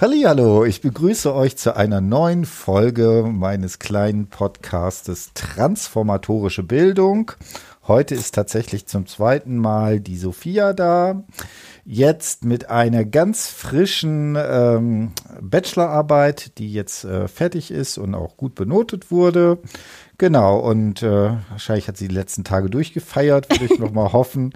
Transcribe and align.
Hallo, 0.00 0.64
ich 0.64 0.80
begrüße 0.80 1.34
euch 1.34 1.56
zu 1.56 1.74
einer 1.74 2.00
neuen 2.00 2.44
Folge 2.44 3.28
meines 3.28 3.80
kleinen 3.80 4.28
Podcastes 4.28 5.32
Transformatorische 5.34 6.62
Bildung. 6.62 7.32
Heute 7.88 8.14
ist 8.14 8.34
tatsächlich 8.34 8.84
zum 8.86 9.06
zweiten 9.06 9.56
Mal 9.56 9.98
die 9.98 10.18
Sophia 10.18 10.74
da. 10.74 11.24
Jetzt 11.86 12.44
mit 12.44 12.68
einer 12.68 13.06
ganz 13.06 13.48
frischen 13.48 14.36
ähm, 14.38 15.12
Bachelorarbeit, 15.40 16.58
die 16.58 16.70
jetzt 16.70 17.04
äh, 17.04 17.28
fertig 17.28 17.70
ist 17.70 17.96
und 17.96 18.14
auch 18.14 18.36
gut 18.36 18.54
benotet 18.54 19.10
wurde. 19.10 19.56
Genau, 20.18 20.58
und 20.58 21.02
äh, 21.02 21.30
wahrscheinlich 21.48 21.88
hat 21.88 21.96
sie 21.96 22.08
die 22.08 22.14
letzten 22.14 22.44
Tage 22.44 22.68
durchgefeiert, 22.68 23.48
würde 23.48 23.72
ich 23.72 23.80
noch 23.80 23.92
mal 23.92 24.12
hoffen. 24.12 24.52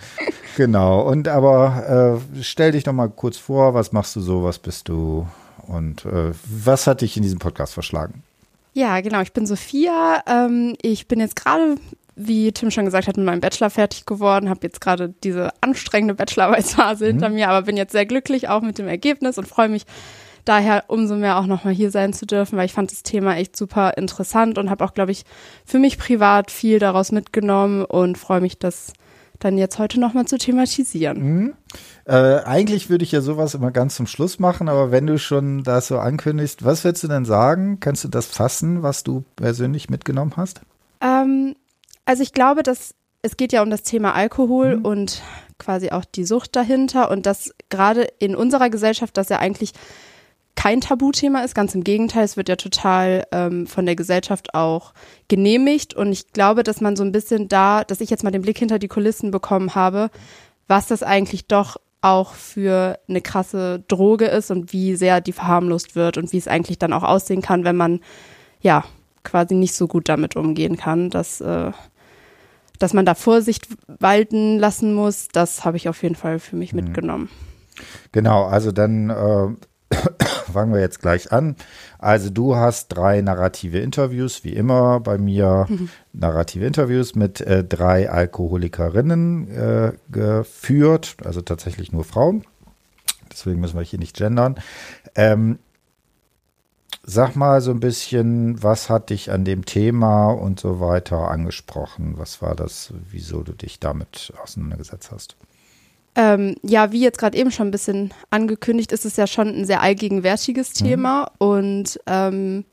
Genau, 0.59 1.01
und 1.01 1.27
aber 1.27 2.21
äh, 2.37 2.43
stell 2.43 2.73
dich 2.73 2.85
noch 2.85 2.93
mal 2.93 3.09
kurz 3.09 3.39
vor, 3.39 3.73
was 3.73 3.93
machst 3.93 4.15
du 4.15 4.21
so, 4.21 4.45
was 4.45 4.59
bist 4.59 4.91
du 4.91 5.27
und 5.67 6.05
äh, 6.05 6.33
was 6.45 6.87
hat 6.87 7.01
dich 7.01 7.17
in 7.17 7.23
diesem 7.23 7.39
Podcast 7.39 7.73
verschlagen? 7.73 8.25
Ja, 8.75 9.01
genau, 9.01 9.21
ich 9.21 9.33
bin 9.33 9.47
Sophia. 9.47 10.23
Ähm, 10.27 10.75
ich 10.81 11.07
bin 11.07 11.21
jetzt 11.21 11.37
gerade, 11.37 11.77
wie 12.15 12.53
Tim 12.53 12.71
schon 12.71 12.85
gesagt 12.85 13.09
hat, 13.09 13.17
mit 13.17 13.27
meinem 13.27 13.41
Bachelor 13.41 13.71
fertig 13.71 14.07
geworden, 14.07 14.49
habe 14.49 14.61
jetzt 14.63 14.81
gerade 14.81 15.15
diese 15.25 15.51
anstrengende 15.61 16.15
Bachelorarbeitsphase 16.15 17.05
mhm. 17.05 17.11
hinter 17.11 17.29
mir, 17.31 17.49
aber 17.49 17.67
bin 17.67 17.77
jetzt 17.77 17.93
sehr 17.93 18.07
glücklich 18.07 18.49
auch 18.49 18.63
mit 18.63 18.79
dem 18.79 18.89
Ergebnis 18.89 19.39
und 19.39 19.49
freue 19.49 19.69
mich 19.69 19.85
daher 20.45 20.85
umso 20.89 21.15
mehr 21.17 21.39
auch 21.39 21.47
nochmal 21.47 21.73
hier 21.73 21.91
sein 21.91 22.13
zu 22.13 22.27
dürfen, 22.27 22.59
weil 22.59 22.67
ich 22.67 22.73
fand 22.73 22.91
das 22.91 23.03
Thema 23.03 23.37
echt 23.37 23.57
super 23.57 23.97
interessant 23.97 24.59
und 24.59 24.71
habe 24.71 24.85
auch, 24.85 24.95
glaube 24.95 25.13
ich, 25.13 25.25
für 25.65 25.79
mich 25.79 25.99
privat 25.99 26.51
viel 26.51 26.79
daraus 26.79 27.13
mitgenommen 27.13 27.85
und 27.85 28.19
freue 28.19 28.41
mich, 28.41 28.59
das 28.59 28.93
dann 29.39 29.59
jetzt 29.59 29.79
heute 29.79 29.99
nochmal 29.99 30.27
zu 30.27 30.39
thematisieren. 30.39 31.23
Mhm. 31.23 31.55
Äh, 32.05 32.41
eigentlich 32.45 32.91
würde 32.91 33.05
ich 33.05 33.13
ja 33.13 33.21
sowas 33.21 33.55
immer 33.55 33.71
ganz 33.71 33.97
zum 33.97 34.07
Schluss 34.07 34.39
machen, 34.39 34.69
aber 34.69 34.91
wenn 34.91 35.07
du 35.07 35.19
schon 35.19 35.63
das 35.65 35.89
so 35.89 35.99
ankündigst, 35.99 36.65
was 36.65 36.85
würdest 36.85 37.05
du 37.05 37.09
denn 37.09 37.25
sagen? 37.25 37.79
Kannst 37.81 38.05
du 38.05 38.09
das 38.09 38.27
fassen, 38.27 38.83
was 38.83 39.03
du 39.05 39.25
persönlich 39.37 39.91
mitgenommen 39.91 40.35
hast? 40.37 40.61
Ähm, 41.01 41.57
also 42.05 42.23
ich 42.23 42.33
glaube, 42.33 42.63
dass 42.63 42.95
es 43.23 43.37
geht 43.37 43.53
ja 43.53 43.63
um 43.63 43.71
das 43.71 43.83
Thema 43.83 44.15
Alkohol 44.15 44.79
mhm. 44.79 44.85
und 44.85 45.23
quasi 45.59 45.91
auch 45.91 46.05
die 46.05 46.25
Sucht 46.25 46.57
dahinter 46.57 47.11
und 47.11 47.25
dass 47.25 47.55
gerade 47.71 48.09
in 48.19 48.35
unserer 48.35 48.69
Gesellschaft 48.69 49.17
das 49.17 49.29
ja 49.29 49.39
eigentlich 49.39 49.73
kein 50.57 50.81
Tabuthema 50.81 51.43
ist. 51.43 51.55
Ganz 51.55 51.75
im 51.75 51.85
Gegenteil, 51.85 52.25
es 52.25 52.37
wird 52.37 52.49
ja 52.49 52.57
total 52.57 53.25
ähm, 53.31 53.67
von 53.67 53.87
der 53.87 53.97
Gesellschaft 53.97 54.55
auch 54.55 54.93
genehmigt. 55.29 55.95
Und 55.95 56.13
ich 56.13 56.33
glaube, 56.33 56.63
dass 56.63 56.81
man 56.81 56.97
so 56.97 57.05
ein 57.05 57.13
bisschen 57.13 57.49
da, 57.49 57.85
dass 57.85 58.01
ich 58.01 58.11
jetzt 58.11 58.25
mal 58.25 58.33
den 58.33 58.43
Blick 58.43 58.59
hinter 58.59 58.79
die 58.79 58.89
Kulissen 58.89 59.31
bekommen 59.31 59.75
habe, 59.75 60.11
was 60.67 60.89
das 60.89 61.03
eigentlich 61.03 61.47
doch 61.47 61.77
auch 62.01 62.35
für 62.35 62.99
eine 63.09 63.21
krasse 63.21 63.85
Droge 63.87 64.27
ist 64.27 64.51
und 64.51 64.73
wie 64.73 64.97
sehr 64.97 65.21
die 65.21 65.33
verharmlost 65.33 65.95
wird 65.95 66.19
und 66.19 66.33
wie 66.33 66.39
es 66.39 66.49
eigentlich 66.49 66.79
dann 66.79 66.93
auch 66.93 67.05
aussehen 67.05 67.43
kann, 67.43 67.65
wenn 67.65 67.77
man 67.77 68.01
ja 68.61 68.85
quasi 69.23 69.55
nicht 69.55 69.75
so 69.75 69.87
gut 69.87 70.09
damit 70.09 70.35
umgehen 70.35 70.77
kann, 70.77 71.11
dass, 71.11 71.41
äh, 71.41 71.71
dass 72.83 72.95
man 72.95 73.07
da 73.07 73.15
Vorsicht 73.15 73.69
walten 73.87 74.59
lassen 74.59 74.95
muss, 74.95 75.29
das 75.29 75.65
habe 75.65 75.77
ich 75.77 75.89
auf 75.89 76.03
jeden 76.03 76.17
Fall 76.17 76.39
für 76.39 76.57
mich 76.57 76.73
mhm. 76.73 76.85
mitgenommen. 76.85 77.29
Genau, 78.11 78.45
also 78.45 78.73
dann 78.73 79.11
äh, 79.11 79.95
fangen 80.53 80.73
wir 80.73 80.81
jetzt 80.81 81.01
gleich 81.01 81.33
an. 81.33 81.57
Also 81.99 82.31
du 82.31 82.57
hast 82.57 82.89
drei 82.89 83.21
narrative 83.21 83.79
Interviews, 83.79 84.45
wie 84.45 84.53
immer 84.53 85.01
bei 85.01 85.19
mir 85.19 85.67
mhm. 85.69 85.89
narrative 86.13 86.67
Interviews 86.67 87.15
mit 87.15 87.41
äh, 87.41 87.65
drei 87.65 88.11
Alkoholikerinnen 88.11 89.51
äh, 89.51 89.93
geführt, 90.11 91.17
also 91.25 91.41
tatsächlich 91.41 91.93
nur 91.93 92.05
Frauen. 92.05 92.45
Deswegen 93.31 93.61
müssen 93.61 93.79
wir 93.79 93.85
hier 93.85 93.99
nicht 93.99 94.17
gendern. 94.17 94.57
Ähm, 95.15 95.59
sag 97.03 97.35
mal 97.35 97.61
so 97.61 97.71
ein 97.73 97.81
bisschen, 97.81 98.63
was 98.63 98.89
hat 98.89 99.11
dich 99.11 99.31
an 99.31 99.45
dem 99.45 99.65
Thema 99.65 100.31
und 100.31 100.61
so 100.61 100.81
weiter 100.81 101.31
angesprochen? 101.31 102.15
Was 102.17 102.43
war 102.43 102.55
das, 102.55 102.93
wieso 103.11 103.43
du 103.43 103.53
dich 103.53 103.81
damit 103.81 104.33
auseinandergesetzt 104.43 105.11
hast? 105.11 105.37
Ähm, 106.15 106.57
ja, 106.63 106.93
wie 106.93 107.01
jetzt 107.01 107.19
gerade 107.19 107.39
eben 107.39 107.51
schon 107.51 107.69
ein 107.69 107.73
bisschen 107.73 108.13
angekündigt, 108.31 108.93
ist 108.93 109.05
es 109.05 109.17
ja 109.17 109.27
schon 109.27 109.49
ein 109.49 109.65
sehr 109.65 109.81
allgegenwärtiges 109.81 110.81
mhm. 110.81 110.85
Thema. 110.85 111.31
Und 111.39 111.99
ähm, 112.07 112.65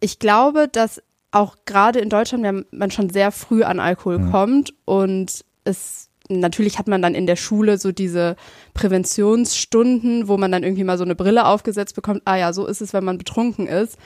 ich 0.00 0.18
glaube, 0.18 0.68
dass 0.68 1.02
auch 1.30 1.56
gerade 1.64 2.00
in 2.00 2.08
Deutschland 2.08 2.66
man 2.72 2.90
schon 2.90 3.10
sehr 3.10 3.32
früh 3.32 3.62
an 3.62 3.80
Alkohol 3.80 4.18
mhm. 4.18 4.30
kommt 4.30 4.74
und 4.84 5.44
es 5.64 6.08
natürlich 6.28 6.78
hat 6.78 6.88
man 6.88 7.02
dann 7.02 7.14
in 7.14 7.26
der 7.26 7.36
Schule 7.36 7.78
so 7.78 7.92
diese 7.92 8.36
Präventionsstunden, 8.74 10.28
wo 10.28 10.36
man 10.36 10.52
dann 10.52 10.62
irgendwie 10.62 10.84
mal 10.84 10.98
so 10.98 11.04
eine 11.04 11.14
Brille 11.14 11.46
aufgesetzt 11.46 11.94
bekommt, 11.94 12.22
ah 12.24 12.36
ja, 12.36 12.52
so 12.52 12.66
ist 12.66 12.80
es, 12.80 12.92
wenn 12.92 13.04
man 13.04 13.18
betrunken 13.18 13.66
ist, 13.66 13.98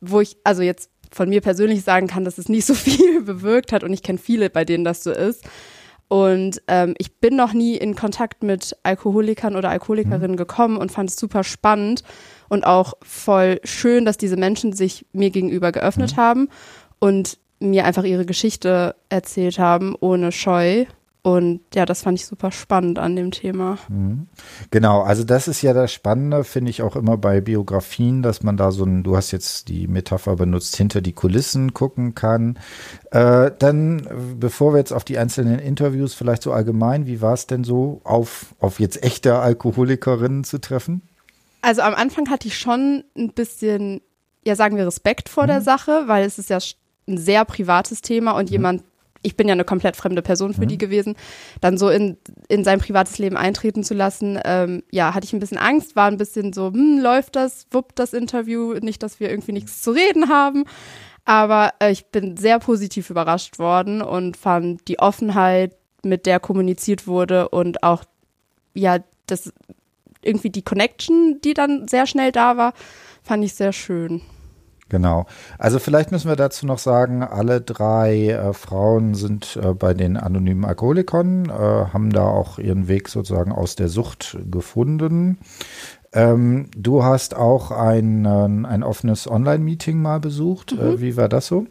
wo 0.00 0.20
ich 0.20 0.36
also 0.44 0.62
jetzt 0.62 0.90
von 1.10 1.28
mir 1.28 1.40
persönlich 1.40 1.82
sagen 1.82 2.06
kann, 2.06 2.24
dass 2.24 2.38
es 2.38 2.48
nicht 2.48 2.66
so 2.66 2.74
viel 2.74 3.22
bewirkt 3.22 3.72
hat 3.72 3.84
und 3.84 3.92
ich 3.92 4.02
kenne 4.02 4.18
viele, 4.18 4.50
bei 4.50 4.64
denen 4.64 4.84
das 4.84 5.02
so 5.02 5.10
ist. 5.10 5.44
Und 6.08 6.62
ähm, 6.68 6.94
ich 6.96 7.20
bin 7.20 7.36
noch 7.36 7.52
nie 7.52 7.76
in 7.76 7.94
Kontakt 7.94 8.42
mit 8.42 8.74
Alkoholikern 8.82 9.56
oder 9.56 9.68
Alkoholikerinnen 9.68 10.32
mhm. 10.32 10.36
gekommen 10.36 10.76
und 10.78 10.90
fand 10.90 11.10
es 11.10 11.16
super 11.16 11.44
spannend 11.44 12.02
und 12.48 12.64
auch 12.64 12.94
voll 13.02 13.60
schön, 13.62 14.06
dass 14.06 14.16
diese 14.16 14.38
Menschen 14.38 14.72
sich 14.72 15.04
mir 15.12 15.28
gegenüber 15.28 15.70
geöffnet 15.70 16.12
mhm. 16.12 16.20
haben 16.20 16.48
und 16.98 17.38
mir 17.60 17.84
einfach 17.84 18.04
ihre 18.04 18.24
Geschichte 18.24 18.94
erzählt 19.10 19.58
haben, 19.58 19.96
ohne 20.00 20.32
Scheu. 20.32 20.86
Und 21.22 21.60
ja, 21.74 21.84
das 21.84 22.02
fand 22.02 22.18
ich 22.18 22.26
super 22.26 22.52
spannend 22.52 22.98
an 22.98 23.16
dem 23.16 23.32
Thema. 23.32 23.78
Mhm. 23.88 24.28
Genau, 24.70 25.02
also 25.02 25.24
das 25.24 25.48
ist 25.48 25.62
ja 25.62 25.72
das 25.72 25.92
Spannende, 25.92 26.44
finde 26.44 26.70
ich 26.70 26.82
auch 26.82 26.94
immer 26.96 27.16
bei 27.16 27.40
Biografien, 27.40 28.22
dass 28.22 28.42
man 28.42 28.56
da 28.56 28.70
so 28.70 28.84
ein, 28.84 29.02
du 29.02 29.16
hast 29.16 29.32
jetzt 29.32 29.68
die 29.68 29.88
Metapher 29.88 30.36
benutzt, 30.36 30.76
hinter 30.76 31.00
die 31.00 31.12
Kulissen 31.12 31.74
gucken 31.74 32.14
kann. 32.14 32.58
Äh, 33.10 33.50
dann, 33.58 34.08
bevor 34.38 34.72
wir 34.72 34.78
jetzt 34.78 34.92
auf 34.92 35.04
die 35.04 35.18
einzelnen 35.18 35.58
Interviews 35.58 36.14
vielleicht 36.14 36.42
so 36.42 36.52
allgemein, 36.52 37.06
wie 37.06 37.20
war 37.20 37.34
es 37.34 37.46
denn 37.46 37.64
so, 37.64 38.00
auf, 38.04 38.54
auf 38.60 38.78
jetzt 38.78 39.02
echte 39.02 39.38
Alkoholikerinnen 39.38 40.44
zu 40.44 40.60
treffen? 40.60 41.02
Also 41.62 41.82
am 41.82 41.94
Anfang 41.94 42.30
hatte 42.30 42.46
ich 42.46 42.56
schon 42.56 43.04
ein 43.16 43.32
bisschen, 43.32 44.00
ja 44.44 44.54
sagen 44.54 44.76
wir, 44.76 44.86
Respekt 44.86 45.28
vor 45.28 45.44
mhm. 45.44 45.48
der 45.48 45.60
Sache, 45.62 46.04
weil 46.06 46.24
es 46.24 46.38
ist 46.38 46.48
ja 46.48 46.58
ein 47.08 47.18
sehr 47.18 47.44
privates 47.44 48.02
Thema 48.02 48.32
und 48.32 48.46
mhm. 48.46 48.52
jemand 48.52 48.84
ich 49.22 49.36
bin 49.36 49.48
ja 49.48 49.52
eine 49.52 49.64
komplett 49.64 49.96
fremde 49.96 50.22
Person 50.22 50.54
für 50.54 50.62
mhm. 50.62 50.68
die 50.68 50.78
gewesen, 50.78 51.16
dann 51.60 51.78
so 51.78 51.88
in, 51.88 52.16
in 52.48 52.64
sein 52.64 52.78
privates 52.78 53.18
Leben 53.18 53.36
eintreten 53.36 53.84
zu 53.84 53.94
lassen, 53.94 54.38
ähm, 54.44 54.82
ja, 54.90 55.14
hatte 55.14 55.24
ich 55.24 55.32
ein 55.32 55.40
bisschen 55.40 55.58
Angst, 55.58 55.96
war 55.96 56.06
ein 56.06 56.16
bisschen 56.16 56.52
so, 56.52 56.72
hm, 56.72 57.00
läuft 57.00 57.36
das, 57.36 57.66
wuppt 57.70 57.98
das 57.98 58.12
Interview, 58.12 58.74
nicht, 58.74 59.02
dass 59.02 59.20
wir 59.20 59.30
irgendwie 59.30 59.52
nichts 59.52 59.82
zu 59.82 59.90
reden 59.90 60.28
haben. 60.28 60.64
Aber 61.24 61.74
äh, 61.80 61.90
ich 61.90 62.06
bin 62.06 62.36
sehr 62.36 62.58
positiv 62.58 63.10
überrascht 63.10 63.58
worden 63.58 64.00
und 64.00 64.36
fand 64.36 64.88
die 64.88 64.98
Offenheit, 64.98 65.76
mit 66.04 66.26
der 66.26 66.40
kommuniziert 66.40 67.06
wurde 67.06 67.48
und 67.48 67.82
auch, 67.82 68.04
ja, 68.72 68.98
das 69.26 69.52
irgendwie 70.22 70.50
die 70.50 70.62
Connection, 70.62 71.40
die 71.42 71.54
dann 71.54 71.88
sehr 71.88 72.06
schnell 72.06 72.32
da 72.32 72.56
war, 72.56 72.72
fand 73.22 73.44
ich 73.44 73.54
sehr 73.54 73.72
schön. 73.72 74.22
Genau. 74.88 75.26
Also 75.58 75.78
vielleicht 75.78 76.12
müssen 76.12 76.28
wir 76.28 76.36
dazu 76.36 76.66
noch 76.66 76.78
sagen, 76.78 77.22
alle 77.22 77.60
drei 77.60 78.28
äh, 78.28 78.52
Frauen 78.54 79.14
sind 79.14 79.58
äh, 79.62 79.74
bei 79.74 79.94
den 79.94 80.16
anonymen 80.16 80.64
Alkoholikern, 80.64 81.50
äh, 81.50 81.52
haben 81.52 82.10
da 82.10 82.26
auch 82.26 82.58
ihren 82.58 82.88
Weg 82.88 83.08
sozusagen 83.08 83.52
aus 83.52 83.76
der 83.76 83.88
Sucht 83.88 84.38
gefunden. 84.50 85.38
Ähm, 86.12 86.70
du 86.74 87.04
hast 87.04 87.36
auch 87.36 87.70
ein, 87.70 88.26
ein 88.26 88.82
offenes 88.82 89.30
Online-Meeting 89.30 90.00
mal 90.00 90.20
besucht. 90.20 90.72
Äh, 90.72 90.76
mhm. 90.76 91.00
wie 91.00 91.16
war 91.16 91.28
das 91.28 91.46
so? 91.46 91.66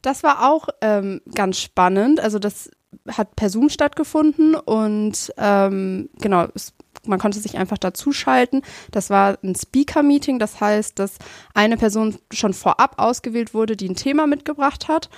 Das 0.00 0.22
war 0.22 0.50
auch 0.50 0.68
ähm, 0.80 1.20
ganz 1.34 1.58
spannend. 1.58 2.20
Also 2.20 2.38
das 2.38 2.70
hat 3.08 3.36
per 3.36 3.50
Zoom 3.50 3.68
stattgefunden 3.68 4.54
und 4.54 5.32
ähm, 5.36 6.08
genau, 6.20 6.46
es 6.54 6.72
man 7.06 7.18
konnte 7.18 7.38
sich 7.38 7.56
einfach 7.58 7.78
dazuschalten. 7.78 8.62
Das 8.90 9.10
war 9.10 9.38
ein 9.42 9.54
Speaker-Meeting, 9.54 10.38
das 10.38 10.60
heißt, 10.60 10.98
dass 10.98 11.18
eine 11.54 11.76
Person 11.76 12.16
schon 12.32 12.54
vorab 12.54 12.94
ausgewählt 12.98 13.54
wurde, 13.54 13.76
die 13.76 13.88
ein 13.88 13.96
Thema 13.96 14.26
mitgebracht 14.26 14.88
hat 14.88 15.10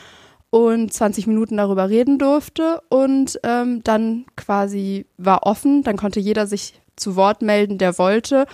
und 0.51 0.93
20 0.93 1.27
Minuten 1.27 1.57
darüber 1.57 1.89
reden 1.89 2.19
durfte 2.19 2.81
und 2.89 3.39
ähm, 3.43 3.83
dann 3.85 4.27
quasi 4.37 5.07
war 5.19 5.45
offen, 5.45 5.83
dann 5.83 5.97
konnte 5.97 6.21
jeder 6.21 6.47
sich 6.47 6.81
zu 6.97 7.17
Wort 7.17 7.43
melden, 7.43 7.79
der 7.79 7.99
wollte. 7.99 8.47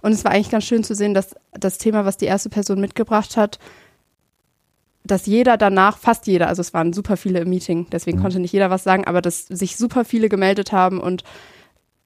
Und 0.00 0.12
es 0.12 0.24
war 0.24 0.32
eigentlich 0.32 0.50
ganz 0.50 0.64
schön 0.64 0.84
zu 0.84 0.94
sehen, 0.94 1.14
dass 1.14 1.34
das 1.52 1.78
Thema, 1.78 2.04
was 2.04 2.16
die 2.16 2.26
erste 2.26 2.48
Person 2.48 2.80
mitgebracht 2.80 3.36
hat, 3.36 3.58
dass 5.04 5.26
jeder 5.26 5.56
danach, 5.56 5.98
fast 5.98 6.26
jeder, 6.26 6.48
also 6.48 6.60
es 6.60 6.74
waren 6.74 6.92
super 6.92 7.16
viele 7.16 7.40
im 7.40 7.48
Meeting, 7.48 7.88
deswegen 7.90 8.18
mhm. 8.18 8.22
konnte 8.22 8.40
nicht 8.40 8.52
jeder 8.52 8.70
was 8.70 8.84
sagen, 8.84 9.06
aber 9.06 9.22
dass 9.22 9.46
sich 9.46 9.76
super 9.76 10.04
viele 10.04 10.28
gemeldet 10.28 10.70
haben 10.70 11.00
und 11.00 11.24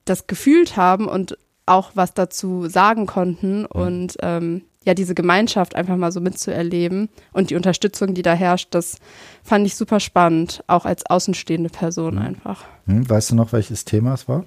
das 0.04 0.26
gefühlt 0.26 0.76
haben 0.76 1.06
und 1.06 1.38
auch 1.66 1.92
was 1.94 2.14
dazu 2.14 2.68
sagen 2.68 3.06
konnten 3.06 3.64
und 3.66 4.16
ähm, 4.20 4.62
ja, 4.84 4.94
diese 4.94 5.14
Gemeinschaft 5.14 5.76
einfach 5.76 5.96
mal 5.96 6.10
so 6.10 6.20
mitzuerleben 6.20 7.08
und 7.32 7.50
die 7.50 7.54
Unterstützung, 7.54 8.14
die 8.14 8.22
da 8.22 8.34
herrscht, 8.34 8.74
das 8.74 8.96
fand 9.42 9.66
ich 9.66 9.76
super 9.76 10.00
spannend, 10.00 10.64
auch 10.66 10.84
als 10.84 11.06
außenstehende 11.06 11.70
Person 11.70 12.14
mhm. 12.14 12.22
einfach. 12.22 12.64
Hm, 12.86 13.08
weißt 13.08 13.30
du 13.30 13.34
noch, 13.36 13.52
welches 13.52 13.84
Thema 13.84 14.14
es 14.14 14.28
war? 14.28 14.44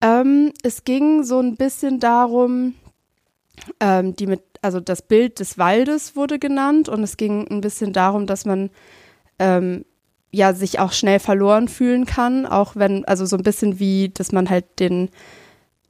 Ähm, 0.00 0.52
es 0.62 0.84
ging 0.84 1.24
so 1.24 1.40
ein 1.40 1.56
bisschen 1.56 1.98
darum, 2.00 2.74
ähm, 3.80 4.14
die 4.14 4.26
mit, 4.26 4.42
also 4.62 4.78
das 4.78 5.02
Bild 5.02 5.40
des 5.40 5.58
Waldes 5.58 6.14
wurde 6.14 6.38
genannt 6.38 6.88
und 6.88 7.02
es 7.02 7.16
ging 7.16 7.48
ein 7.48 7.60
bisschen 7.60 7.92
darum, 7.92 8.26
dass 8.26 8.44
man 8.44 8.70
ähm, 9.38 9.84
ja 10.30 10.52
sich 10.52 10.78
auch 10.78 10.92
schnell 10.92 11.18
verloren 11.18 11.68
fühlen 11.68 12.06
kann, 12.06 12.46
auch 12.46 12.76
wenn, 12.76 13.04
also 13.04 13.24
so 13.26 13.36
ein 13.36 13.42
bisschen 13.42 13.78
wie, 13.78 14.10
dass 14.10 14.32
man 14.32 14.50
halt 14.50 14.80
den, 14.80 15.10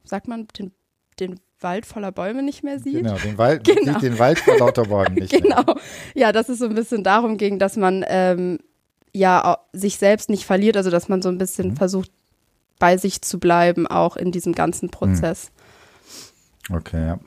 sagt 0.03 0.27
man, 0.27 0.47
den, 0.57 0.71
den 1.19 1.39
Wald 1.59 1.85
voller 1.85 2.11
Bäume 2.11 2.43
nicht 2.43 2.63
mehr 2.63 2.79
sieht. 2.79 2.97
Genau, 2.97 3.15
den 3.15 3.37
Wald, 3.37 3.63
genau. 3.65 3.93
sieht 3.93 4.03
den 4.03 4.19
Wald 4.19 4.39
vor 4.39 4.57
lauter 4.57 4.85
Bäumen 4.85 5.15
nicht 5.15 5.31
genau. 5.31 5.63
mehr. 5.63 5.75
Ja, 6.13 6.31
dass 6.31 6.49
es 6.49 6.59
so 6.59 6.65
ein 6.65 6.75
bisschen 6.75 7.03
darum 7.03 7.37
ging, 7.37 7.59
dass 7.59 7.77
man 7.77 8.05
ähm, 8.07 8.59
ja 9.13 9.57
sich 9.73 9.97
selbst 9.97 10.29
nicht 10.29 10.45
verliert, 10.45 10.77
also 10.77 10.89
dass 10.91 11.09
man 11.09 11.21
so 11.21 11.29
ein 11.29 11.37
bisschen 11.37 11.69
mhm. 11.69 11.77
versucht, 11.77 12.11
bei 12.79 12.97
sich 12.97 13.21
zu 13.23 13.39
bleiben, 13.39 13.87
auch 13.87 14.17
in 14.17 14.31
diesem 14.31 14.53
ganzen 14.53 14.89
Prozess. 14.89 15.51
Mhm. 16.69 16.75
Okay, 16.75 17.07
ja. 17.07 17.19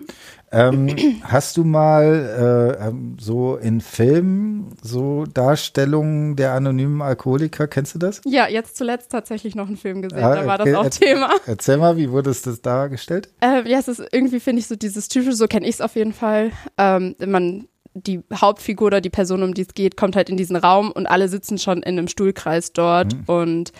Ähm, 0.52 0.88
hast 1.22 1.56
du 1.56 1.64
mal 1.64 2.76
äh, 2.78 2.88
ähm, 2.88 3.16
so 3.20 3.56
in 3.56 3.80
Filmen 3.80 4.74
so 4.82 5.24
Darstellungen 5.24 6.36
der 6.36 6.52
anonymen 6.52 7.02
Alkoholiker, 7.02 7.68
kennst 7.68 7.94
du 7.94 7.98
das? 7.98 8.20
Ja, 8.24 8.48
jetzt 8.48 8.76
zuletzt 8.76 9.12
tatsächlich 9.12 9.54
noch 9.54 9.68
einen 9.68 9.76
Film 9.76 10.02
gesehen, 10.02 10.24
ah, 10.24 10.34
da 10.34 10.46
war 10.46 10.60
okay. 10.60 10.70
das 10.70 10.78
auch 10.78 10.84
erzähl, 10.84 11.14
Thema. 11.14 11.30
Erzähl 11.46 11.76
mal, 11.76 11.96
wie 11.96 12.10
wurde 12.10 12.30
es 12.30 12.42
das 12.42 12.62
dargestellt? 12.62 13.28
Äh, 13.40 13.68
ja, 13.68 13.78
es 13.78 13.88
ist 13.88 14.02
irgendwie, 14.12 14.40
finde 14.40 14.60
ich, 14.60 14.66
so 14.66 14.76
dieses 14.76 15.08
typische, 15.08 15.36
so 15.36 15.46
kenne 15.46 15.66
ich 15.66 15.76
es 15.76 15.80
auf 15.80 15.94
jeden 15.94 16.12
Fall. 16.12 16.50
Ähm, 16.78 17.14
man 17.24 17.68
die 17.94 18.22
Hauptfigur 18.32 18.88
oder 18.88 19.00
die 19.00 19.10
Person, 19.10 19.42
um 19.42 19.54
die 19.54 19.62
es 19.62 19.74
geht, 19.74 19.96
kommt 19.96 20.16
halt 20.16 20.30
in 20.30 20.36
diesen 20.36 20.56
Raum 20.56 20.92
und 20.92 21.06
alle 21.06 21.28
sitzen 21.28 21.58
schon 21.58 21.78
in 21.78 21.98
einem 21.98 22.08
Stuhlkreis 22.08 22.72
dort 22.72 23.14
mhm. 23.14 23.22
und 23.26 23.72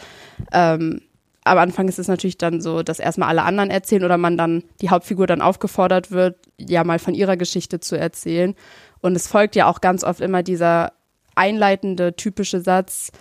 ähm, 0.53 1.01
am 1.45 1.59
Anfang 1.59 1.89
ist 1.89 1.99
es 1.99 2.09
natürlich 2.09 2.39
dann 2.39 2.61
so, 2.61 2.83
dass 2.83 2.99
erstmal 2.99 3.31
alle 3.31 3.43
anderen 3.43 3.71
erzählen 3.71 4.05
oder 4.05 4.19
man 4.19 4.37
dann 4.37 4.63
die 4.81 4.91
Hauptfigur 4.91 5.27
dann 5.27 5.41
aufgefordert 5.41 6.11
wird, 6.11 6.37
ja 6.59 6.85
mal 6.85 6.99
von 6.99 7.15
ihrer 7.15 7.37
Geschichte 7.37 7.81
zu 7.81 7.97
erzählen. 7.97 8.55
Und 9.01 9.17
es 9.17 9.27
folgt 9.27 9.57
ja 9.57 9.67
auch 9.67 9.81
ganz 9.81 10.05
oft 10.05 10.21
immer 10.21 10.43
dieser 10.43 10.93
einleitende 11.35 12.15
typische 12.15 12.61
Satz, 12.61 13.13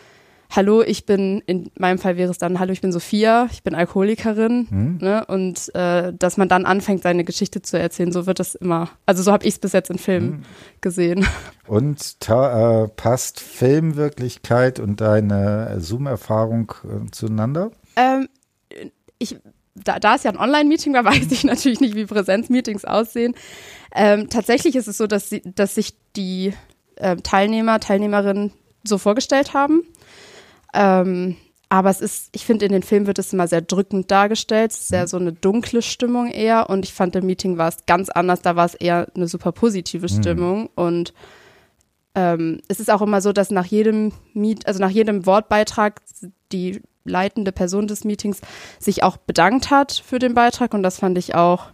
Hallo, 0.51 0.81
ich 0.81 1.05
bin, 1.05 1.43
in 1.45 1.69
meinem 1.77 1.99
Fall 1.99 2.17
wäre 2.17 2.31
es 2.31 2.39
dann, 2.39 2.59
Hallo, 2.59 2.73
ich 2.73 2.81
bin 2.81 2.91
Sophia, 2.91 3.47
ich 3.51 3.61
bin 3.61 3.75
Alkoholikerin. 3.75 4.67
Mhm. 4.67 4.97
Ne? 4.99 5.23
Und 5.27 5.73
äh, 5.75 6.11
dass 6.11 6.37
man 6.37 6.49
dann 6.49 6.65
anfängt, 6.65 7.03
seine 7.03 7.23
Geschichte 7.23 7.61
zu 7.61 7.77
erzählen, 7.77 8.11
so 8.11 8.25
wird 8.25 8.39
es 8.39 8.55
immer, 8.55 8.89
also 9.05 9.21
so 9.21 9.31
habe 9.31 9.45
ich 9.45 9.53
es 9.53 9.59
bis 9.59 9.73
jetzt 9.73 9.91
in 9.91 9.99
Filmen 9.99 10.29
mhm. 10.29 10.43
gesehen. 10.81 11.27
Und 11.67 12.17
äh, 12.27 12.87
passt 12.87 13.39
Filmwirklichkeit 13.39 14.79
und 14.79 15.01
deine 15.01 15.75
Zoom-Erfahrung 15.77 16.73
äh, 16.83 17.11
zueinander? 17.11 17.69
Ähm, 17.99 18.29
ich, 19.17 19.37
da, 19.75 19.99
da 19.99 20.15
es 20.15 20.23
ja 20.23 20.31
ein 20.31 20.37
Online-Meeting 20.37 20.93
war, 20.93 21.05
weiß 21.05 21.31
ich 21.31 21.43
natürlich 21.43 21.81
nicht, 21.81 21.95
wie 21.95 22.05
Präsenzmeetings 22.05 22.85
aussehen. 22.85 23.35
Ähm, 23.93 24.29
tatsächlich 24.29 24.75
ist 24.75 24.87
es 24.87 24.97
so, 24.97 25.07
dass, 25.07 25.29
sie, 25.29 25.41
dass 25.43 25.75
sich 25.75 25.93
die 26.15 26.53
äh, 26.95 27.17
Teilnehmer, 27.17 27.79
Teilnehmerinnen 27.79 28.51
so 28.83 28.97
vorgestellt 28.97 29.53
haben. 29.53 29.83
Ähm, 30.73 31.35
aber 31.69 31.91
es 31.91 32.01
ist, 32.01 32.29
ich 32.33 32.45
finde, 32.45 32.65
in 32.65 32.71
den 32.71 32.81
Filmen 32.81 33.05
wird 33.05 33.19
es 33.19 33.31
immer 33.31 33.47
sehr 33.47 33.61
drückend 33.61 34.09
dargestellt, 34.09 34.71
sehr 34.71 35.07
so 35.07 35.17
eine 35.17 35.33
dunkle 35.33 35.83
Stimmung 35.83 36.31
eher. 36.31 36.69
Und 36.69 36.83
ich 36.83 36.93
fand, 36.93 37.15
im 37.15 37.27
Meeting 37.27 37.57
war 37.57 37.69
es 37.69 37.85
ganz 37.85 38.09
anders, 38.09 38.41
da 38.41 38.55
war 38.55 38.65
es 38.65 38.73
eher 38.73 39.07
eine 39.15 39.27
super 39.27 39.51
positive 39.51 40.07
mhm. 40.11 40.21
Stimmung. 40.21 40.61
Mhm. 40.61 40.69
Und 40.75 41.13
ähm, 42.15 42.61
es 42.67 42.79
ist 42.79 42.89
auch 42.89 43.03
immer 43.03 43.21
so, 43.21 43.33
dass 43.33 43.51
nach 43.51 43.65
jedem 43.65 44.13
Meet, 44.33 44.65
also 44.65 44.79
nach 44.79 44.89
jedem 44.89 45.27
Wortbeitrag 45.27 46.01
die 46.51 46.81
leitende 47.09 47.51
Person 47.51 47.87
des 47.87 48.03
Meetings 48.03 48.41
sich 48.79 49.03
auch 49.03 49.17
bedankt 49.17 49.71
hat 49.71 49.91
für 50.05 50.19
den 50.19 50.33
Beitrag 50.33 50.73
und 50.73 50.83
das 50.83 50.99
fand 50.99 51.17
ich 51.17 51.35
auch, 51.35 51.67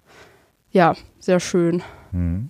ja, 0.71 0.95
sehr 1.19 1.39
schön. 1.39 1.83
Mhm. 2.11 2.49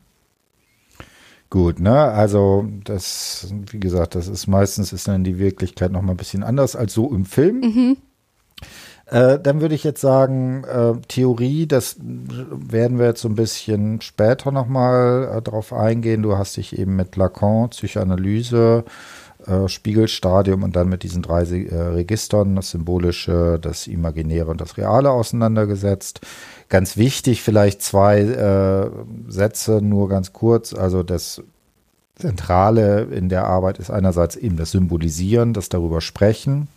Gut, 1.50 1.80
ne? 1.80 2.02
Also 2.02 2.68
das, 2.84 3.54
wie 3.72 3.80
gesagt, 3.80 4.16
das 4.16 4.28
ist 4.28 4.48
meistens 4.48 4.92
ist 4.92 5.08
dann 5.08 5.24
die 5.24 5.40
Wirklichkeit 5.40 5.92
noch 5.92 6.02
mal 6.02 6.14
ein 6.14 6.18
bisschen 6.18 6.44
anders 6.44 6.76
als 6.76 6.94
so 6.94 7.12
im 7.12 7.26
Film. 7.26 7.60
Mhm. 7.60 7.98
Äh, 9.06 9.40
dann 9.40 9.62
würde 9.62 9.76
ich 9.76 9.84
jetzt 9.84 10.02
sagen, 10.02 10.64
äh, 10.64 10.94
Theorie, 11.08 11.68
das 11.68 11.98
werden 12.00 12.98
wir 12.98 13.06
jetzt 13.06 13.22
so 13.22 13.30
ein 13.30 13.36
bisschen 13.36 14.02
später 14.02 14.52
nochmal 14.52 15.32
äh, 15.38 15.42
drauf 15.42 15.74
eingehen. 15.74 16.24
Du 16.24 16.38
hast 16.38 16.58
dich 16.58 16.78
eben 16.78 16.96
mit 16.96 17.16
Lacan, 17.16 17.70
Psychoanalyse, 17.70 18.84
äh, 19.48 19.68
Spiegelstadium 19.68 20.64
und 20.64 20.76
dann 20.76 20.90
mit 20.90 21.04
diesen 21.04 21.22
drei 21.22 21.44
äh, 21.44 21.76
Registern, 21.76 22.56
das 22.56 22.72
Symbolische, 22.72 23.60
das 23.62 23.88
Imaginäre 23.88 24.50
und 24.50 24.62
das 24.62 24.78
Reale 24.78 25.12
auseinandergesetzt. 25.12 26.22
Ganz 26.70 26.98
wichtig, 26.98 27.42
vielleicht 27.42 27.82
zwei 27.82 28.22
äh, 28.22 28.90
Sätze, 29.32 29.82
nur 29.82 30.10
ganz 30.10 30.34
kurz. 30.34 30.74
Also 30.74 31.04
das 31.04 31.44
Zentrale 32.16 33.04
in 33.04 33.30
der 33.30 33.46
Arbeit 33.46 33.78
ist 33.78 33.92
einerseits 33.92 34.36
eben 34.36 34.58
das 34.58 34.72
Symbolisieren, 34.72 35.54
das 35.54 35.70
darüber 35.70 36.02
sprechen, 36.02 36.68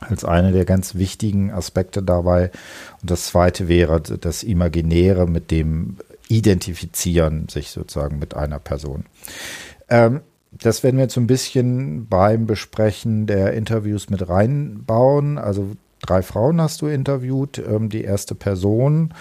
als 0.00 0.24
eine 0.24 0.52
der 0.52 0.64
ganz 0.64 0.94
wichtigen 0.94 1.50
Aspekte 1.50 2.02
dabei. 2.02 2.50
Und 3.00 3.10
das 3.10 3.26
zweite 3.26 3.68
wäre 3.68 4.00
das 4.00 4.42
Imaginäre 4.42 5.26
mit 5.26 5.50
dem 5.50 5.96
Identifizieren 6.28 7.48
sich 7.48 7.70
sozusagen 7.70 8.18
mit 8.18 8.34
einer 8.34 8.58
Person. 8.58 9.06
Ähm, 9.88 10.20
das 10.60 10.82
werden 10.82 10.96
wir 10.96 11.04
jetzt 11.04 11.14
so 11.14 11.20
ein 11.20 11.26
bisschen 11.26 12.06
beim 12.08 12.46
Besprechen 12.46 13.26
der 13.26 13.52
Interviews 13.54 14.10
mit 14.10 14.28
reinbauen. 14.28 15.38
Also 15.38 15.72
drei 16.00 16.22
Frauen 16.22 16.60
hast 16.60 16.82
du 16.82 16.86
interviewt. 16.86 17.58
Ähm, 17.58 17.88
die 17.88 18.04
erste 18.04 18.34
Person 18.34 19.14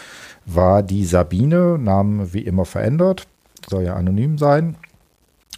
war 0.45 0.83
die 0.83 1.05
Sabine, 1.05 1.77
Name 1.77 2.33
wie 2.33 2.41
immer 2.41 2.65
verändert, 2.65 3.27
soll 3.69 3.83
ja 3.83 3.95
anonym 3.95 4.37
sein. 4.37 4.75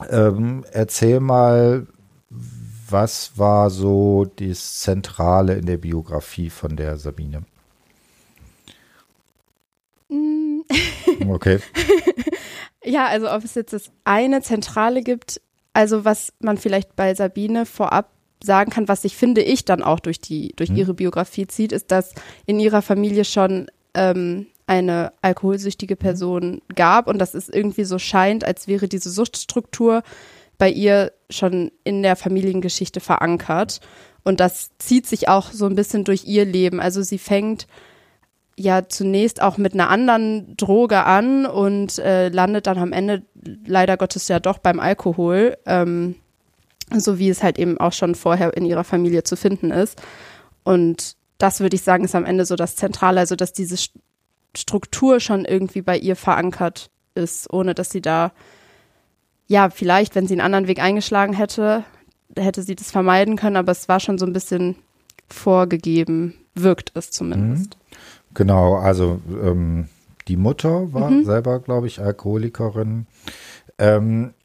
Ähm, 0.09 0.63
erzähl 0.71 1.19
mal, 1.19 1.87
was 2.89 3.37
war 3.37 3.69
so 3.69 4.25
das 4.37 4.79
Zentrale 4.79 5.55
in 5.55 5.65
der 5.65 5.77
Biografie 5.77 6.49
von 6.49 6.75
der 6.75 6.97
Sabine? 6.97 7.43
Mm. 10.09 10.61
okay. 11.29 11.59
Ja, 12.87 13.07
also 13.07 13.29
ob 13.29 13.43
es 13.43 13.55
jetzt 13.55 13.73
das 13.73 13.91
eine 14.05 14.41
Zentrale 14.41 15.01
gibt, 15.01 15.41
also 15.73 16.05
was 16.05 16.33
man 16.39 16.57
vielleicht 16.57 16.95
bei 16.95 17.13
Sabine 17.13 17.65
vorab 17.65 18.11
sagen 18.43 18.71
kann, 18.71 18.87
was 18.87 19.01
sich, 19.01 19.15
finde 19.15 19.41
ich, 19.41 19.65
dann 19.65 19.83
auch 19.83 19.99
durch 19.99 20.19
die, 20.19 20.53
durch 20.55 20.69
mhm. 20.69 20.77
ihre 20.77 20.93
Biografie 20.93 21.47
zieht, 21.47 21.71
ist, 21.71 21.91
dass 21.91 22.13
in 22.45 22.59
ihrer 22.59 22.81
Familie 22.81 23.25
schon 23.25 23.67
ähm, 23.93 24.47
eine 24.67 25.13
alkoholsüchtige 25.21 25.93
hm. 25.93 25.99
Person 25.99 26.61
gab 26.75 27.07
und 27.07 27.19
dass 27.19 27.33
es 27.33 27.49
irgendwie 27.49 27.85
so 27.85 27.97
scheint, 27.97 28.43
als 28.43 28.67
wäre 28.67 28.87
diese 28.87 29.09
Suchtstruktur 29.09 30.03
bei 30.57 30.69
ihr 30.69 31.13
schon 31.29 31.71
in 31.83 32.03
der 32.03 32.15
Familiengeschichte 32.15 32.99
verankert. 32.99 33.79
Und 34.23 34.39
das 34.39 34.71
zieht 34.77 35.07
sich 35.07 35.29
auch 35.29 35.51
so 35.51 35.65
ein 35.65 35.75
bisschen 35.75 36.03
durch 36.03 36.25
ihr 36.25 36.43
Leben. 36.43 36.81
Also 36.81 37.01
sie 37.01 37.17
fängt 37.17 37.65
ja 38.57 38.89
zunächst 38.89 39.41
auch 39.41 39.57
mit 39.57 39.73
einer 39.73 39.89
anderen 39.89 40.57
Droge 40.57 41.03
an 41.03 41.45
und 41.45 41.99
äh, 41.99 42.29
landet 42.29 42.67
dann 42.67 42.79
am 42.79 42.91
Ende 42.91 43.23
leider 43.65 43.97
Gottes 43.97 44.27
ja 44.27 44.39
doch 44.39 44.57
beim 44.57 44.79
Alkohol, 44.79 45.57
ähm, 45.65 46.15
so 46.95 47.19
wie 47.19 47.29
es 47.29 47.43
halt 47.43 47.59
eben 47.59 47.77
auch 47.79 47.93
schon 47.93 48.15
vorher 48.15 48.57
in 48.57 48.65
ihrer 48.65 48.83
Familie 48.83 49.23
zu 49.23 49.35
finden 49.35 49.71
ist. 49.71 50.01
Und 50.63 51.15
das 51.37 51.59
würde 51.59 51.75
ich 51.75 51.83
sagen, 51.83 52.03
ist 52.03 52.15
am 52.15 52.25
Ende 52.25 52.45
so 52.45 52.55
das 52.55 52.75
Zentrale, 52.75 53.19
also 53.19 53.35
dass 53.35 53.53
diese 53.53 53.77
Struktur 54.55 55.19
schon 55.19 55.45
irgendwie 55.45 55.83
bei 55.83 55.97
ihr 55.97 56.15
verankert 56.15 56.89
ist, 57.13 57.51
ohne 57.53 57.75
dass 57.75 57.91
sie 57.91 58.01
da, 58.01 58.31
ja, 59.47 59.69
vielleicht, 59.69 60.15
wenn 60.15 60.27
sie 60.27 60.33
einen 60.33 60.41
anderen 60.41 60.67
Weg 60.67 60.81
eingeschlagen 60.81 61.33
hätte, 61.33 61.83
hätte 62.35 62.63
sie 62.63 62.75
das 62.75 62.89
vermeiden 62.89 63.35
können, 63.35 63.55
aber 63.55 63.71
es 63.71 63.87
war 63.87 63.99
schon 63.99 64.17
so 64.17 64.25
ein 64.25 64.33
bisschen 64.33 64.75
vorgegeben, 65.27 66.33
wirkt 66.55 66.91
es 66.95 67.11
zumindest. 67.11 67.75
Mhm. 67.75 67.86
Genau, 68.37 68.75
also 68.75 69.19
ähm, 69.41 69.89
die 70.27 70.37
Mutter 70.37 70.93
war 70.93 71.09
mhm. 71.09 71.25
selber, 71.25 71.59
glaube 71.59 71.87
ich, 71.87 71.99
Alkoholikerin. 71.99 73.07
Ähm, 73.79 74.35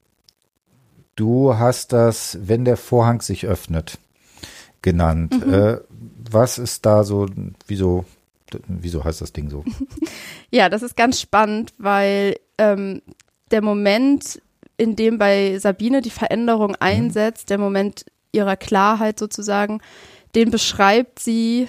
du 1.14 1.58
hast 1.58 1.92
das, 1.92 2.38
wenn 2.40 2.64
der 2.64 2.78
Vorhang 2.78 3.20
sich 3.20 3.46
öffnet, 3.46 3.98
genannt. 4.80 5.46
Mhm. 5.46 5.52
Äh, 5.52 5.76
was 6.30 6.56
ist 6.56 6.86
da 6.86 7.04
so, 7.04 7.26
wieso, 7.66 8.06
wieso 8.66 9.04
heißt 9.04 9.20
das 9.20 9.34
Ding 9.34 9.50
so? 9.50 9.62
ja, 10.50 10.70
das 10.70 10.82
ist 10.82 10.96
ganz 10.96 11.20
spannend, 11.20 11.74
weil 11.76 12.36
ähm, 12.56 13.02
der 13.50 13.60
Moment, 13.60 14.40
in 14.78 14.96
dem 14.96 15.18
bei 15.18 15.58
Sabine 15.58 16.00
die 16.00 16.08
Veränderung 16.08 16.70
mhm. 16.70 16.76
einsetzt, 16.80 17.44
mhm. 17.44 17.48
der 17.48 17.58
Moment 17.58 18.06
ihrer 18.32 18.56
Klarheit 18.56 19.18
sozusagen, 19.18 19.82
den 20.34 20.50
beschreibt 20.50 21.18
sie 21.18 21.68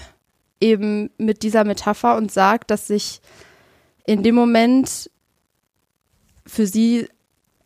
eben 0.64 1.12
mit 1.18 1.44
dieser 1.44 1.66
Metapher 1.66 2.16
und 2.16 2.32
sagt, 2.32 2.72
dass 2.72 2.88
sich 2.88 3.22
in 4.06 4.24
dem 4.24 4.36
Moment 4.36 5.12
für 6.48 6.66
sie 6.66 7.08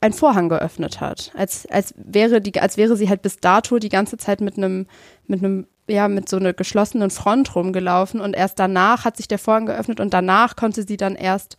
ein 0.01 0.13
Vorhang 0.13 0.49
geöffnet 0.49 0.99
hat. 0.99 1.31
Als, 1.35 1.65
als 1.67 1.93
wäre 1.97 2.41
die, 2.41 2.59
als 2.59 2.77
wäre 2.77 2.95
sie 2.95 3.09
halt 3.09 3.21
bis 3.21 3.37
dato 3.37 3.79
die 3.79 3.89
ganze 3.89 4.17
Zeit 4.17 4.41
mit 4.41 4.57
einem, 4.57 4.87
mit 5.25 5.43
einem, 5.43 5.67
ja, 5.87 6.07
mit 6.07 6.27
so 6.27 6.37
einer 6.37 6.53
geschlossenen 6.53 7.09
Front 7.09 7.55
rumgelaufen 7.55 8.19
und 8.19 8.35
erst 8.35 8.59
danach 8.59 9.05
hat 9.05 9.17
sich 9.17 9.27
der 9.27 9.39
Vorhang 9.39 9.67
geöffnet 9.67 9.99
und 9.99 10.13
danach 10.13 10.55
konnte 10.55 10.83
sie 10.83 10.97
dann 10.97 11.15
erst 11.15 11.57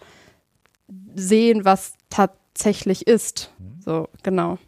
sehen, 1.14 1.64
was 1.64 1.94
tatsächlich 2.10 3.06
ist. 3.06 3.52
So, 3.84 4.08
genau. 4.22 4.58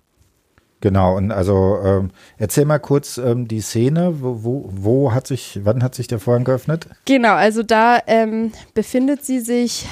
Genau, 0.81 1.17
und 1.17 1.31
also 1.31 1.79
ähm, 1.85 2.11
erzähl 2.39 2.65
mal 2.65 2.79
kurz 2.79 3.19
ähm, 3.19 3.49
die 3.49 3.61
Szene, 3.61 4.21
wo, 4.21 4.43
wo, 4.43 4.71
wo, 4.71 5.13
hat 5.13 5.27
sich, 5.27 5.61
wann 5.63 5.83
hat 5.83 5.95
sich 5.95 6.09
der 6.09 6.19
Vorhang 6.19 6.45
geöffnet? 6.45 6.87
Genau, 7.05 7.35
also 7.35 7.63
da 7.63 7.99
ähm, 8.07 8.53
befindet 8.73 9.25
sie 9.25 9.41
sich 9.41 9.87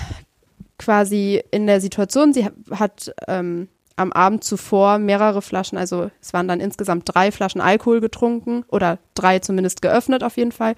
quasi 0.79 1.43
in 1.51 1.67
der 1.67 1.81
Situation, 1.81 2.33
sie 2.33 2.49
hat 2.71 3.13
ähm, 3.27 3.69
am 3.99 4.13
Abend 4.13 4.45
zuvor 4.45 4.99
mehrere 4.99 5.43
Flaschen, 5.43 5.77
also 5.77 6.11
es 6.23 6.33
waren 6.33 6.47
dann 6.47 6.61
insgesamt 6.61 7.03
drei 7.13 7.33
Flaschen 7.33 7.61
Alkohol 7.61 8.01
getrunken 8.01 8.65
oder 8.69 8.99
drei 9.15 9.41
zumindest 9.41 9.83
geöffnet 9.83 10.23
auf 10.23 10.37
jeden 10.37 10.53
Fall. 10.53 10.75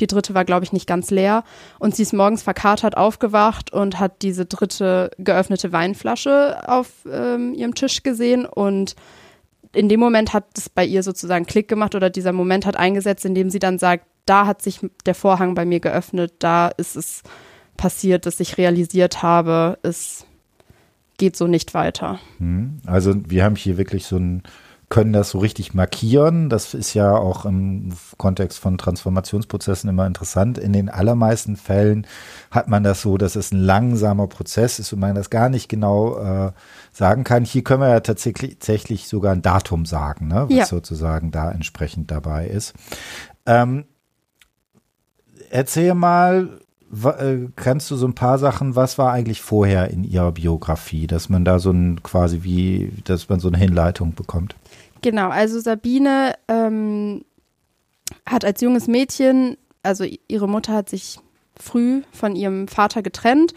Die 0.00 0.06
dritte 0.06 0.34
war, 0.34 0.46
glaube 0.46 0.64
ich, 0.64 0.72
nicht 0.72 0.86
ganz 0.86 1.10
leer. 1.10 1.44
Und 1.78 1.94
sie 1.94 2.02
ist 2.02 2.14
morgens 2.14 2.42
verkatert 2.42 2.96
aufgewacht 2.96 3.72
und 3.72 4.00
hat 4.00 4.22
diese 4.22 4.46
dritte 4.46 5.10
geöffnete 5.18 5.72
Weinflasche 5.72 6.66
auf 6.66 6.88
ähm, 7.10 7.52
ihrem 7.52 7.74
Tisch 7.74 8.02
gesehen 8.02 8.46
und 8.46 8.96
in 9.74 9.88
dem 9.88 10.00
Moment 10.00 10.32
hat 10.32 10.44
es 10.56 10.68
bei 10.68 10.84
ihr 10.84 11.02
sozusagen 11.02 11.46
Klick 11.46 11.68
gemacht 11.68 11.94
oder 11.94 12.10
dieser 12.10 12.32
Moment 12.32 12.66
hat 12.66 12.76
eingesetzt, 12.76 13.24
in 13.24 13.34
dem 13.34 13.50
sie 13.50 13.58
dann 13.58 13.78
sagt, 13.78 14.06
da 14.26 14.46
hat 14.46 14.62
sich 14.62 14.80
der 15.06 15.14
Vorhang 15.14 15.54
bei 15.54 15.64
mir 15.64 15.80
geöffnet, 15.80 16.34
da 16.38 16.68
ist 16.68 16.96
es 16.96 17.22
passiert, 17.76 18.26
dass 18.26 18.38
ich 18.40 18.58
realisiert 18.58 19.22
habe, 19.22 19.78
es 19.82 20.26
geht 21.18 21.36
so 21.36 21.46
nicht 21.46 21.74
weiter. 21.74 22.20
Hm. 22.38 22.80
Also 22.86 23.14
wir 23.28 23.44
haben 23.44 23.56
hier 23.56 23.78
wirklich 23.78 24.06
so 24.06 24.16
ein, 24.16 24.42
können 24.92 25.14
das 25.14 25.30
so 25.30 25.38
richtig 25.38 25.72
markieren. 25.72 26.50
Das 26.50 26.74
ist 26.74 26.92
ja 26.92 27.16
auch 27.16 27.46
im 27.46 27.94
Kontext 28.18 28.58
von 28.58 28.76
Transformationsprozessen 28.76 29.88
immer 29.88 30.06
interessant. 30.06 30.58
In 30.58 30.74
den 30.74 30.90
allermeisten 30.90 31.56
Fällen 31.56 32.06
hat 32.50 32.68
man 32.68 32.84
das 32.84 33.00
so, 33.00 33.16
dass 33.16 33.34
es 33.34 33.52
ein 33.52 33.60
langsamer 33.60 34.26
Prozess 34.26 34.78
ist 34.78 34.92
und 34.92 35.00
man 35.00 35.14
das 35.14 35.30
gar 35.30 35.48
nicht 35.48 35.70
genau 35.70 36.18
äh, 36.18 36.52
sagen 36.92 37.24
kann. 37.24 37.46
Hier 37.46 37.64
können 37.64 37.80
wir 37.80 37.88
ja 37.88 38.00
tatsächlich, 38.00 38.58
tatsächlich 38.58 39.08
sogar 39.08 39.32
ein 39.32 39.40
Datum 39.40 39.86
sagen, 39.86 40.28
ne, 40.28 40.44
was 40.50 40.56
ja. 40.56 40.66
sozusagen 40.66 41.30
da 41.30 41.50
entsprechend 41.50 42.10
dabei 42.10 42.46
ist. 42.48 42.74
Ähm, 43.46 43.86
erzähl 45.48 45.94
mal, 45.94 46.60
äh, 47.02 47.48
kannst 47.56 47.90
du 47.90 47.96
so 47.96 48.06
ein 48.06 48.14
paar 48.14 48.38
Sachen, 48.38 48.76
was 48.76 48.98
war 48.98 49.10
eigentlich 49.10 49.40
vorher 49.40 49.88
in 49.88 50.04
ihrer 50.04 50.32
Biografie, 50.32 51.06
dass 51.06 51.30
man 51.30 51.46
da 51.46 51.58
so 51.60 51.70
ein 51.70 52.02
quasi 52.02 52.40
wie, 52.42 52.92
dass 53.04 53.30
man 53.30 53.40
so 53.40 53.48
eine 53.48 53.56
Hinleitung 53.56 54.12
bekommt? 54.14 54.54
Genau, 55.02 55.30
also 55.30 55.58
Sabine 55.58 56.34
ähm, 56.46 57.24
hat 58.24 58.44
als 58.44 58.60
junges 58.60 58.86
Mädchen, 58.86 59.56
also 59.82 60.04
ihre 60.28 60.48
Mutter 60.48 60.72
hat 60.72 60.88
sich 60.88 61.18
früh 61.58 62.02
von 62.12 62.36
ihrem 62.36 62.68
Vater 62.68 63.02
getrennt 63.02 63.52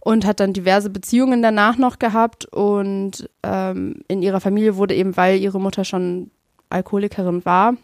und 0.00 0.26
hat 0.26 0.40
dann 0.40 0.52
diverse 0.52 0.90
Beziehungen 0.90 1.42
danach 1.42 1.78
noch 1.78 1.98
gehabt 1.98 2.44
und 2.44 3.28
ähm, 3.42 4.02
in 4.08 4.20
ihrer 4.22 4.40
Familie 4.40 4.76
wurde 4.76 4.94
eben, 4.94 5.16
weil 5.16 5.40
ihre 5.40 5.60
Mutter 5.60 5.84
schon 5.84 6.30
Alkoholikerin 6.68 7.44
war, 7.44 7.74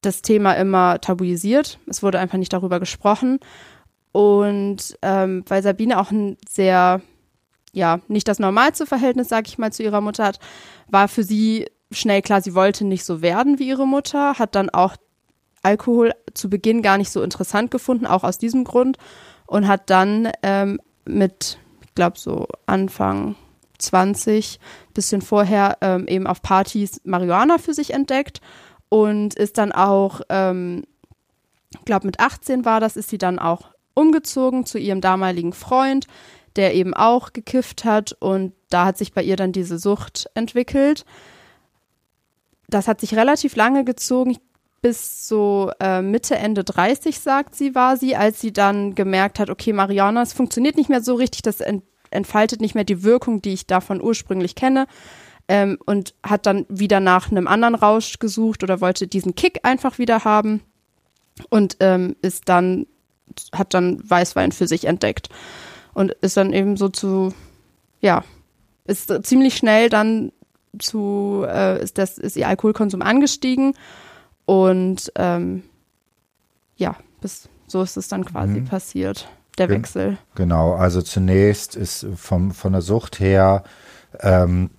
das 0.00 0.22
Thema 0.22 0.52
immer 0.54 1.00
tabuisiert. 1.00 1.78
Es 1.86 2.02
wurde 2.02 2.18
einfach 2.18 2.38
nicht 2.38 2.52
darüber 2.52 2.80
gesprochen 2.80 3.38
und 4.12 4.96
ähm, 5.02 5.44
weil 5.46 5.62
Sabine 5.62 5.98
auch 5.98 6.10
ein 6.10 6.38
sehr, 6.48 7.02
ja, 7.72 8.00
nicht 8.08 8.28
das 8.28 8.38
normalste 8.38 8.86
Verhältnis, 8.86 9.28
sag 9.28 9.46
ich 9.46 9.58
mal, 9.58 9.72
zu 9.72 9.82
ihrer 9.82 10.00
Mutter 10.00 10.24
hat, 10.24 10.38
war 10.88 11.08
für 11.08 11.22
sie 11.24 11.66
schnell 11.94 12.22
klar, 12.22 12.42
sie 12.42 12.54
wollte 12.54 12.84
nicht 12.84 13.04
so 13.04 13.22
werden 13.22 13.58
wie 13.58 13.68
ihre 13.68 13.86
Mutter, 13.86 14.38
hat 14.38 14.54
dann 14.54 14.70
auch 14.70 14.96
Alkohol 15.62 16.12
zu 16.34 16.50
Beginn 16.50 16.82
gar 16.82 16.98
nicht 16.98 17.10
so 17.10 17.22
interessant 17.22 17.70
gefunden, 17.70 18.06
auch 18.06 18.24
aus 18.24 18.38
diesem 18.38 18.64
Grund, 18.64 18.98
und 19.46 19.66
hat 19.66 19.90
dann 19.90 20.30
ähm, 20.42 20.80
mit, 21.04 21.58
ich 21.84 21.94
glaube, 21.94 22.18
so 22.18 22.46
Anfang 22.66 23.36
20, 23.78 24.58
bisschen 24.92 25.22
vorher, 25.22 25.78
ähm, 25.80 26.06
eben 26.06 26.26
auf 26.26 26.42
Partys 26.42 27.00
Marihuana 27.04 27.58
für 27.58 27.74
sich 27.74 27.92
entdeckt 27.92 28.40
und 28.88 29.34
ist 29.34 29.58
dann 29.58 29.72
auch, 29.72 30.20
ähm, 30.28 30.84
ich 31.72 31.84
glaube, 31.84 32.06
mit 32.06 32.20
18 32.20 32.64
war 32.64 32.80
das, 32.80 32.96
ist 32.96 33.10
sie 33.10 33.18
dann 33.18 33.38
auch 33.38 33.70
umgezogen 33.94 34.66
zu 34.66 34.78
ihrem 34.78 35.00
damaligen 35.00 35.52
Freund, 35.52 36.06
der 36.56 36.74
eben 36.74 36.94
auch 36.94 37.32
gekifft 37.32 37.84
hat 37.84 38.12
und 38.20 38.52
da 38.70 38.84
hat 38.86 38.98
sich 38.98 39.12
bei 39.12 39.22
ihr 39.22 39.36
dann 39.36 39.52
diese 39.52 39.78
Sucht 39.78 40.28
entwickelt. 40.34 41.04
Das 42.68 42.88
hat 42.88 43.00
sich 43.00 43.14
relativ 43.14 43.56
lange 43.56 43.84
gezogen, 43.84 44.36
bis 44.80 45.26
so 45.26 45.70
äh, 45.80 46.02
Mitte, 46.02 46.36
Ende 46.36 46.62
30, 46.62 47.18
sagt 47.18 47.54
sie, 47.54 47.74
war 47.74 47.96
sie, 47.96 48.16
als 48.16 48.40
sie 48.40 48.52
dann 48.52 48.94
gemerkt 48.94 49.38
hat, 49.38 49.48
okay, 49.48 49.72
Mariana, 49.72 50.22
es 50.22 50.32
funktioniert 50.32 50.76
nicht 50.76 50.90
mehr 50.90 51.02
so 51.02 51.14
richtig, 51.14 51.42
das 51.42 51.60
ent 51.60 51.84
entfaltet 52.10 52.60
nicht 52.60 52.76
mehr 52.76 52.84
die 52.84 53.02
Wirkung, 53.02 53.42
die 53.42 53.54
ich 53.54 53.66
davon 53.66 54.00
ursprünglich 54.00 54.54
kenne. 54.54 54.86
Ähm, 55.48 55.78
und 55.84 56.14
hat 56.22 56.46
dann 56.46 56.64
wieder 56.68 57.00
nach 57.00 57.30
einem 57.30 57.48
anderen 57.48 57.74
Rausch 57.74 58.18
gesucht 58.18 58.62
oder 58.62 58.80
wollte 58.80 59.08
diesen 59.08 59.34
Kick 59.34 59.60
einfach 59.62 59.98
wieder 59.98 60.24
haben 60.24 60.60
und 61.50 61.76
ähm, 61.80 62.14
ist 62.22 62.48
dann 62.48 62.86
hat 63.52 63.74
dann 63.74 64.02
Weißwein 64.08 64.52
für 64.52 64.66
sich 64.66 64.84
entdeckt 64.84 65.28
und 65.92 66.12
ist 66.20 66.36
dann 66.36 66.52
eben 66.52 66.76
so 66.76 66.88
zu, 66.88 67.34
ja, 68.00 68.24
ist 68.84 69.12
ziemlich 69.24 69.56
schnell 69.56 69.88
dann 69.88 70.32
zu, 70.78 71.44
äh, 71.46 71.82
ist, 71.82 71.98
das, 71.98 72.18
ist 72.18 72.36
ihr 72.36 72.48
Alkoholkonsum 72.48 73.02
angestiegen 73.02 73.74
und 74.46 75.12
ähm, 75.16 75.62
ja, 76.76 76.96
bis, 77.20 77.48
so 77.66 77.82
ist 77.82 77.96
es 77.96 78.08
dann 78.08 78.24
quasi 78.24 78.60
mhm. 78.60 78.64
passiert, 78.66 79.28
der 79.58 79.68
Wechsel. 79.68 80.18
Genau, 80.34 80.74
also 80.74 81.02
zunächst 81.02 81.76
ist 81.76 82.06
vom, 82.16 82.52
von 82.52 82.72
der 82.72 82.82
Sucht 82.82 83.20
her, 83.20 83.64
ähm, 84.20 84.70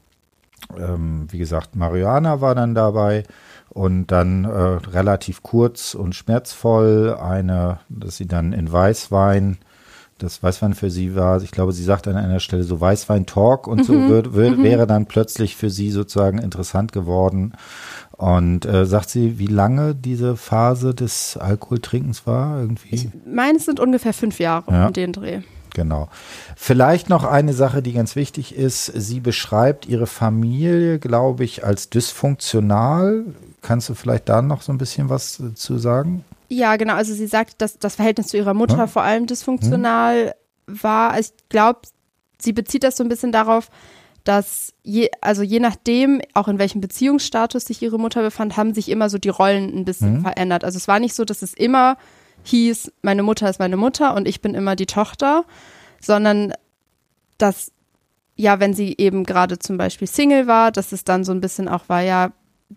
ähm, 0.77 1.27
wie 1.29 1.37
gesagt, 1.37 1.75
Marihuana 1.75 2.41
war 2.41 2.55
dann 2.55 2.75
dabei 2.75 3.23
und 3.69 4.07
dann 4.07 4.45
äh, 4.45 4.49
relativ 4.49 5.43
kurz 5.43 5.93
und 5.95 6.15
schmerzvoll 6.15 7.15
eine, 7.19 7.79
dass 7.89 8.17
sie 8.17 8.27
dann 8.27 8.53
in 8.53 8.71
Weißwein, 8.71 9.57
das 10.17 10.41
Weißwein 10.41 10.73
für 10.73 10.89
sie 10.89 11.15
war, 11.15 11.41
ich 11.41 11.51
glaube, 11.51 11.73
sie 11.73 11.83
sagt 11.83 12.07
an 12.07 12.15
einer 12.15 12.39
Stelle 12.39 12.63
so 12.63 12.79
Weißwein-Talk 12.79 13.67
und 13.67 13.79
mhm. 13.79 13.83
so 13.83 14.09
wird, 14.09 14.33
wird, 14.33 14.57
mhm. 14.57 14.63
wäre 14.63 14.87
dann 14.87 15.05
plötzlich 15.07 15.55
für 15.55 15.69
sie 15.69 15.91
sozusagen 15.91 16.37
interessant 16.37 16.91
geworden. 16.91 17.53
Und 18.11 18.65
äh, 18.65 18.85
sagt 18.85 19.09
sie, 19.09 19.39
wie 19.39 19.47
lange 19.47 19.93
diese 19.93 20.37
Phase 20.37 20.95
des 20.95 21.35
Alkoholtrinkens 21.35 22.25
war? 22.25 22.61
Irgendwie? 22.61 22.95
Ich 22.95 23.09
meine, 23.25 23.57
es 23.57 23.65
sind 23.65 23.81
ungefähr 23.81 24.13
fünf 24.13 24.39
Jahre 24.39 24.71
ja. 24.71 24.87
um 24.87 24.93
den 24.93 25.11
Dreh. 25.11 25.41
Genau. 25.73 26.07
Vielleicht 26.55 27.09
noch 27.09 27.25
eine 27.25 27.51
Sache, 27.51 27.81
die 27.81 27.91
ganz 27.91 28.15
wichtig 28.15 28.55
ist. 28.55 28.85
Sie 28.85 29.19
beschreibt 29.19 29.85
ihre 29.85 30.07
Familie, 30.07 30.99
glaube 30.99 31.43
ich, 31.43 31.65
als 31.65 31.89
dysfunktional. 31.89 33.25
Kannst 33.61 33.89
du 33.89 33.95
vielleicht 33.95 34.29
da 34.29 34.41
noch 34.41 34.61
so 34.61 34.71
ein 34.71 34.77
bisschen 34.77 35.09
was 35.09 35.41
äh, 35.41 35.53
zu 35.53 35.77
sagen? 35.77 36.23
Ja, 36.49 36.75
genau. 36.75 36.93
Also 36.93 37.13
sie 37.13 37.27
sagt, 37.27 37.61
dass 37.61 37.77
das 37.79 37.95
Verhältnis 37.95 38.27
zu 38.27 38.37
ihrer 38.37 38.53
Mutter 38.53 38.77
ja. 38.77 38.87
vor 38.87 39.03
allem 39.03 39.27
dysfunktional 39.27 40.35
hm. 40.67 40.83
war. 40.83 41.11
Also 41.11 41.33
ich 41.35 41.49
glaube, 41.49 41.81
sie 42.39 42.53
bezieht 42.53 42.83
das 42.83 42.97
so 42.97 43.03
ein 43.03 43.09
bisschen 43.09 43.31
darauf, 43.31 43.69
dass 44.23 44.73
je, 44.83 45.09
also 45.21 45.43
je 45.43 45.59
nachdem, 45.59 46.21
auch 46.33 46.47
in 46.47 46.57
welchem 46.57 46.81
Beziehungsstatus 46.81 47.65
sich 47.65 47.81
ihre 47.81 47.99
Mutter 47.99 48.21
befand, 48.21 48.57
haben 48.57 48.73
sich 48.73 48.89
immer 48.89 49.09
so 49.09 49.17
die 49.17 49.29
Rollen 49.29 49.75
ein 49.75 49.85
bisschen 49.85 50.15
hm. 50.15 50.21
verändert. 50.21 50.63
Also 50.63 50.77
es 50.77 50.87
war 50.87 50.99
nicht 50.99 51.15
so, 51.15 51.25
dass 51.25 51.41
es 51.41 51.53
immer 51.53 51.97
hieß, 52.43 52.91
meine 53.01 53.23
Mutter 53.23 53.49
ist 53.49 53.59
meine 53.59 53.77
Mutter 53.77 54.13
und 54.15 54.27
ich 54.27 54.41
bin 54.41 54.53
immer 54.53 54.75
die 54.75 54.85
Tochter, 54.85 55.45
sondern 55.99 56.53
dass 57.37 57.71
ja, 58.35 58.59
wenn 58.59 58.73
sie 58.73 58.95
eben 58.97 59.23
gerade 59.23 59.59
zum 59.59 59.77
Beispiel 59.77 60.07
Single 60.07 60.47
war, 60.47 60.71
dass 60.71 60.91
es 60.91 61.03
dann 61.03 61.23
so 61.23 61.31
ein 61.31 61.41
bisschen 61.41 61.67
auch 61.67 61.87
war, 61.87 62.01
ja, 62.01 62.33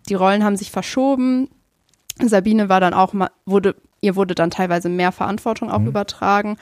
die 0.08 0.14
Rollen 0.14 0.44
haben 0.44 0.56
sich 0.56 0.70
verschoben. 0.70 1.48
Sabine 2.26 2.68
war 2.68 2.80
dann 2.80 2.94
auch 2.94 3.12
mal, 3.12 3.30
wurde, 3.46 3.76
ihr 4.00 4.16
wurde 4.16 4.34
dann 4.34 4.50
teilweise 4.50 4.88
mehr 4.88 5.12
Verantwortung 5.12 5.70
auch 5.70 5.78
mhm. 5.78 5.88
übertragen. 5.88 6.56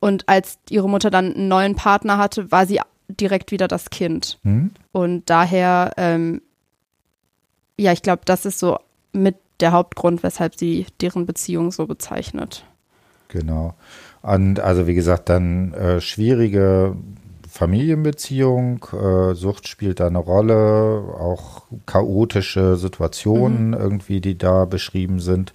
Und 0.00 0.28
als 0.28 0.58
ihre 0.70 0.88
Mutter 0.88 1.10
dann 1.10 1.34
einen 1.34 1.48
neuen 1.48 1.74
Partner 1.74 2.18
hatte, 2.18 2.50
war 2.50 2.66
sie 2.66 2.80
direkt 3.08 3.50
wieder 3.50 3.68
das 3.68 3.90
Kind. 3.90 4.38
Mhm. 4.42 4.70
Und 4.92 5.28
daher, 5.28 5.92
ähm, 5.96 6.42
ja, 7.78 7.92
ich 7.92 8.02
glaube, 8.02 8.22
das 8.24 8.46
ist 8.46 8.58
so 8.58 8.78
mit 9.12 9.36
der 9.60 9.72
Hauptgrund, 9.72 10.22
weshalb 10.22 10.56
sie 10.56 10.86
deren 11.00 11.26
Beziehung 11.26 11.72
so 11.72 11.86
bezeichnet. 11.86 12.64
Genau. 13.28 13.74
Und 14.22 14.60
also 14.60 14.86
wie 14.86 14.94
gesagt, 14.94 15.28
dann 15.28 15.72
äh, 15.74 16.00
schwierige 16.00 16.96
Familienbeziehung, 17.56 18.86
äh, 18.92 19.34
Sucht 19.34 19.66
spielt 19.66 20.00
da 20.00 20.06
eine 20.06 20.18
Rolle, 20.18 21.02
auch 21.18 21.62
chaotische 21.86 22.76
Situationen 22.76 23.68
mhm. 23.68 23.74
irgendwie, 23.74 24.20
die 24.20 24.36
da 24.36 24.66
beschrieben 24.66 25.20
sind. 25.20 25.54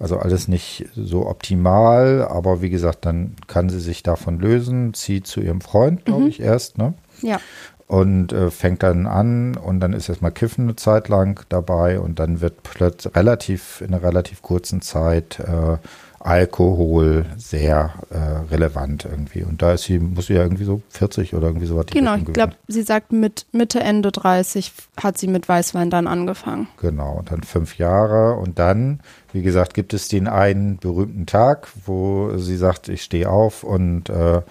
Also 0.00 0.16
alles 0.18 0.48
nicht 0.48 0.86
so 0.96 1.26
optimal, 1.26 2.26
aber 2.28 2.62
wie 2.62 2.70
gesagt, 2.70 3.06
dann 3.06 3.36
kann 3.46 3.68
sie 3.68 3.80
sich 3.80 4.02
davon 4.02 4.40
lösen, 4.40 4.92
zieht 4.92 5.26
zu 5.26 5.40
ihrem 5.40 5.60
Freund, 5.60 6.04
glaube 6.04 6.22
mhm. 6.22 6.28
ich, 6.28 6.40
erst, 6.40 6.78
ne? 6.78 6.94
Ja. 7.22 7.38
Und 7.86 8.32
äh, 8.32 8.50
fängt 8.50 8.82
dann 8.82 9.06
an 9.06 9.56
und 9.56 9.80
dann 9.80 9.92
ist 9.92 10.08
erstmal 10.08 10.32
Kiffen 10.32 10.64
eine 10.64 10.76
Zeit 10.76 11.08
lang 11.08 11.44
dabei 11.48 12.00
und 12.00 12.18
dann 12.18 12.40
wird 12.40 12.62
plötzlich 12.62 13.14
relativ, 13.14 13.82
in 13.82 13.88
einer 13.88 14.02
relativ 14.02 14.42
kurzen 14.42 14.80
Zeit 14.80 15.40
äh, 15.40 15.76
Alkohol 16.20 17.24
sehr 17.38 17.94
äh, 18.10 18.18
relevant 18.52 19.06
irgendwie. 19.06 19.42
Und 19.42 19.62
da 19.62 19.72
ist 19.72 19.84
sie, 19.84 19.98
muss 19.98 20.26
sie 20.26 20.34
ja 20.34 20.42
irgendwie 20.42 20.64
so 20.64 20.82
40 20.90 21.34
oder 21.34 21.46
irgendwie 21.46 21.66
sowas. 21.66 21.86
Genau, 21.86 22.14
ich 22.14 22.26
glaube, 22.26 22.54
sie 22.68 22.82
sagt 22.82 23.10
mit 23.10 23.46
Mitte, 23.52 23.80
Ende 23.80 24.12
30 24.12 24.70
hat 25.02 25.16
sie 25.16 25.28
mit 25.28 25.48
Weißwein 25.48 25.88
dann 25.88 26.06
angefangen. 26.06 26.68
Genau, 26.78 27.14
und 27.18 27.30
dann 27.30 27.42
fünf 27.42 27.78
Jahre 27.78 28.34
und 28.34 28.58
dann, 28.58 29.00
wie 29.32 29.40
gesagt, 29.40 29.72
gibt 29.72 29.94
es 29.94 30.08
den 30.08 30.28
einen 30.28 30.76
berühmten 30.76 31.24
Tag, 31.24 31.68
wo 31.86 32.36
sie 32.36 32.56
sagt, 32.56 32.88
ich 32.88 33.02
stehe 33.02 33.30
auf 33.30 33.64
und 33.64 34.10
äh, 34.10 34.42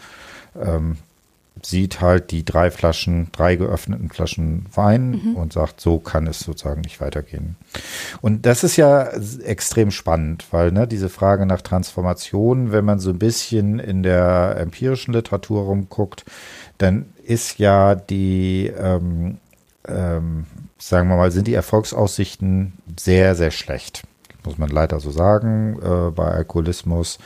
ähm, 0.59 0.97
sieht 1.63 2.01
halt 2.01 2.31
die 2.31 2.45
drei 2.45 2.71
Flaschen, 2.71 3.27
drei 3.31 3.55
geöffneten 3.55 4.09
Flaschen 4.09 4.65
Wein 4.73 5.11
mhm. 5.11 5.35
und 5.35 5.53
sagt, 5.53 5.81
so 5.81 5.99
kann 5.99 6.27
es 6.27 6.39
sozusagen 6.39 6.81
nicht 6.81 7.01
weitergehen. 7.01 7.55
Und 8.21 8.45
das 8.45 8.63
ist 8.63 8.77
ja 8.77 9.09
extrem 9.43 9.91
spannend, 9.91 10.45
weil 10.51 10.71
ne, 10.71 10.87
diese 10.87 11.09
Frage 11.09 11.45
nach 11.45 11.61
Transformation, 11.61 12.71
wenn 12.71 12.85
man 12.85 12.99
so 12.99 13.09
ein 13.09 13.19
bisschen 13.19 13.79
in 13.79 14.03
der 14.03 14.57
empirischen 14.59 15.13
Literatur 15.13 15.63
rumguckt, 15.63 16.25
dann 16.77 17.05
ist 17.23 17.59
ja 17.59 17.95
die, 17.95 18.71
ähm, 18.77 19.37
ähm, 19.87 20.45
sagen 20.77 21.09
wir 21.09 21.17
mal, 21.17 21.31
sind 21.31 21.47
die 21.47 21.53
Erfolgsaussichten 21.53 22.73
sehr, 22.97 23.35
sehr 23.35 23.51
schlecht. 23.51 24.03
Muss 24.45 24.57
man 24.57 24.69
leider 24.69 24.99
so 24.99 25.11
sagen, 25.11 25.77
äh, 25.81 26.11
bei 26.11 26.25
Alkoholismus 26.25 27.19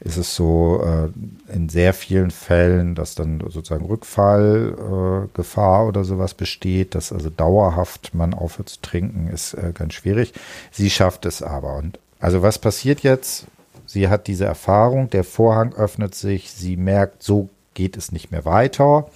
ist 0.00 0.18
es 0.18 0.34
so 0.34 0.82
äh, 0.84 1.08
in 1.52 1.68
sehr 1.68 1.94
vielen 1.94 2.30
Fällen, 2.30 2.94
dass 2.94 3.14
dann 3.14 3.40
sozusagen 3.40 3.86
Rückfallgefahr 3.86 5.84
äh, 5.84 5.88
oder 5.88 6.04
sowas 6.04 6.34
besteht, 6.34 6.94
dass 6.94 7.12
also 7.12 7.30
dauerhaft 7.30 8.14
man 8.14 8.34
aufhört 8.34 8.68
zu 8.68 8.80
trinken, 8.82 9.28
ist 9.28 9.54
äh, 9.54 9.72
ganz 9.72 9.94
schwierig. 9.94 10.34
Sie 10.70 10.90
schafft 10.90 11.24
es 11.24 11.42
aber. 11.42 11.76
Und 11.76 11.98
also 12.20 12.42
was 12.42 12.58
passiert 12.58 13.00
jetzt? 13.00 13.46
Sie 13.86 14.08
hat 14.08 14.26
diese 14.26 14.44
Erfahrung, 14.44 15.08
der 15.10 15.24
Vorhang 15.24 15.72
öffnet 15.74 16.14
sich, 16.14 16.52
sie 16.52 16.76
merkt, 16.76 17.22
so 17.22 17.48
geht 17.74 17.96
es 17.96 18.12
nicht 18.12 18.30
mehr 18.30 18.44
weiter. 18.44 19.08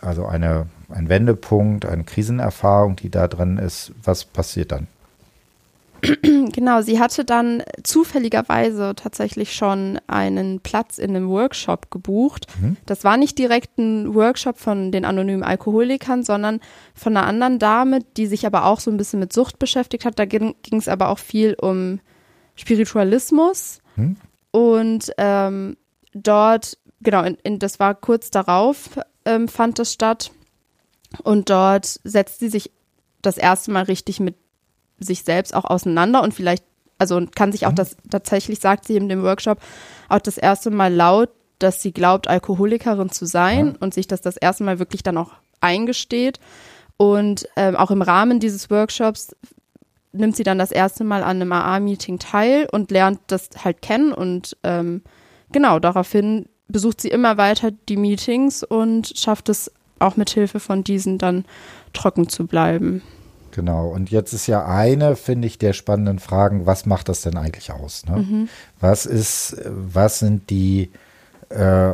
Also 0.00 0.26
eine, 0.26 0.66
ein 0.90 1.08
Wendepunkt, 1.08 1.86
eine 1.86 2.04
Krisenerfahrung, 2.04 2.96
die 2.96 3.10
da 3.10 3.28
drin 3.28 3.56
ist. 3.56 3.92
Was 4.02 4.24
passiert 4.24 4.72
dann? 4.72 4.88
genau, 6.52 6.82
sie 6.82 7.00
hatte 7.00 7.24
dann 7.24 7.62
zufälligerweise 7.82 8.94
tatsächlich 8.96 9.54
schon 9.54 10.00
einen 10.06 10.60
Platz 10.60 10.98
in 10.98 11.10
einem 11.10 11.28
Workshop 11.28 11.90
gebucht. 11.90 12.46
Mhm. 12.60 12.76
Das 12.86 13.04
war 13.04 13.16
nicht 13.16 13.38
direkt 13.38 13.78
ein 13.78 14.14
Workshop 14.14 14.58
von 14.58 14.92
den 14.92 15.04
anonymen 15.04 15.42
Alkoholikern, 15.42 16.22
sondern 16.22 16.60
von 16.94 17.16
einer 17.16 17.26
anderen 17.26 17.58
Dame, 17.58 18.00
die 18.16 18.26
sich 18.26 18.46
aber 18.46 18.66
auch 18.66 18.80
so 18.80 18.90
ein 18.90 18.96
bisschen 18.96 19.20
mit 19.20 19.32
Sucht 19.32 19.58
beschäftigt 19.58 20.04
hat. 20.04 20.18
Da 20.18 20.24
ging 20.24 20.54
es 20.70 20.88
aber 20.88 21.08
auch 21.08 21.18
viel 21.18 21.54
um 21.54 22.00
Spiritualismus. 22.56 23.78
Mhm. 23.96 24.16
Und 24.50 25.12
ähm, 25.18 25.76
dort, 26.12 26.78
genau, 27.00 27.22
in, 27.24 27.36
in, 27.42 27.58
das 27.58 27.80
war 27.80 27.94
kurz 27.94 28.30
darauf, 28.30 28.90
ähm, 29.24 29.48
fand 29.48 29.78
das 29.78 29.92
statt. 29.92 30.30
Und 31.22 31.50
dort 31.50 32.00
setzt 32.04 32.40
sie 32.40 32.48
sich 32.48 32.72
das 33.22 33.38
erste 33.38 33.70
Mal 33.70 33.84
richtig 33.84 34.20
mit 34.20 34.36
sich 34.98 35.24
selbst 35.24 35.54
auch 35.54 35.64
auseinander 35.64 36.22
und 36.22 36.34
vielleicht, 36.34 36.64
also 36.98 37.20
kann 37.34 37.52
sich 37.52 37.66
auch 37.66 37.72
mhm. 37.72 37.76
das 37.76 37.96
tatsächlich, 38.10 38.60
sagt 38.60 38.86
sie 38.86 38.96
in 38.96 39.08
dem 39.08 39.22
Workshop, 39.22 39.58
auch 40.08 40.20
das 40.20 40.38
erste 40.38 40.70
Mal 40.70 40.92
laut, 40.92 41.30
dass 41.58 41.82
sie 41.82 41.92
glaubt, 41.92 42.28
Alkoholikerin 42.28 43.10
zu 43.10 43.26
sein 43.26 43.68
ja. 43.68 43.74
und 43.80 43.94
sich 43.94 44.06
das 44.06 44.20
das 44.20 44.36
erste 44.36 44.64
Mal 44.64 44.78
wirklich 44.78 45.02
dann 45.02 45.16
auch 45.16 45.32
eingesteht. 45.60 46.40
Und 46.96 47.48
ähm, 47.56 47.76
auch 47.76 47.90
im 47.90 48.02
Rahmen 48.02 48.38
dieses 48.38 48.70
Workshops 48.70 49.34
nimmt 50.12 50.36
sie 50.36 50.44
dann 50.44 50.58
das 50.58 50.70
erste 50.70 51.04
Mal 51.04 51.22
an 51.22 51.42
einem 51.42 51.52
AA-Meeting 51.52 52.18
teil 52.18 52.68
und 52.70 52.90
lernt 52.90 53.20
das 53.26 53.50
halt 53.64 53.82
kennen 53.82 54.12
und 54.12 54.56
ähm, 54.62 55.02
genau 55.50 55.80
daraufhin 55.80 56.48
besucht 56.68 57.00
sie 57.00 57.08
immer 57.08 57.36
weiter 57.36 57.70
die 57.70 57.96
Meetings 57.96 58.62
und 58.62 59.12
schafft 59.16 59.48
es 59.48 59.72
auch 59.98 60.16
mit 60.16 60.30
Hilfe 60.30 60.60
von 60.60 60.84
diesen 60.84 61.18
dann 61.18 61.44
trocken 61.92 62.28
zu 62.28 62.46
bleiben. 62.46 63.02
Genau, 63.54 63.86
und 63.86 64.10
jetzt 64.10 64.32
ist 64.32 64.48
ja 64.48 64.66
eine, 64.66 65.14
finde 65.14 65.46
ich, 65.46 65.58
der 65.58 65.74
spannenden 65.74 66.18
Fragen, 66.18 66.66
was 66.66 66.86
macht 66.86 67.08
das 67.08 67.20
denn 67.20 67.36
eigentlich 67.36 67.70
aus? 67.70 68.04
Ne? 68.04 68.16
Mhm. 68.16 68.48
Was 68.80 69.06
ist, 69.06 69.56
was 69.64 70.18
sind 70.18 70.50
die, 70.50 70.90
äh, 71.50 71.92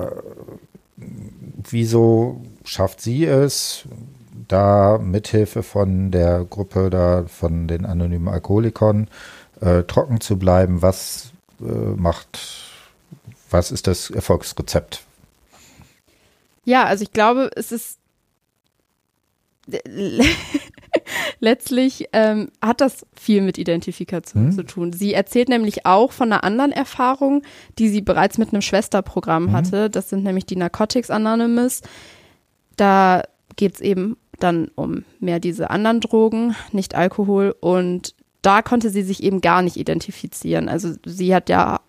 wieso 0.96 2.40
schafft 2.64 3.02
sie 3.02 3.26
es, 3.26 3.84
da 4.48 4.96
mithilfe 4.96 5.62
von 5.62 6.10
der 6.10 6.46
Gruppe 6.46 6.88
da, 6.88 7.26
von 7.26 7.68
den 7.68 7.84
anonymen 7.84 8.28
Alkoholikern 8.28 9.08
äh, 9.60 9.82
trocken 9.82 10.22
zu 10.22 10.38
bleiben? 10.38 10.80
Was 10.80 11.32
äh, 11.60 11.64
macht, 11.64 12.40
was 13.50 13.70
ist 13.70 13.86
das 13.86 14.08
Erfolgsrezept? 14.08 15.04
Ja, 16.64 16.84
also 16.84 17.02
ich 17.02 17.12
glaube, 17.12 17.50
es 17.54 17.70
ist 17.70 17.98
letztlich 21.40 22.08
ähm, 22.12 22.50
hat 22.62 22.80
das 22.80 23.06
viel 23.14 23.42
mit 23.42 23.58
Identifikation 23.58 24.46
mhm. 24.46 24.52
zu 24.52 24.64
tun. 24.64 24.92
Sie 24.92 25.14
erzählt 25.14 25.48
nämlich 25.48 25.86
auch 25.86 26.12
von 26.12 26.32
einer 26.32 26.44
anderen 26.44 26.72
Erfahrung, 26.72 27.42
die 27.78 27.88
sie 27.88 28.00
bereits 28.00 28.38
mit 28.38 28.52
einem 28.52 28.62
Schwesterprogramm 28.62 29.46
mhm. 29.46 29.52
hatte. 29.52 29.90
Das 29.90 30.08
sind 30.10 30.24
nämlich 30.24 30.46
die 30.46 30.56
Narcotics 30.56 31.10
Anonymous. 31.10 31.82
Da 32.76 33.22
geht 33.56 33.74
es 33.74 33.80
eben 33.80 34.16
dann 34.38 34.70
um 34.74 35.04
mehr 35.18 35.40
diese 35.40 35.70
anderen 35.70 36.00
Drogen, 36.00 36.56
nicht 36.72 36.94
Alkohol. 36.94 37.54
Und 37.60 38.14
da 38.42 38.62
konnte 38.62 38.90
sie 38.90 39.02
sich 39.02 39.22
eben 39.22 39.40
gar 39.40 39.62
nicht 39.62 39.76
identifizieren. 39.76 40.68
Also 40.68 40.94
sie 41.04 41.34
hat 41.34 41.48
ja 41.48 41.80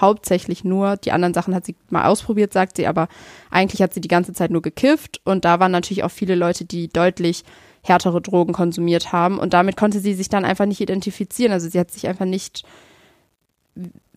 hauptsächlich 0.00 0.62
nur, 0.62 0.96
die 0.96 1.10
anderen 1.10 1.34
Sachen 1.34 1.54
hat 1.54 1.66
sie 1.66 1.74
mal 1.90 2.06
ausprobiert, 2.06 2.52
sagt 2.52 2.76
sie, 2.76 2.86
aber 2.86 3.08
eigentlich 3.50 3.82
hat 3.82 3.92
sie 3.92 4.00
die 4.00 4.08
ganze 4.08 4.32
Zeit 4.32 4.50
nur 4.50 4.62
gekifft. 4.62 5.20
Und 5.24 5.44
da 5.44 5.58
waren 5.58 5.72
natürlich 5.72 6.04
auch 6.04 6.10
viele 6.10 6.36
Leute, 6.36 6.64
die 6.64 6.88
deutlich 6.88 7.44
härtere 7.88 8.20
Drogen 8.20 8.52
konsumiert 8.52 9.12
haben. 9.12 9.38
Und 9.38 9.52
damit 9.54 9.76
konnte 9.76 10.00
sie 10.00 10.14
sich 10.14 10.28
dann 10.28 10.44
einfach 10.44 10.66
nicht 10.66 10.80
identifizieren. 10.80 11.52
Also 11.52 11.68
sie 11.68 11.78
hat 11.78 11.90
sich 11.90 12.06
einfach 12.06 12.24
nicht 12.24 12.64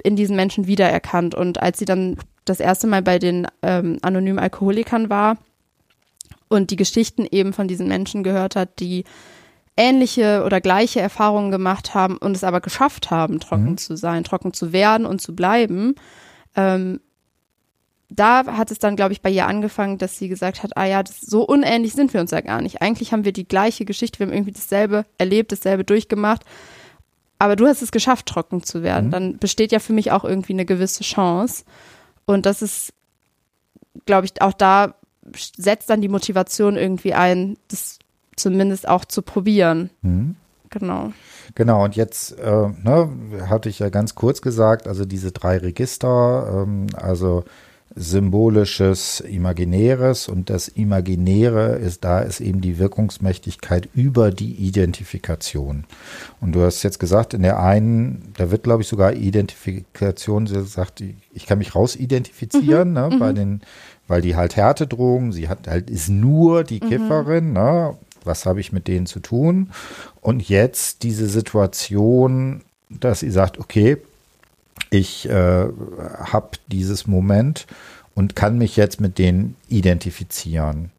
in 0.04 0.16
diesen 0.16 0.36
Menschen 0.36 0.68
wiedererkannt. 0.68 1.36
Und 1.36 1.62
als 1.62 1.80
sie 1.80 1.86
dann 1.86 2.18
das 2.46 2.60
erste 2.60 2.88
Mal 2.88 3.02
bei 3.02 3.20
den 3.20 3.48
ähm, 3.62 3.98
anonymen 4.02 4.40
Alkoholikern 4.40 5.10
war 5.10 5.38
und 6.48 6.72
die 6.72 6.78
Geschichten 6.78 7.28
eben 7.30 7.54
von 7.54 7.68
diesen 7.68 7.88
Menschen 7.88 8.24
gehört 8.24 8.56
hat, 8.56 8.80
die 8.80 9.04
ähnliche 9.78 10.44
oder 10.46 10.60
gleiche 10.60 11.00
Erfahrungen 11.00 11.52
gemacht 11.52 11.94
haben 11.94 12.18
und 12.18 12.36
es 12.36 12.44
aber 12.44 12.60
geschafft 12.60 13.12
haben, 13.12 13.40
trocken 13.40 13.72
mhm. 13.72 13.78
zu 13.78 13.96
sein, 13.96 14.24
trocken 14.24 14.54
zu 14.54 14.74
werden 14.74 15.06
und 15.06 15.22
zu 15.22 15.36
bleiben, 15.36 15.96
ähm, 16.56 17.00
da 18.10 18.46
hat 18.58 18.72
es 18.72 18.80
dann, 18.80 18.96
glaube 18.96 19.14
ich, 19.14 19.22
bei 19.22 19.30
ihr 19.30 19.48
angefangen, 19.48 20.00
dass 20.00 20.18
sie 20.18 20.30
gesagt 20.30 20.64
hat, 20.64 20.76
ah 20.76 20.86
ja, 20.86 21.04
das, 21.04 21.22
so 21.22 21.44
unähnlich 21.44 21.94
sind 21.94 22.14
wir 22.14 22.22
uns 22.22 22.32
ja 22.32 22.42
gar 22.42 22.62
nicht. 22.62 22.82
Eigentlich 22.82 23.14
haben 23.14 23.24
wir 23.24 23.34
die 23.34 23.48
gleiche 23.48 23.86
Geschichte, 23.86 24.20
wir 24.20 24.28
haben 24.28 24.34
irgendwie 24.34 24.52
dasselbe 24.52 25.06
erlebt, 25.18 25.52
dasselbe 25.52 25.84
durchgemacht. 25.84 26.44
Aber 27.38 27.56
du 27.56 27.68
hast 27.68 27.82
es 27.82 27.92
geschafft, 27.92 28.26
trocken 28.26 28.64
zu 28.64 28.84
werden. 28.84 29.08
Mhm. 29.08 29.12
Dann 29.12 29.38
besteht 29.38 29.72
ja 29.72 29.80
für 29.80 29.94
mich 29.94 30.12
auch 30.12 30.26
irgendwie 30.26 30.54
eine 30.54 30.66
gewisse 30.66 31.04
Chance. 31.04 31.64
Und 32.26 32.46
das 32.46 32.62
ist, 32.62 32.94
glaube 34.06 34.26
ich, 34.26 34.42
auch 34.42 34.54
da 34.54 34.96
setzt 35.36 35.90
dann 35.90 36.02
die 36.02 36.10
Motivation 36.10 36.76
irgendwie 36.76 37.14
ein, 37.14 37.58
das 37.70 38.00
zumindest 38.36 38.88
auch 38.88 39.06
zu 39.06 39.22
probieren. 39.22 39.92
Mhm. 40.02 40.36
Genau. 40.72 41.14
Genau, 41.56 41.84
und 41.84 41.96
jetzt 41.96 42.38
äh, 42.38 42.70
ne, 42.84 43.10
hatte 43.50 43.70
ich 43.70 43.80
ja 43.80 43.90
ganz 43.90 44.16
kurz 44.16 44.42
gesagt, 44.42 44.88
also 44.88 45.06
diese 45.06 45.32
drei 45.32 45.58
Register, 45.58 46.64
ähm, 46.64 46.88
also 46.94 47.44
Symbolisches, 47.96 49.20
Imaginäres 49.20 50.28
und 50.28 50.50
das 50.50 50.68
Imaginäre 50.68 51.76
ist, 51.76 52.04
da 52.04 52.20
ist 52.20 52.40
eben 52.40 52.62
die 52.62 52.78
Wirkungsmächtigkeit 52.78 53.90
über 53.94 54.32
die 54.32 54.54
Identifikation. 54.54 55.86
Und 56.40 56.54
du 56.54 56.62
hast 56.62 56.84
jetzt 56.84 57.00
gesagt, 57.00 57.34
in 57.34 57.42
der 57.42 57.60
einen, 57.60 58.32
da 58.38 58.52
wird 58.52 58.64
glaube 58.64 58.84
ich 58.84 58.88
sogar 58.88 59.14
Identifikation, 59.14 60.46
sie 60.46 60.64
sagt, 60.66 61.04
ich 61.34 61.46
kann 61.48 61.58
mich 61.58 61.74
rausidentifizieren, 61.74 62.90
mhm, 62.90 62.94
ne, 62.94 63.10
bei 63.20 63.32
mhm. 63.32 63.36
den, 63.36 63.62
weil 64.08 64.22
die 64.22 64.36
halt 64.36 64.56
Härtedrogen, 64.56 65.32
sie 65.32 65.50
hat 65.50 65.68
halt, 65.68 65.90
ist 65.90 66.10
nur 66.10 66.64
die 66.64 66.82
mhm. 66.84 66.90
Kifferin, 66.90 67.54
ne, 67.54 67.96
was 68.24 68.46
habe 68.46 68.60
ich 68.60 68.72
mit 68.72 68.88
denen 68.88 69.08
zu 69.08 69.20
tun? 69.20 69.72
Und 70.22 70.48
jetzt 70.48 71.04
diese 71.04 71.28
Situation, 71.28 72.62
dass 72.90 73.22
sie 73.22 73.32
sagt, 73.32 73.60
okay, 73.60 73.98
ich 74.90 75.30
äh, 75.30 75.32
habe 75.32 76.52
dieses 76.68 77.08
Moment 77.08 77.68
und 78.16 78.36
kann 78.36 78.58
mich 78.58 78.76
jetzt 78.76 79.00
mit 79.00 79.18
denen 79.18 79.56
identifizieren. 79.68 80.92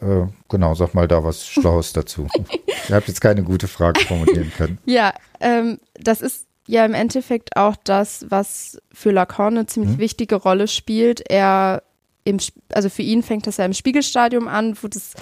Äh, 0.00 0.26
genau, 0.48 0.74
sag 0.74 0.94
mal 0.94 1.08
da 1.08 1.24
was 1.24 1.46
Schlaues 1.48 1.92
dazu. 1.92 2.26
ich 2.66 2.92
habe 2.92 3.06
jetzt 3.06 3.20
keine 3.20 3.42
gute 3.42 3.68
Frage 3.68 4.00
formulieren 4.00 4.52
können. 4.56 4.78
Ja, 4.84 5.14
ähm, 5.40 5.78
das 5.94 6.20
ist 6.20 6.46
ja 6.66 6.84
im 6.84 6.94
Endeffekt 6.94 7.56
auch 7.56 7.76
das, 7.82 8.26
was 8.28 8.78
für 8.92 9.10
Lacan 9.10 9.56
eine 9.56 9.66
ziemlich 9.66 9.92
hm? 9.92 9.98
wichtige 9.98 10.36
Rolle 10.36 10.68
spielt. 10.68 11.22
Er 11.28 11.82
im, 12.24 12.38
also 12.72 12.88
für 12.88 13.02
ihn 13.02 13.22
fängt 13.22 13.46
das 13.46 13.56
ja 13.56 13.64
im 13.64 13.72
Spiegelstadium 13.72 14.46
an, 14.48 14.76
wo 14.80 14.88
das, 14.88 15.14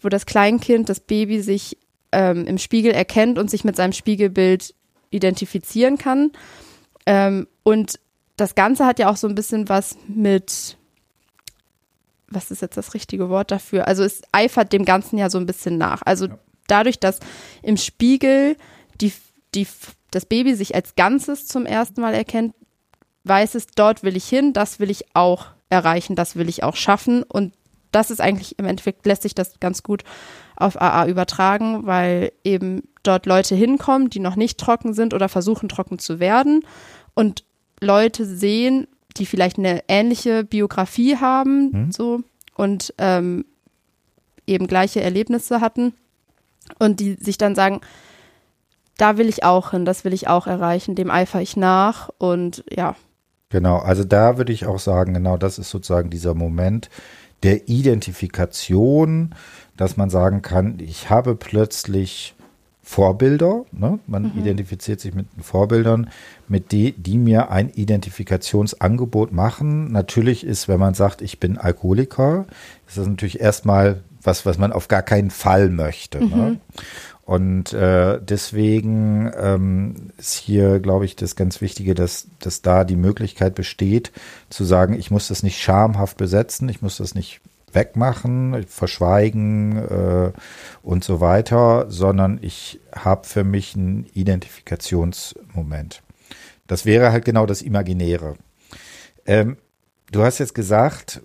wo 0.00 0.08
das 0.08 0.26
Kleinkind, 0.26 0.88
das 0.88 1.00
Baby 1.00 1.40
sich 1.40 1.76
ähm, 2.12 2.46
im 2.46 2.58
Spiegel 2.58 2.92
erkennt 2.92 3.38
und 3.38 3.50
sich 3.50 3.64
mit 3.64 3.76
seinem 3.76 3.92
Spiegelbild 3.92 4.74
identifizieren 5.10 5.98
kann. 5.98 6.32
Ähm, 7.08 7.48
und 7.62 7.98
das 8.36 8.54
Ganze 8.54 8.84
hat 8.84 8.98
ja 8.98 9.08
auch 9.08 9.16
so 9.16 9.26
ein 9.26 9.34
bisschen 9.34 9.70
was 9.70 9.96
mit, 10.08 10.76
was 12.28 12.50
ist 12.50 12.60
jetzt 12.60 12.76
das 12.76 12.92
richtige 12.92 13.30
Wort 13.30 13.50
dafür? 13.50 13.88
Also 13.88 14.04
es 14.04 14.20
eifert 14.30 14.74
dem 14.74 14.84
Ganzen 14.84 15.16
ja 15.16 15.30
so 15.30 15.38
ein 15.38 15.46
bisschen 15.46 15.78
nach. 15.78 16.02
Also 16.04 16.26
ja. 16.26 16.38
dadurch, 16.66 17.00
dass 17.00 17.18
im 17.62 17.78
Spiegel 17.78 18.58
die, 19.00 19.14
die, 19.54 19.66
das 20.10 20.26
Baby 20.26 20.54
sich 20.54 20.74
als 20.74 20.96
Ganzes 20.96 21.46
zum 21.46 21.64
ersten 21.64 22.02
Mal 22.02 22.12
erkennt, 22.12 22.54
weiß 23.24 23.54
es, 23.54 23.68
dort 23.68 24.02
will 24.02 24.14
ich 24.14 24.28
hin, 24.28 24.52
das 24.52 24.78
will 24.78 24.90
ich 24.90 25.06
auch 25.14 25.46
erreichen, 25.70 26.14
das 26.14 26.36
will 26.36 26.50
ich 26.50 26.62
auch 26.62 26.76
schaffen. 26.76 27.22
Und 27.22 27.54
das 27.90 28.10
ist 28.10 28.20
eigentlich 28.20 28.58
im 28.58 28.66
Endeffekt 28.66 29.06
lässt 29.06 29.22
sich 29.22 29.34
das 29.34 29.60
ganz 29.60 29.82
gut 29.82 30.04
auf 30.58 30.80
AA 30.80 31.06
übertragen, 31.06 31.86
weil 31.86 32.32
eben 32.44 32.82
dort 33.02 33.26
Leute 33.26 33.54
hinkommen, 33.54 34.10
die 34.10 34.20
noch 34.20 34.36
nicht 34.36 34.58
trocken 34.58 34.92
sind 34.92 35.14
oder 35.14 35.28
versuchen 35.28 35.68
trocken 35.68 35.98
zu 35.98 36.20
werden 36.20 36.64
und 37.14 37.44
Leute 37.80 38.24
sehen, 38.24 38.88
die 39.16 39.26
vielleicht 39.26 39.58
eine 39.58 39.82
ähnliche 39.88 40.44
Biografie 40.44 41.16
haben, 41.16 41.70
mhm. 41.70 41.92
so 41.92 42.20
und 42.56 42.92
ähm, 42.98 43.44
eben 44.46 44.66
gleiche 44.66 45.00
Erlebnisse 45.00 45.60
hatten 45.60 45.94
und 46.78 47.00
die 47.00 47.14
sich 47.14 47.38
dann 47.38 47.54
sagen, 47.54 47.80
da 48.96 49.16
will 49.16 49.28
ich 49.28 49.44
auch 49.44 49.70
hin, 49.70 49.84
das 49.84 50.04
will 50.04 50.12
ich 50.12 50.28
auch 50.28 50.46
erreichen, 50.46 50.96
dem 50.96 51.10
eifere 51.10 51.42
ich 51.42 51.56
nach 51.56 52.10
und 52.18 52.64
ja. 52.70 52.96
Genau, 53.50 53.78
also 53.78 54.04
da 54.04 54.36
würde 54.36 54.52
ich 54.52 54.66
auch 54.66 54.78
sagen, 54.78 55.14
genau 55.14 55.36
das 55.36 55.58
ist 55.58 55.70
sozusagen 55.70 56.10
dieser 56.10 56.34
Moment 56.34 56.90
der 57.42 57.68
Identifikation, 57.68 59.34
dass 59.78 59.96
man 59.96 60.10
sagen 60.10 60.42
kann, 60.42 60.78
ich 60.80 61.08
habe 61.08 61.34
plötzlich 61.34 62.34
Vorbilder. 62.82 63.64
Ne? 63.70 63.98
Man 64.06 64.32
mhm. 64.32 64.38
identifiziert 64.38 65.00
sich 65.00 65.14
mit 65.14 65.26
Vorbildern, 65.40 66.10
mit 66.48 66.72
die, 66.72 66.92
die 66.92 67.18
mir 67.18 67.50
ein 67.50 67.70
Identifikationsangebot 67.70 69.32
machen. 69.32 69.92
Natürlich 69.92 70.44
ist, 70.44 70.68
wenn 70.68 70.80
man 70.80 70.94
sagt, 70.94 71.22
ich 71.22 71.38
bin 71.38 71.58
Alkoholiker, 71.58 72.46
ist 72.86 72.98
das 72.98 73.06
natürlich 73.06 73.40
erstmal 73.40 74.02
was, 74.22 74.46
was 74.46 74.58
man 74.58 74.72
auf 74.72 74.88
gar 74.88 75.02
keinen 75.02 75.30
Fall 75.30 75.70
möchte. 75.70 76.18
Ne? 76.18 76.24
Mhm. 76.24 76.36
Ne? 76.36 76.60
Und 77.28 77.74
äh, 77.74 78.18
deswegen 78.22 79.30
ähm, 79.38 80.12
ist 80.16 80.32
hier, 80.32 80.80
glaube 80.80 81.04
ich, 81.04 81.14
das 81.14 81.36
ganz 81.36 81.60
Wichtige, 81.60 81.94
dass, 81.94 82.26
dass 82.38 82.62
da 82.62 82.84
die 82.84 82.96
Möglichkeit 82.96 83.54
besteht, 83.54 84.12
zu 84.48 84.64
sagen, 84.64 84.94
ich 84.94 85.10
muss 85.10 85.28
das 85.28 85.42
nicht 85.42 85.60
schamhaft 85.60 86.16
besetzen, 86.16 86.70
ich 86.70 86.80
muss 86.80 86.96
das 86.96 87.14
nicht 87.14 87.42
wegmachen, 87.78 88.64
verschweigen 88.66 89.76
äh, 89.76 90.32
und 90.82 91.04
so 91.04 91.20
weiter, 91.20 91.86
sondern 91.88 92.38
ich 92.42 92.80
habe 92.92 93.24
für 93.26 93.44
mich 93.44 93.76
einen 93.76 94.06
Identifikationsmoment. 94.14 96.02
Das 96.66 96.84
wäre 96.84 97.12
halt 97.12 97.24
genau 97.24 97.46
das 97.46 97.62
Imaginäre. 97.62 98.34
Ähm, 99.26 99.56
du 100.10 100.24
hast 100.24 100.40
jetzt 100.40 100.54
gesagt, 100.54 101.22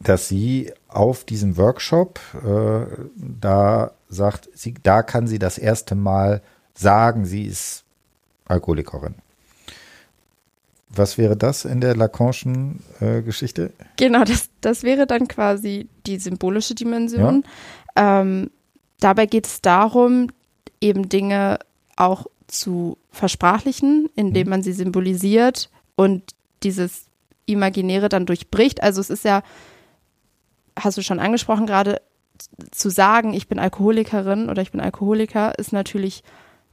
dass 0.00 0.28
sie 0.28 0.72
auf 0.88 1.24
diesem 1.24 1.56
Workshop 1.56 2.20
äh, 2.44 2.86
da 3.16 3.92
sagt, 4.08 4.48
sie, 4.52 4.74
da 4.82 5.02
kann 5.02 5.28
sie 5.28 5.38
das 5.38 5.58
erste 5.58 5.94
Mal 5.94 6.42
sagen, 6.74 7.24
sie 7.24 7.44
ist 7.44 7.84
Alkoholikerin. 8.46 9.14
Was 10.96 11.18
wäre 11.18 11.36
das 11.36 11.64
in 11.64 11.80
der 11.80 11.96
Lacanischen 11.96 12.80
äh, 13.00 13.22
Geschichte? 13.22 13.72
Genau, 13.96 14.24
das, 14.24 14.48
das 14.60 14.82
wäre 14.82 15.06
dann 15.06 15.28
quasi 15.28 15.88
die 16.06 16.18
symbolische 16.18 16.74
Dimension. 16.74 17.44
Ja. 17.96 18.20
Ähm, 18.20 18.50
dabei 19.00 19.26
geht 19.26 19.46
es 19.46 19.60
darum, 19.60 20.28
eben 20.80 21.08
Dinge 21.08 21.58
auch 21.96 22.26
zu 22.46 22.98
versprachlichen, 23.10 24.08
indem 24.14 24.46
mhm. 24.46 24.50
man 24.50 24.62
sie 24.62 24.72
symbolisiert 24.72 25.70
und 25.96 26.22
dieses 26.62 27.06
Imaginäre 27.46 28.08
dann 28.08 28.26
durchbricht. 28.26 28.82
Also 28.82 29.00
es 29.00 29.10
ist 29.10 29.24
ja, 29.24 29.42
hast 30.78 30.98
du 30.98 31.02
schon 31.02 31.20
angesprochen 31.20 31.66
gerade, 31.66 32.00
zu 32.72 32.90
sagen, 32.90 33.32
ich 33.32 33.46
bin 33.48 33.58
Alkoholikerin 33.58 34.48
oder 34.48 34.60
ich 34.60 34.72
bin 34.72 34.80
Alkoholiker, 34.80 35.56
ist 35.58 35.72
natürlich 35.72 36.24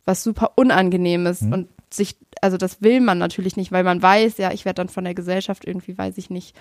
was 0.06 0.24
super 0.24 0.54
Unangenehmes 0.56 1.42
mhm. 1.42 1.54
und 1.54 1.70
sich, 1.92 2.18
also 2.42 2.58
das 2.58 2.82
will 2.82 3.00
man 3.00 3.20
natürlich 3.20 3.56
nicht, 3.56 3.72
weil 3.72 3.84
man 3.84 4.02
weiß, 4.02 4.38
ja, 4.38 4.52
ich 4.52 4.66
werde 4.66 4.78
dann 4.78 4.90
von 4.90 5.04
der 5.04 5.14
Gesellschaft 5.14 5.66
irgendwie, 5.66 5.98
weiß 5.98 6.18
ich 6.18 6.30
nicht, 6.30 6.56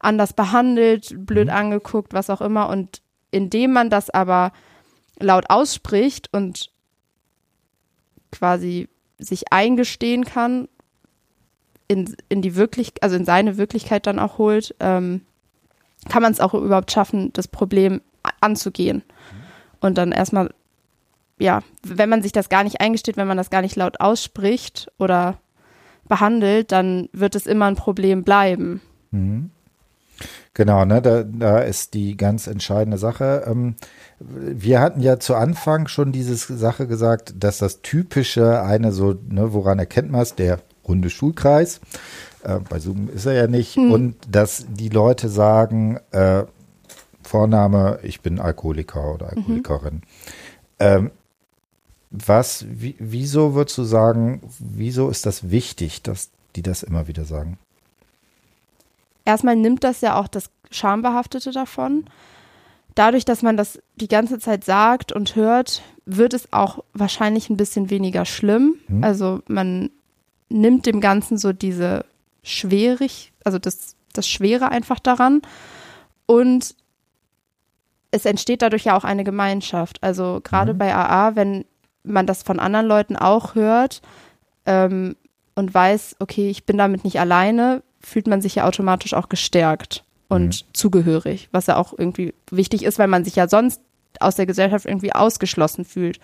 anders 0.00 0.32
behandelt, 0.32 1.14
blöd 1.26 1.48
mhm. 1.48 1.54
angeguckt, 1.54 2.12
was 2.12 2.30
auch 2.30 2.40
immer. 2.40 2.68
Und 2.68 3.02
indem 3.30 3.72
man 3.72 3.90
das 3.90 4.10
aber 4.10 4.52
laut 5.18 5.50
ausspricht 5.50 6.28
und 6.32 6.70
quasi 8.30 8.88
sich 9.18 9.52
eingestehen 9.52 10.24
kann, 10.24 10.68
in, 11.88 12.16
in 12.28 12.42
die 12.42 12.56
Wirklichkeit, 12.56 13.02
also 13.02 13.16
in 13.16 13.24
seine 13.24 13.56
Wirklichkeit 13.56 14.06
dann 14.06 14.18
auch 14.18 14.38
holt, 14.38 14.74
ähm, 14.80 15.22
kann 16.08 16.22
man 16.22 16.32
es 16.32 16.40
auch 16.40 16.54
überhaupt 16.54 16.92
schaffen, 16.92 17.32
das 17.32 17.48
Problem 17.48 18.00
anzugehen. 18.40 18.98
Mhm. 19.06 19.42
Und 19.80 19.98
dann 19.98 20.12
erstmal 20.12 20.50
ja, 21.38 21.60
wenn 21.82 22.08
man 22.08 22.22
sich 22.22 22.32
das 22.32 22.48
gar 22.48 22.64
nicht 22.64 22.80
eingesteht, 22.80 23.16
wenn 23.16 23.28
man 23.28 23.36
das 23.36 23.50
gar 23.50 23.62
nicht 23.62 23.76
laut 23.76 24.00
ausspricht 24.00 24.90
oder 24.98 25.38
behandelt, 26.08 26.72
dann 26.72 27.08
wird 27.12 27.34
es 27.34 27.46
immer 27.46 27.66
ein 27.66 27.76
Problem 27.76 28.24
bleiben. 28.24 28.80
Mhm. 29.10 29.50
Genau, 30.52 30.84
ne, 30.84 31.02
da, 31.02 31.24
da 31.24 31.58
ist 31.58 31.94
die 31.94 32.16
ganz 32.16 32.46
entscheidende 32.46 32.98
Sache. 32.98 33.44
Ähm, 33.46 33.74
wir 34.20 34.80
hatten 34.80 35.00
ja 35.00 35.18
zu 35.18 35.34
Anfang 35.34 35.88
schon 35.88 36.12
diese 36.12 36.36
Sache 36.36 36.86
gesagt, 36.86 37.34
dass 37.36 37.58
das 37.58 37.82
typische 37.82 38.62
eine 38.62 38.92
so, 38.92 39.16
ne, 39.28 39.52
woran 39.52 39.80
erkennt 39.80 40.12
man 40.12 40.20
es, 40.20 40.36
der 40.36 40.60
runde 40.86 41.10
Schulkreis. 41.10 41.80
Äh, 42.44 42.60
bei 42.68 42.78
Zoom 42.78 43.08
ist 43.08 43.26
er 43.26 43.32
ja 43.32 43.46
nicht. 43.48 43.74
Hm. 43.74 43.90
Und 43.90 44.16
dass 44.30 44.66
die 44.68 44.90
Leute 44.90 45.28
sagen, 45.28 45.98
äh, 46.12 46.44
Vorname, 47.22 47.98
ich 48.02 48.20
bin 48.20 48.38
Alkoholiker 48.38 49.14
oder 49.14 49.32
mhm. 49.32 49.38
Alkoholikerin. 49.38 49.94
Mhm. 49.94 50.00
Ähm, 50.78 51.10
was, 52.14 52.64
wie, 52.68 52.94
wieso 52.98 53.54
würdest 53.54 53.76
du 53.78 53.84
sagen, 53.84 54.40
wieso 54.58 55.08
ist 55.08 55.26
das 55.26 55.50
wichtig, 55.50 56.02
dass 56.02 56.30
die 56.54 56.62
das 56.62 56.82
immer 56.82 57.08
wieder 57.08 57.24
sagen? 57.24 57.58
Erstmal 59.24 59.56
nimmt 59.56 59.82
das 59.82 60.00
ja 60.00 60.18
auch 60.18 60.28
das 60.28 60.50
Schambehaftete 60.70 61.50
davon. 61.50 62.04
Dadurch, 62.94 63.24
dass 63.24 63.42
man 63.42 63.56
das 63.56 63.80
die 63.96 64.06
ganze 64.06 64.38
Zeit 64.38 64.64
sagt 64.64 65.10
und 65.10 65.34
hört, 65.34 65.82
wird 66.04 66.34
es 66.34 66.52
auch 66.52 66.84
wahrscheinlich 66.92 67.50
ein 67.50 67.56
bisschen 67.56 67.90
weniger 67.90 68.24
schlimm. 68.24 68.76
Hm. 68.86 69.02
Also 69.02 69.40
man 69.48 69.90
nimmt 70.48 70.86
dem 70.86 71.00
Ganzen 71.00 71.36
so 71.36 71.52
diese 71.52 72.04
schwierig, 72.44 73.32
also 73.42 73.58
das, 73.58 73.96
das 74.12 74.28
Schwere 74.28 74.68
einfach 74.68 75.00
daran. 75.00 75.42
Und 76.26 76.76
es 78.12 78.24
entsteht 78.24 78.62
dadurch 78.62 78.84
ja 78.84 78.96
auch 78.96 79.02
eine 79.02 79.24
Gemeinschaft. 79.24 80.00
Also 80.02 80.40
gerade 80.44 80.74
mhm. 80.74 80.78
bei 80.78 80.94
AA, 80.94 81.34
wenn 81.34 81.64
man 82.04 82.26
das 82.26 82.42
von 82.42 82.60
anderen 82.60 82.86
Leuten 82.86 83.16
auch 83.16 83.54
hört 83.54 84.02
ähm, 84.66 85.16
und 85.54 85.74
weiß, 85.74 86.16
okay, 86.20 86.50
ich 86.50 86.64
bin 86.64 86.78
damit 86.78 87.04
nicht 87.04 87.18
alleine, 87.18 87.82
fühlt 88.00 88.26
man 88.26 88.42
sich 88.42 88.56
ja 88.56 88.66
automatisch 88.66 89.14
auch 89.14 89.28
gestärkt 89.28 90.04
und 90.28 90.64
mhm. 90.64 90.74
zugehörig, 90.74 91.48
was 91.52 91.66
ja 91.66 91.76
auch 91.76 91.94
irgendwie 91.96 92.34
wichtig 92.50 92.84
ist, 92.84 92.98
weil 92.98 93.08
man 93.08 93.24
sich 93.24 93.36
ja 93.36 93.48
sonst 93.48 93.80
aus 94.20 94.36
der 94.36 94.46
Gesellschaft 94.46 94.86
irgendwie 94.86 95.12
ausgeschlossen 95.12 95.84
fühlt, 95.84 96.20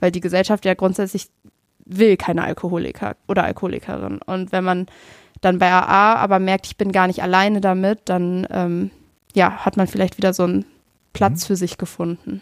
weil 0.00 0.10
die 0.10 0.20
Gesellschaft 0.20 0.64
ja 0.64 0.74
grundsätzlich 0.74 1.28
will 1.84 2.16
keine 2.16 2.44
Alkoholiker 2.44 3.16
oder 3.28 3.44
Alkoholikerin. 3.44 4.20
Und 4.22 4.52
wenn 4.52 4.64
man 4.64 4.86
dann 5.40 5.58
bei 5.58 5.70
AA 5.70 6.14
aber 6.14 6.38
merkt, 6.38 6.66
ich 6.66 6.76
bin 6.76 6.92
gar 6.92 7.06
nicht 7.06 7.22
alleine 7.22 7.60
damit, 7.60 8.00
dann 8.06 8.46
ähm, 8.50 8.90
ja, 9.34 9.64
hat 9.64 9.76
man 9.76 9.86
vielleicht 9.86 10.16
wieder 10.16 10.32
so 10.32 10.44
einen 10.44 10.64
Platz 11.12 11.42
mhm. 11.42 11.46
für 11.46 11.56
sich 11.56 11.78
gefunden. 11.78 12.40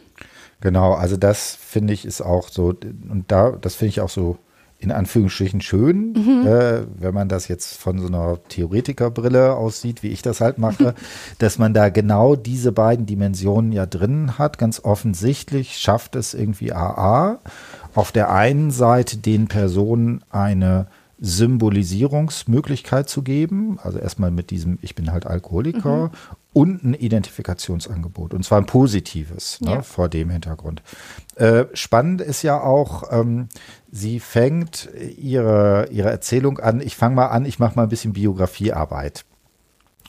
Genau, 0.62 0.92
also 0.92 1.16
das 1.16 1.56
finde 1.56 1.92
ich 1.92 2.04
ist 2.04 2.20
auch 2.20 2.48
so, 2.48 2.68
und 3.08 3.24
da, 3.26 3.50
das 3.50 3.74
finde 3.74 3.88
ich 3.88 4.00
auch 4.00 4.08
so 4.08 4.38
in 4.78 4.92
Anführungsstrichen 4.92 5.60
schön, 5.60 6.12
mhm. 6.12 6.46
äh, 6.46 6.82
wenn 6.98 7.14
man 7.14 7.28
das 7.28 7.48
jetzt 7.48 7.76
von 7.76 7.98
so 7.98 8.06
einer 8.06 8.38
Theoretikerbrille 8.48 9.54
aussieht, 9.54 10.04
wie 10.04 10.08
ich 10.08 10.22
das 10.22 10.40
halt 10.40 10.58
mache, 10.58 10.94
dass 11.38 11.58
man 11.58 11.74
da 11.74 11.88
genau 11.88 12.36
diese 12.36 12.70
beiden 12.70 13.06
Dimensionen 13.06 13.72
ja 13.72 13.86
drin 13.86 14.38
hat. 14.38 14.56
Ganz 14.56 14.80
offensichtlich 14.84 15.78
schafft 15.78 16.14
es 16.14 16.32
irgendwie 16.32 16.72
AA 16.72 17.40
auf 17.94 18.12
der 18.12 18.32
einen 18.32 18.70
Seite 18.70 19.16
den 19.18 19.48
Personen 19.48 20.22
eine 20.30 20.86
Symbolisierungsmöglichkeit 21.18 23.08
zu 23.08 23.22
geben, 23.22 23.78
also 23.82 23.98
erstmal 23.98 24.30
mit 24.30 24.50
diesem 24.50 24.78
Ich 24.82 24.94
bin 24.94 25.10
halt 25.12 25.26
Alkoholiker 25.26 26.06
mhm 26.06 26.36
und 26.52 26.84
ein 26.84 26.94
Identifikationsangebot. 26.94 28.34
Und 28.34 28.44
zwar 28.44 28.58
ein 28.58 28.66
positives 28.66 29.60
ne, 29.60 29.70
ja. 29.70 29.82
vor 29.82 30.08
dem 30.08 30.30
Hintergrund. 30.30 30.82
Äh, 31.36 31.64
spannend 31.72 32.20
ist 32.20 32.42
ja 32.42 32.60
auch, 32.60 33.04
ähm, 33.10 33.48
sie 33.90 34.20
fängt 34.20 34.88
ihre, 35.18 35.88
ihre 35.90 36.10
Erzählung 36.10 36.58
an. 36.58 36.80
Ich 36.80 36.96
fange 36.96 37.16
mal 37.16 37.28
an, 37.28 37.46
ich 37.46 37.58
mache 37.58 37.76
mal 37.76 37.84
ein 37.84 37.88
bisschen 37.88 38.12
Biografiearbeit. 38.12 39.24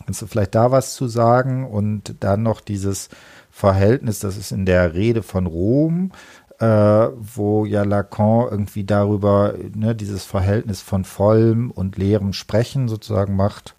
Kannst 0.05 0.21
du 0.21 0.27
vielleicht 0.27 0.55
da 0.55 0.71
was 0.71 0.95
zu 0.95 1.07
sagen? 1.07 1.65
Und 1.65 2.15
dann 2.19 2.43
noch 2.43 2.59
dieses 2.59 3.09
Verhältnis, 3.49 4.19
das 4.19 4.35
ist 4.35 4.51
in 4.51 4.65
der 4.65 4.93
Rede 4.93 5.23
von 5.23 5.45
Rom, 5.45 6.11
äh, 6.59 6.65
wo 6.65 7.65
ja 7.65 7.83
Lacan 7.83 8.47
irgendwie 8.49 8.83
darüber 8.83 9.53
ne, 9.75 9.95
dieses 9.95 10.25
Verhältnis 10.25 10.81
von 10.81 11.05
vollem 11.05 11.71
und 11.71 11.97
leerem 11.97 12.33
Sprechen 12.33 12.87
sozusagen 12.89 13.35
macht. 13.35 13.75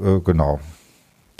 Äh, 0.00 0.20
genau. 0.20 0.60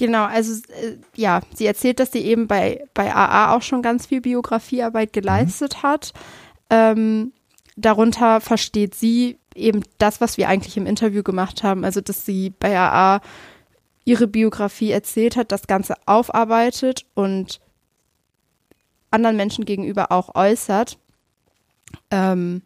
Genau, 0.03 0.25
also 0.25 0.61
äh, 0.73 0.97
ja, 1.15 1.43
sie 1.55 1.65
erzählt, 1.65 2.01
dass 2.01 2.11
sie 2.11 2.23
eben 2.23 2.49
bei, 2.49 2.88
bei 2.93 3.15
AA 3.15 3.55
auch 3.55 3.62
schon 3.62 3.83
ganz 3.83 4.07
viel 4.07 4.21
Biografiearbeit 4.21 5.12
geleistet 5.12 5.77
mhm. 5.77 5.83
hat. 5.85 6.12
Ähm, 6.71 7.33
darunter 7.77 8.41
versteht 8.41 8.97
sie 8.97 9.38
eben 9.55 9.85
das, 9.99 10.21
was 10.21 10.38
wir 10.38 10.49
eigentlich 10.49 10.77
im 10.77 10.87
Interview 10.87 11.23
gemacht 11.23 11.62
haben, 11.62 11.85
also 11.85 12.01
dass 12.01 12.27
sie 12.27 12.51
bei 12.51 12.77
AA 12.77 13.21
ihre 14.05 14.27
Biografie 14.27 14.91
erzählt 14.91 15.37
hat, 15.37 15.53
das 15.53 15.69
Ganze 15.69 15.95
aufarbeitet 16.05 17.07
und 17.15 17.61
anderen 19.12 19.37
Menschen 19.37 19.65
gegenüber 19.65 20.11
auch 20.11 20.35
äußert. 20.35 20.99
Ähm, 22.11 22.62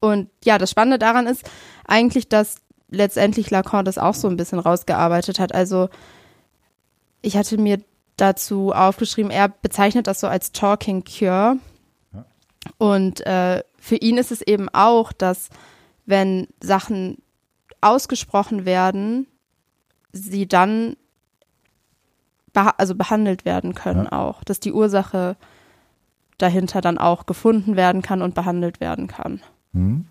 und 0.00 0.30
ja, 0.42 0.56
das 0.56 0.70
Spannende 0.70 0.98
daran 0.98 1.26
ist 1.26 1.44
eigentlich, 1.86 2.30
dass 2.30 2.62
letztendlich 2.88 3.50
Lacan 3.50 3.84
das 3.84 3.98
auch 3.98 4.14
so 4.14 4.26
ein 4.26 4.38
bisschen 4.38 4.58
rausgearbeitet 4.58 5.38
hat. 5.38 5.54
Also 5.54 5.90
ich 7.22 7.36
hatte 7.36 7.58
mir 7.58 7.80
dazu 8.16 8.72
aufgeschrieben, 8.72 9.30
er 9.30 9.48
bezeichnet 9.48 10.06
das 10.06 10.20
so 10.20 10.26
als 10.26 10.52
Talking 10.52 11.04
Cure. 11.04 11.56
Ja. 12.12 12.24
Und 12.78 13.26
äh, 13.26 13.62
für 13.78 13.96
ihn 13.96 14.18
ist 14.18 14.30
es 14.30 14.42
eben 14.42 14.68
auch, 14.68 15.12
dass 15.12 15.48
wenn 16.06 16.48
Sachen 16.60 17.18
ausgesprochen 17.80 18.64
werden, 18.64 19.26
sie 20.12 20.46
dann 20.46 20.96
beha 22.52 22.74
also 22.76 22.94
behandelt 22.94 23.44
werden 23.44 23.74
können 23.74 24.08
ja. 24.10 24.12
auch, 24.12 24.44
dass 24.44 24.60
die 24.60 24.72
Ursache 24.72 25.36
dahinter 26.38 26.80
dann 26.80 26.98
auch 26.98 27.26
gefunden 27.26 27.76
werden 27.76 28.02
kann 28.02 28.22
und 28.22 28.34
behandelt 28.34 28.80
werden 28.80 29.06
kann. 29.06 29.40
Hm. 29.72 30.06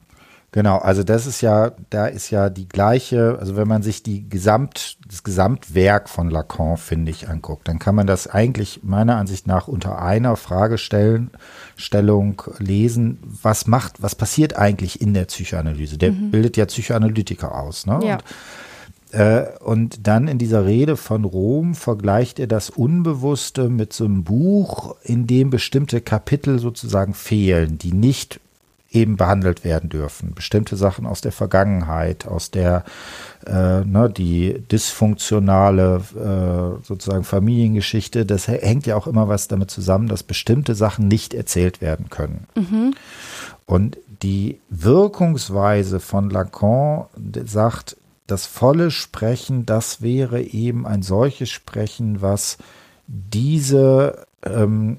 Genau, 0.52 0.78
also 0.78 1.04
das 1.04 1.28
ist 1.28 1.42
ja, 1.42 1.74
da 1.92 2.08
ist 2.08 2.32
ja 2.32 2.50
die 2.50 2.68
gleiche, 2.68 3.38
also 3.40 3.56
wenn 3.56 3.68
man 3.68 3.84
sich 3.84 4.02
die 4.02 4.28
Gesamt, 4.28 4.98
das 5.08 5.24
Gesamtwerk 5.24 6.10
von 6.10 6.32
Lacan, 6.32 6.78
finde 6.78 7.12
ich, 7.12 7.30
anguckt, 7.30 7.68
dann 7.68 7.78
kann 7.78 7.94
man 7.94 8.08
das 8.08 8.26
eigentlich 8.26 8.80
meiner 8.82 9.18
Ansicht 9.18 9.46
nach 9.46 9.68
unter 9.68 10.02
einer 10.02 10.36
Fragestellung 10.36 11.30
lesen, 12.58 13.20
was 13.44 13.68
macht, 13.68 14.02
was 14.02 14.16
passiert 14.16 14.58
eigentlich 14.58 15.02
in 15.02 15.14
der 15.14 15.26
Psychoanalyse? 15.26 16.00
Der 16.00 16.14
mhm. 16.14 16.32
bildet 16.32 16.58
ja 16.58 16.66
Psychoanalytiker 16.66 17.56
aus, 17.56 17.86
ne? 17.86 18.00
Ja. 18.04 18.16
Und 18.16 18.24
äh, 19.12 19.46
und 19.64 20.08
dann 20.08 20.28
in 20.28 20.38
dieser 20.38 20.66
Rede 20.66 20.96
von 20.96 21.26
Rom 21.26 21.74
vergleicht 21.74 22.40
er 22.40 22.48
das 22.48 22.70
Unbewusste 22.70 23.70
mit 23.70 23.92
so 23.92 24.06
einem 24.06 24.24
Buch, 24.24 24.96
in 25.04 25.26
dem 25.26 25.50
bestimmte 25.50 26.02
Kapitel 26.02 26.60
sozusagen 26.60 27.16
fehlen, 27.16 27.80
die 27.80 27.92
nicht 27.92 28.40
eben 28.92 29.18
behandelt 29.18 29.64
werden 29.64 29.90
dürfen. 29.90 30.34
Bestimmte 30.34 30.76
Sachen 30.76 31.06
aus 31.06 31.22
der 31.22 31.32
Vergangenheit, 31.32 32.28
aus 32.28 32.52
der 32.52 32.84
äh, 33.46 33.82
ne, 33.82 34.10
die 34.10 34.64
dysfunktionale 34.72 36.02
äh, 36.16 36.86
sozusagen 36.86 37.24
Familiengeschichte, 37.24 38.26
das 38.26 38.48
hängt 38.48 38.86
ja 38.88 38.96
auch 38.96 39.08
immer 39.08 39.28
was 39.28 39.48
damit 39.48 39.70
zusammen, 39.70 40.08
dass 40.08 40.24
bestimmte 40.24 40.76
Sachen 40.76 41.08
nicht 41.08 41.34
erzählt 41.34 41.82
werden 41.82 42.10
können. 42.10 42.48
Mhm. 42.56 42.96
Und 43.66 43.98
die 44.24 44.60
Wirkungsweise 44.70 46.00
von 46.00 46.30
Lacan 46.30 47.06
sagt, 47.46 47.96
das 48.28 48.46
volle 48.46 48.92
Sprechen, 48.92 49.66
das 49.66 50.02
wäre 50.02 50.42
eben 50.42 50.86
ein 50.86 51.02
solches 51.02 51.50
Sprechen, 51.50 52.22
was 52.22 52.58
diese, 53.08 54.26
ähm, 54.44 54.98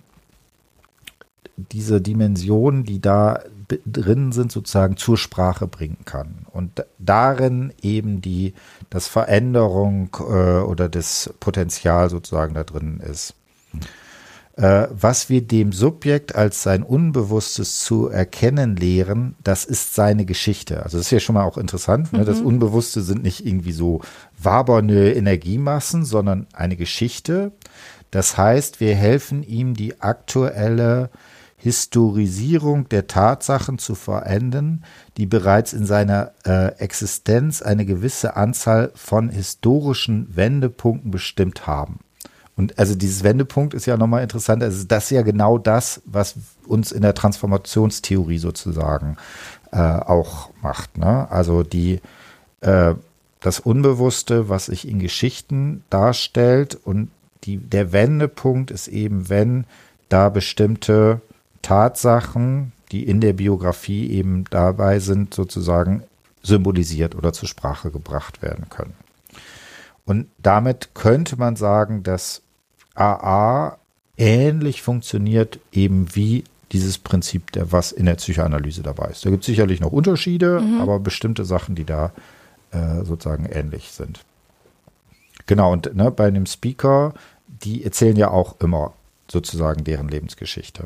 diese 1.56 2.00
Dimensionen, 2.00 2.84
die 2.84 3.00
da 3.00 3.40
drin 3.86 4.32
sind, 4.32 4.52
sozusagen 4.52 4.96
zur 4.96 5.16
Sprache 5.16 5.66
bringen 5.66 6.04
kann. 6.04 6.46
Und 6.50 6.84
darin 6.98 7.72
eben 7.82 8.20
die, 8.20 8.54
das 8.90 9.06
Veränderung 9.06 10.16
äh, 10.20 10.60
oder 10.60 10.88
das 10.88 11.32
Potenzial 11.40 12.10
sozusagen 12.10 12.54
da 12.54 12.64
drin 12.64 13.00
ist 13.00 13.34
äh, 14.60 14.88
was 14.90 15.30
wir 15.30 15.40
dem 15.40 15.72
Subjekt 15.72 16.34
als 16.34 16.62
sein 16.62 16.82
Unbewusstes 16.82 17.80
zu 17.80 18.08
erkennen 18.08 18.76
lehren, 18.76 19.34
das 19.42 19.64
ist 19.64 19.94
seine 19.94 20.26
Geschichte. 20.26 20.82
Also 20.82 20.98
das 20.98 21.06
ist 21.06 21.12
ja 21.12 21.20
schon 21.20 21.34
mal 21.34 21.44
auch 21.44 21.56
interessant. 21.56 22.12
Ne? 22.12 22.24
Das 22.24 22.40
mhm. 22.40 22.46
Unbewusste 22.46 23.00
sind 23.00 23.22
nicht 23.22 23.46
irgendwie 23.46 23.72
so 23.72 24.02
wabernde 24.38 25.12
Energiemassen, 25.12 26.04
sondern 26.04 26.46
eine 26.52 26.76
Geschichte. 26.76 27.52
Das 28.10 28.36
heißt, 28.36 28.80
wir 28.80 28.94
helfen 28.94 29.42
ihm, 29.42 29.74
die 29.74 30.00
aktuelle 30.00 31.10
Historisierung 31.62 32.88
der 32.88 33.06
Tatsachen 33.06 33.78
zu 33.78 33.94
verenden, 33.94 34.82
die 35.18 35.26
bereits 35.26 35.74
in 35.74 35.84
seiner 35.84 36.32
äh, 36.46 36.68
Existenz 36.78 37.60
eine 37.60 37.84
gewisse 37.84 38.34
Anzahl 38.34 38.90
von 38.94 39.28
historischen 39.28 40.34
Wendepunkten 40.34 41.10
bestimmt 41.10 41.66
haben. 41.66 42.00
Und 42.56 42.78
also 42.78 42.94
dieses 42.94 43.24
Wendepunkt 43.24 43.74
ist 43.74 43.86
ja 43.86 43.98
nochmal 43.98 44.22
interessant. 44.22 44.62
Also 44.62 44.84
das 44.84 45.04
ist 45.04 45.10
ja 45.10 45.22
genau 45.22 45.58
das, 45.58 46.00
was 46.06 46.36
uns 46.66 46.92
in 46.92 47.02
der 47.02 47.14
Transformationstheorie 47.14 48.38
sozusagen 48.38 49.18
äh, 49.70 49.76
auch 49.76 50.48
macht. 50.62 50.96
Ne? 50.96 51.30
Also 51.30 51.62
die 51.62 52.00
äh, 52.62 52.94
das 53.40 53.60
Unbewusste, 53.60 54.48
was 54.48 54.66
sich 54.66 54.88
in 54.88 54.98
Geschichten 54.98 55.84
darstellt 55.90 56.78
und 56.82 57.10
die, 57.44 57.58
der 57.58 57.92
Wendepunkt 57.92 58.70
ist 58.70 58.88
eben, 58.88 59.28
wenn 59.28 59.64
da 60.10 60.28
bestimmte 60.28 61.20
Tatsachen, 61.62 62.72
die 62.92 63.04
in 63.04 63.20
der 63.20 63.34
Biografie 63.34 64.10
eben 64.10 64.44
dabei 64.50 64.98
sind, 64.98 65.34
sozusagen 65.34 66.02
symbolisiert 66.42 67.14
oder 67.14 67.32
zur 67.32 67.48
Sprache 67.48 67.90
gebracht 67.90 68.42
werden 68.42 68.68
können. 68.68 68.94
Und 70.04 70.26
damit 70.38 70.90
könnte 70.94 71.36
man 71.36 71.56
sagen, 71.56 72.02
dass 72.02 72.42
AA 72.94 73.78
ähnlich 74.16 74.82
funktioniert 74.82 75.60
eben 75.72 76.14
wie 76.14 76.44
dieses 76.72 76.98
Prinzip, 76.98 77.52
der 77.52 77.72
was 77.72 77.92
in 77.92 78.06
der 78.06 78.14
Psychoanalyse 78.14 78.82
dabei 78.82 79.08
ist. 79.08 79.24
Da 79.24 79.30
gibt 79.30 79.42
es 79.42 79.46
sicherlich 79.46 79.80
noch 79.80 79.92
Unterschiede, 79.92 80.60
mhm. 80.60 80.80
aber 80.80 81.00
bestimmte 81.00 81.44
Sachen, 81.44 81.74
die 81.74 81.84
da 81.84 82.12
äh, 82.70 83.04
sozusagen 83.04 83.46
ähnlich 83.46 83.90
sind. 83.90 84.20
Genau, 85.46 85.72
und 85.72 85.94
ne, 85.94 86.10
bei 86.10 86.28
einem 86.28 86.46
Speaker, 86.46 87.12
die 87.48 87.84
erzählen 87.84 88.16
ja 88.16 88.30
auch 88.30 88.60
immer 88.60 88.92
sozusagen 89.28 89.84
deren 89.84 90.08
Lebensgeschichte. 90.08 90.84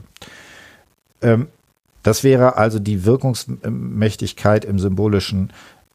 Ähm, 1.24 1.48
das 2.04 2.22
wäre 2.22 2.56
also 2.56 2.78
die 2.78 3.04
Wirkungsmächtigkeit 3.04 4.64
im 4.64 4.78
Symbolischen. 4.78 5.52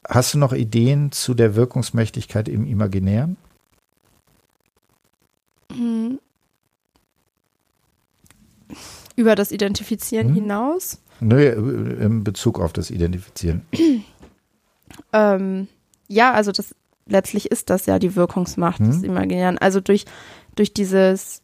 Hast 0.08 0.34
du 0.34 0.40
noch 0.40 0.54
Ideen 0.54 1.12
zu 1.12 1.36
der 1.36 1.56
Wirkungsmächtigkeit 1.56 2.50
im 2.50 2.66
Imaginären? 2.66 3.38
Hm. 5.72 6.20
Über 9.16 9.36
das 9.36 9.52
Identifizieren 9.52 10.30
hm. 10.30 10.34
hinaus? 10.34 11.00
Nö, 11.20 11.98
in 12.02 12.24
Bezug 12.24 12.60
auf 12.60 12.74
das 12.74 12.90
Identifizieren. 12.90 13.62
ähm, 15.14 15.68
ja, 16.08 16.34
also 16.34 16.52
das 16.52 16.74
letztlich 17.06 17.52
ist 17.52 17.70
das 17.70 17.86
ja 17.86 18.00
die 18.00 18.16
Wirkungsmacht 18.16 18.80
hm. 18.80 18.88
des 18.88 19.04
Imaginären. 19.04 19.60
Also 19.60 19.80
durch, 19.80 20.06
durch 20.56 20.74
dieses 20.74 21.44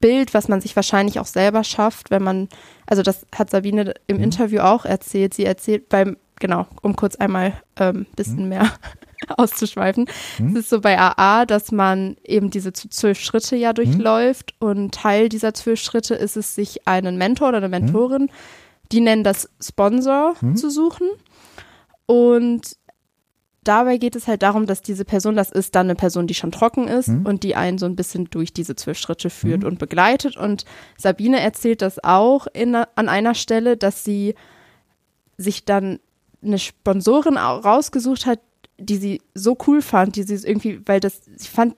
Bild, 0.00 0.34
was 0.34 0.48
man 0.48 0.60
sich 0.60 0.74
wahrscheinlich 0.76 1.20
auch 1.20 1.26
selber 1.26 1.62
schafft, 1.62 2.10
wenn 2.10 2.22
man, 2.22 2.48
also 2.86 3.02
das 3.02 3.26
hat 3.34 3.50
Sabine 3.50 3.94
im 4.06 4.16
hm. 4.16 4.24
Interview 4.24 4.60
auch 4.60 4.84
erzählt. 4.84 5.34
Sie 5.34 5.44
erzählt 5.44 5.88
beim, 5.88 6.16
genau, 6.38 6.66
um 6.82 6.96
kurz 6.96 7.16
einmal 7.16 7.52
ein 7.76 7.96
ähm, 7.96 8.06
bisschen 8.16 8.38
hm. 8.38 8.48
mehr 8.48 8.72
auszuschweifen. 9.36 10.06
Hm? 10.38 10.48
Es 10.48 10.60
ist 10.60 10.70
so 10.70 10.80
bei 10.80 10.98
AA, 10.98 11.44
dass 11.44 11.70
man 11.70 12.16
eben 12.24 12.50
diese 12.50 12.72
zwölf 12.72 13.20
Schritte 13.20 13.56
ja 13.56 13.72
durchläuft 13.72 14.54
hm? 14.60 14.68
und 14.68 14.94
Teil 14.94 15.28
dieser 15.28 15.54
zwölf 15.54 15.80
Schritte 15.80 16.14
ist 16.14 16.36
es, 16.36 16.54
sich 16.54 16.88
einen 16.88 17.18
Mentor 17.18 17.48
oder 17.48 17.58
eine 17.58 17.68
Mentorin, 17.68 18.22
hm? 18.22 18.30
die 18.92 19.00
nennen 19.00 19.22
das 19.22 19.50
Sponsor, 19.62 20.34
hm? 20.40 20.56
zu 20.56 20.70
suchen. 20.70 21.08
Und 22.06 22.76
dabei 23.64 23.98
geht 23.98 24.16
es 24.16 24.26
halt 24.26 24.42
darum, 24.42 24.66
dass 24.66 24.82
diese 24.82 25.04
Person, 25.04 25.36
das 25.36 25.50
ist 25.50 25.74
dann 25.74 25.86
eine 25.86 25.94
Person, 25.94 26.26
die 26.26 26.34
schon 26.34 26.52
trocken 26.52 26.88
ist 26.88 27.08
hm? 27.08 27.26
und 27.26 27.42
die 27.42 27.56
einen 27.56 27.78
so 27.78 27.86
ein 27.86 27.96
bisschen 27.96 28.26
durch 28.30 28.52
diese 28.52 28.74
zwölf 28.74 28.98
Schritte 28.98 29.30
führt 29.30 29.62
hm? 29.62 29.68
und 29.68 29.78
begleitet. 29.78 30.36
Und 30.36 30.64
Sabine 30.96 31.40
erzählt 31.40 31.82
das 31.82 32.02
auch 32.02 32.46
in, 32.52 32.74
an 32.74 33.08
einer 33.08 33.34
Stelle, 33.34 33.76
dass 33.76 34.04
sie 34.04 34.34
sich 35.36 35.64
dann 35.64 35.98
eine 36.42 36.58
Sponsorin 36.58 37.36
rausgesucht 37.36 38.26
hat, 38.26 38.40
die 38.78 38.96
sie 38.96 39.20
so 39.34 39.56
cool 39.66 39.82
fand, 39.82 40.16
die 40.16 40.22
sie 40.22 40.34
irgendwie, 40.46 40.80
weil 40.86 41.00
das, 41.00 41.20
ich 41.38 41.50
fand, 41.50 41.76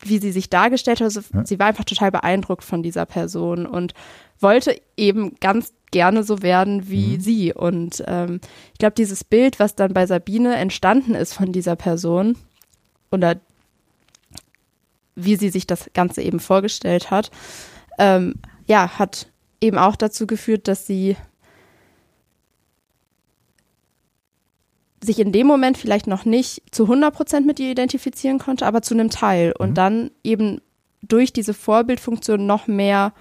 wie 0.00 0.18
sie 0.18 0.32
sich 0.32 0.50
dargestellt 0.50 1.00
hat, 1.00 1.04
also 1.04 1.20
ja. 1.32 1.44
sie 1.44 1.58
war 1.58 1.66
einfach 1.66 1.84
total 1.84 2.10
beeindruckt 2.10 2.64
von 2.64 2.82
dieser 2.82 3.06
Person 3.06 3.66
und 3.66 3.92
wollte 4.40 4.78
eben 4.96 5.36
ganz 5.40 5.72
gerne 5.90 6.22
so 6.22 6.42
werden 6.42 6.88
wie 6.88 7.16
mhm. 7.16 7.20
sie. 7.20 7.52
Und 7.52 8.02
ähm, 8.06 8.40
ich 8.72 8.78
glaube, 8.78 8.94
dieses 8.94 9.24
Bild, 9.24 9.58
was 9.60 9.74
dann 9.74 9.94
bei 9.94 10.06
Sabine 10.06 10.56
entstanden 10.56 11.14
ist 11.14 11.32
von 11.32 11.52
dieser 11.52 11.76
Person 11.76 12.36
oder 13.10 13.36
wie 15.14 15.36
sie 15.36 15.48
sich 15.48 15.66
das 15.66 15.90
Ganze 15.94 16.22
eben 16.22 16.40
vorgestellt 16.40 17.10
hat, 17.10 17.30
ähm, 17.98 18.34
ja, 18.66 18.98
hat 18.98 19.28
eben 19.60 19.78
auch 19.78 19.96
dazu 19.96 20.26
geführt, 20.26 20.68
dass 20.68 20.86
sie 20.86 21.16
sich 25.02 25.18
in 25.18 25.32
dem 25.32 25.46
Moment 25.46 25.78
vielleicht 25.78 26.06
noch 26.06 26.24
nicht 26.24 26.62
zu 26.72 26.84
100 26.84 27.14
Prozent 27.14 27.46
mit 27.46 27.60
ihr 27.60 27.70
identifizieren 27.70 28.38
konnte, 28.38 28.66
aber 28.66 28.82
zu 28.82 28.94
einem 28.94 29.08
Teil. 29.08 29.52
Und 29.56 29.70
Mhm. 29.70 29.74
dann 29.74 30.10
eben 30.24 30.60
durch 31.02 31.32
diese 31.32 31.54
Vorbildfunktion 31.54 32.44
noch 32.44 32.66
mehr, 32.66 33.12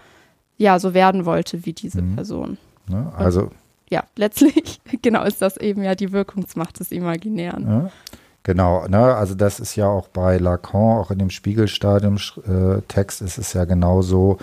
ja, 0.58 0.80
so 0.80 0.94
werden 0.94 1.26
wollte 1.26 1.66
wie 1.66 1.74
diese 1.74 2.02
Mhm. 2.02 2.16
Person. 2.16 2.58
Ne? 2.88 3.12
Also 3.18 3.52
Ja, 3.90 4.04
letztlich, 4.16 4.80
genau, 5.02 5.24
ist 5.24 5.42
das 5.42 5.58
eben 5.58 5.84
ja 5.84 5.96
die 5.96 6.12
Wirkungsmacht 6.12 6.80
des 6.80 6.92
Imaginären. 6.92 7.68
Ja, 7.68 7.92
genau, 8.44 8.88
ne? 8.88 9.16
also 9.16 9.36
das 9.36 9.60
ist 9.60 9.76
ja 9.76 9.88
auch 9.88 10.08
bei 10.08 10.38
Lacan, 10.38 10.98
auch 10.98 11.12
in 11.12 11.20
dem 11.20 11.30
Spiegelstadium-Text 11.30 13.22
ist 13.22 13.38
es 13.38 13.54
ja 13.54 13.66
genauso, 13.66 14.38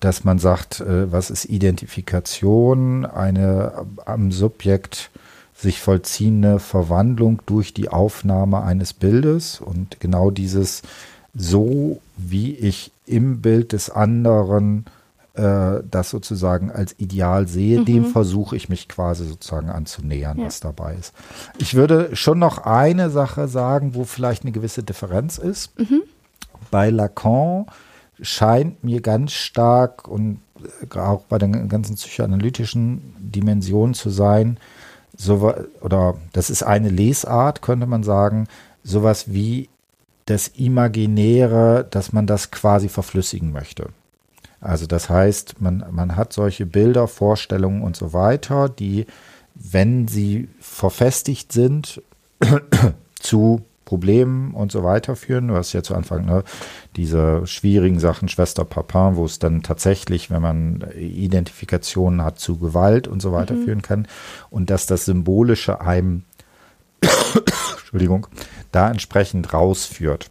dass 0.00 0.22
man 0.24 0.38
sagt, 0.38 0.80
äh, 0.80 1.10
was 1.10 1.30
ist 1.30 1.46
Identifikation, 1.46 3.06
eine 3.06 3.72
am 4.04 4.30
Subjekt 4.30 5.10
sich 5.56 5.80
vollziehende 5.80 6.58
Verwandlung 6.58 7.40
durch 7.46 7.72
die 7.72 7.88
Aufnahme 7.88 8.62
eines 8.62 8.92
Bildes 8.92 9.60
und 9.60 10.00
genau 10.00 10.30
dieses 10.30 10.82
so, 11.34 12.00
wie 12.16 12.54
ich 12.54 12.92
im 13.06 13.40
Bild 13.40 13.72
des 13.72 13.88
anderen 13.90 14.84
äh, 14.86 14.90
das 15.36 16.10
sozusagen 16.10 16.70
als 16.70 16.94
Ideal 16.98 17.48
sehe, 17.48 17.84
dem 17.84 18.04
versuche 18.06 18.54
ich 18.54 18.68
mich 18.68 18.86
quasi 18.88 19.26
sozusagen 19.26 19.68
anzunähern, 19.68 20.38
Ja. 20.38 20.46
was 20.46 20.60
dabei 20.60 20.94
ist. 20.94 21.12
Ich 21.58 21.74
würde 21.74 22.14
schon 22.14 22.38
noch 22.38 22.58
eine 22.58 23.10
Sache 23.10 23.48
sagen, 23.48 23.94
wo 23.96 24.04
vielleicht 24.04 24.42
eine 24.44 24.52
gewisse 24.52 24.84
Differenz 24.84 25.38
ist. 25.38 25.72
Bei 26.70 26.90
Lacan 26.90 27.66
scheint 28.20 28.84
mir 28.84 29.00
ganz 29.00 29.32
stark 29.32 30.06
und 30.06 30.40
äh, 30.92 30.98
auch 30.98 31.24
bei 31.24 31.38
den 31.38 31.68
ganzen 31.68 31.96
psychoanalytischen 31.96 33.14
Dimensionen 33.18 33.94
zu 33.94 34.10
sein, 34.10 34.58
so, 35.16 35.52
oder 35.80 36.14
das 36.32 36.48
ist 36.48 36.62
eine 36.62 36.90
Lesart, 36.90 37.60
könnte 37.60 37.86
man 37.86 38.04
sagen, 38.04 38.46
sowas 38.84 39.32
wie 39.32 39.68
das 40.26 40.48
Imaginäre, 40.48 41.86
dass 41.90 42.12
man 42.12 42.26
das 42.26 42.50
quasi 42.50 42.88
verflüssigen 42.88 43.52
möchte. 43.52 43.88
Also 44.64 44.86
das 44.86 45.10
heißt, 45.10 45.60
man, 45.60 45.84
man 45.90 46.16
hat 46.16 46.32
solche 46.32 46.64
Bilder, 46.64 47.06
Vorstellungen 47.06 47.82
und 47.82 47.96
so 47.96 48.12
weiter, 48.12 48.68
die, 48.68 49.06
wenn 49.54 50.08
sie 50.08 50.48
verfestigt 50.58 51.52
sind, 51.52 52.02
zu 53.20 53.62
Problemen 53.84 54.54
und 54.54 54.72
so 54.72 54.82
weiter 54.82 55.16
führen. 55.16 55.48
Du 55.48 55.54
hast 55.54 55.74
ja 55.74 55.82
zu 55.82 55.94
Anfang 55.94 56.24
ne, 56.24 56.44
diese 56.96 57.46
schwierigen 57.46 58.00
Sachen, 58.00 58.28
Schwester 58.28 58.64
Papin, 58.64 59.16
wo 59.16 59.26
es 59.26 59.38
dann 59.38 59.62
tatsächlich, 59.62 60.30
wenn 60.30 60.40
man 60.40 60.84
Identifikationen 60.96 62.22
hat, 62.22 62.38
zu 62.38 62.58
Gewalt 62.58 63.06
und 63.06 63.20
so 63.20 63.32
weiter 63.32 63.54
führen 63.56 63.82
kann. 63.82 64.08
Und 64.48 64.70
dass 64.70 64.86
das 64.86 65.04
Symbolische 65.04 65.82
einem, 65.82 66.24
Entschuldigung, 67.76 68.26
da 68.72 68.90
entsprechend 68.90 69.52
rausführt. 69.52 70.30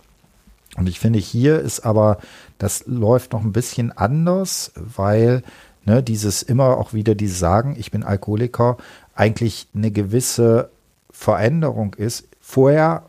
Und 0.76 0.90
ich 0.90 1.00
finde, 1.00 1.20
hier 1.20 1.60
ist 1.60 1.82
aber, 1.82 2.18
das 2.64 2.86
läuft 2.88 3.34
noch 3.34 3.44
ein 3.44 3.52
bisschen 3.52 3.92
anders, 3.92 4.72
weil 4.76 5.44
ne, 5.84 6.02
dieses 6.02 6.44
immer 6.44 6.78
auch 6.78 6.94
wieder 6.94 7.14
dieses 7.14 7.38
Sagen, 7.38 7.76
ich 7.78 7.92
bin 7.92 8.04
Alkoholiker, 8.04 8.78
eigentlich 9.16 9.68
eine 9.76 9.92
gewisse 9.92 10.70
Veränderung 11.12 11.94
ist. 11.94 12.26
Vorher 12.40 13.04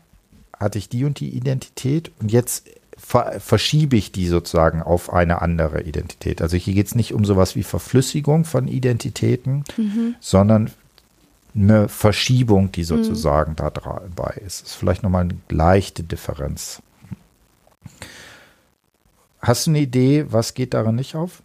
hatte 0.59 0.77
ich 0.77 0.89
die 0.89 1.05
und 1.05 1.21
die 1.21 1.29
Identität 1.29 2.11
und 2.19 2.33
jetzt 2.33 2.67
ver 2.97 3.39
verschiebe 3.39 3.95
ich 3.95 4.11
die 4.11 4.27
sozusagen 4.27 4.81
auf 4.81 5.13
eine 5.13 5.41
andere 5.41 5.83
Identität. 5.83 6.41
Also 6.41 6.57
hier 6.57 6.73
geht 6.73 6.87
es 6.87 6.95
nicht 6.95 7.13
um 7.13 7.23
sowas 7.23 7.55
wie 7.55 7.63
Verflüssigung 7.63 8.43
von 8.43 8.67
Identitäten, 8.67 9.63
sondern 10.19 10.69
eine 11.55 11.87
Verschiebung, 11.87 12.73
die 12.73 12.83
sozusagen 12.83 13.55
da 13.55 13.69
dabei 13.69 14.33
ist. 14.45 14.63
Das 14.63 14.71
ist 14.71 14.75
vielleicht 14.75 15.03
nochmal 15.03 15.23
eine 15.23 15.37
leichte 15.47 16.03
Differenz. 16.03 16.81
Hast 19.45 19.67
du 19.67 19.71
eine 19.71 19.79
Idee, 19.81 20.25
was 20.29 20.55
geht 20.55 20.73
darin 20.73 20.95
nicht 20.95 21.15
auf? 21.15 21.43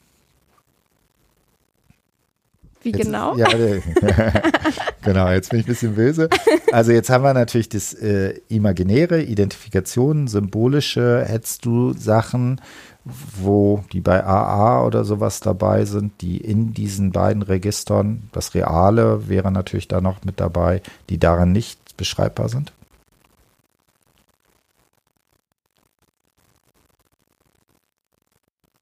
Wie 2.82 2.92
Jetzt- 2.92 3.02
genau? 3.02 3.36
Ja, 3.36 3.46
genau, 5.02 5.28
jetzt 5.30 5.50
bin 5.50 5.60
ich 5.60 5.66
ein 5.66 5.68
bisschen 5.68 5.94
böse. 5.96 6.30
Also 6.72 6.92
jetzt 6.92 7.10
haben 7.10 7.22
wir 7.24 7.34
natürlich 7.34 7.68
das 7.68 7.92
äh, 7.92 8.40
Imaginäre, 8.48 9.22
Identifikation, 9.22 10.28
symbolische. 10.28 11.22
Hättest 11.26 11.66
du 11.66 11.92
Sachen, 11.92 12.58
wo 13.04 13.84
die 13.92 14.00
bei 14.00 14.24
AA 14.24 14.82
oder 14.86 15.04
sowas 15.04 15.40
dabei 15.40 15.84
sind, 15.84 16.22
die 16.22 16.38
in 16.38 16.72
diesen 16.72 17.12
beiden 17.12 17.42
Registern, 17.42 18.30
das 18.32 18.54
Reale 18.54 19.28
wäre 19.28 19.52
natürlich 19.52 19.88
da 19.88 20.00
noch 20.00 20.24
mit 20.24 20.40
dabei, 20.40 20.80
die 21.10 21.18
darin 21.18 21.52
nicht 21.52 21.98
beschreibbar 21.98 22.48
sind? 22.48 22.72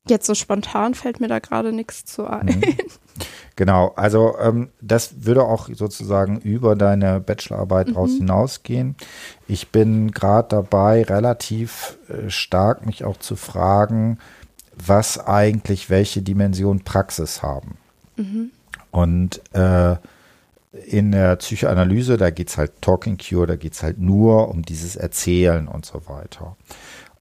Jetzt 0.08 0.26
so 0.26 0.34
spontan 0.34 0.94
fällt 0.94 1.20
mir 1.20 1.28
da 1.28 1.38
gerade 1.38 1.72
nichts 1.72 2.04
zu 2.04 2.26
ein. 2.26 2.46
Mhm. 2.46 2.62
Genau, 3.56 3.92
also 3.96 4.36
ähm, 4.38 4.68
das 4.80 5.24
würde 5.24 5.42
auch 5.42 5.68
sozusagen 5.72 6.38
über 6.38 6.76
deine 6.76 7.18
Bachelorarbeit 7.18 7.96
raus 7.96 8.12
hinausgehen. 8.12 8.94
Ich 9.48 9.70
bin 9.70 10.12
gerade 10.12 10.48
dabei, 10.50 11.02
relativ 11.02 11.98
äh, 12.08 12.30
stark 12.30 12.86
mich 12.86 13.02
auch 13.02 13.16
zu 13.16 13.34
fragen, 13.34 14.18
was 14.76 15.18
eigentlich 15.18 15.90
welche 15.90 16.22
Dimension 16.22 16.84
Praxis 16.84 17.42
haben. 17.42 17.78
Und 18.92 19.40
äh, 19.54 19.96
in 20.86 21.12
der 21.12 21.36
Psychoanalyse, 21.36 22.16
da 22.16 22.30
geht 22.30 22.50
es 22.50 22.58
halt 22.58 22.80
Talking 22.80 23.18
Cure, 23.18 23.46
da 23.46 23.56
geht 23.56 23.72
es 23.72 23.82
halt 23.82 23.98
nur 23.98 24.48
um 24.48 24.62
dieses 24.62 24.96
Erzählen 24.96 25.66
und 25.66 25.84
so 25.84 26.02
weiter. 26.06 26.56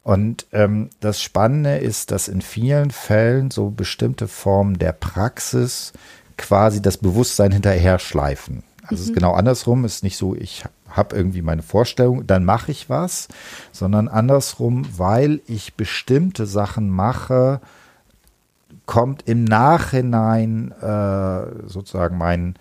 Und 0.08 0.46
ähm, 0.54 0.90
das 1.02 1.22
Spannende 1.22 1.80
ist, 1.80 2.12
dass 2.12 2.30
in 2.30 2.40
vielen 2.40 2.92
Fällen 2.92 3.52
so 3.52 3.72
bestimmte 3.72 4.30
Formen 4.30 4.80
der 4.80 4.94
Praxis 4.94 5.92
quasi 6.38 6.82
das 6.82 6.98
Bewusstsein 6.98 7.52
hinterher 7.52 8.00
schleifen. 8.00 8.64
Also 8.84 9.04
es 9.04 9.10
ist 9.10 9.14
genau 9.14 9.34
andersrum, 9.34 9.84
es 9.84 9.96
ist 9.96 10.04
nicht 10.06 10.16
so, 10.16 10.34
ich 10.34 10.64
habe 10.88 11.14
irgendwie 11.14 11.42
meine 11.42 11.62
Vorstellung, 11.62 12.26
dann 12.26 12.46
mache 12.46 12.72
ich 12.72 12.90
was, 12.90 13.28
sondern 13.74 14.08
andersrum, 14.08 14.88
weil 14.96 15.42
ich 15.46 15.74
bestimmte 15.74 16.46
Sachen 16.46 16.90
mache, 16.90 17.60
kommt 18.86 19.28
im 19.28 19.44
Nachhinein 19.44 20.72
äh, 20.72 21.68
sozusagen 21.68 22.18
mein 22.18 22.56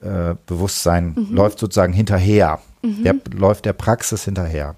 äh, 0.00 0.36
Bewusstsein 0.46 1.16
läuft 1.30 1.58
sozusagen 1.58 1.92
hinterher. 1.92 2.60
Der 3.04 3.14
läuft 3.32 3.64
der 3.64 3.72
Praxis 3.72 4.24
hinterher. 4.24 4.76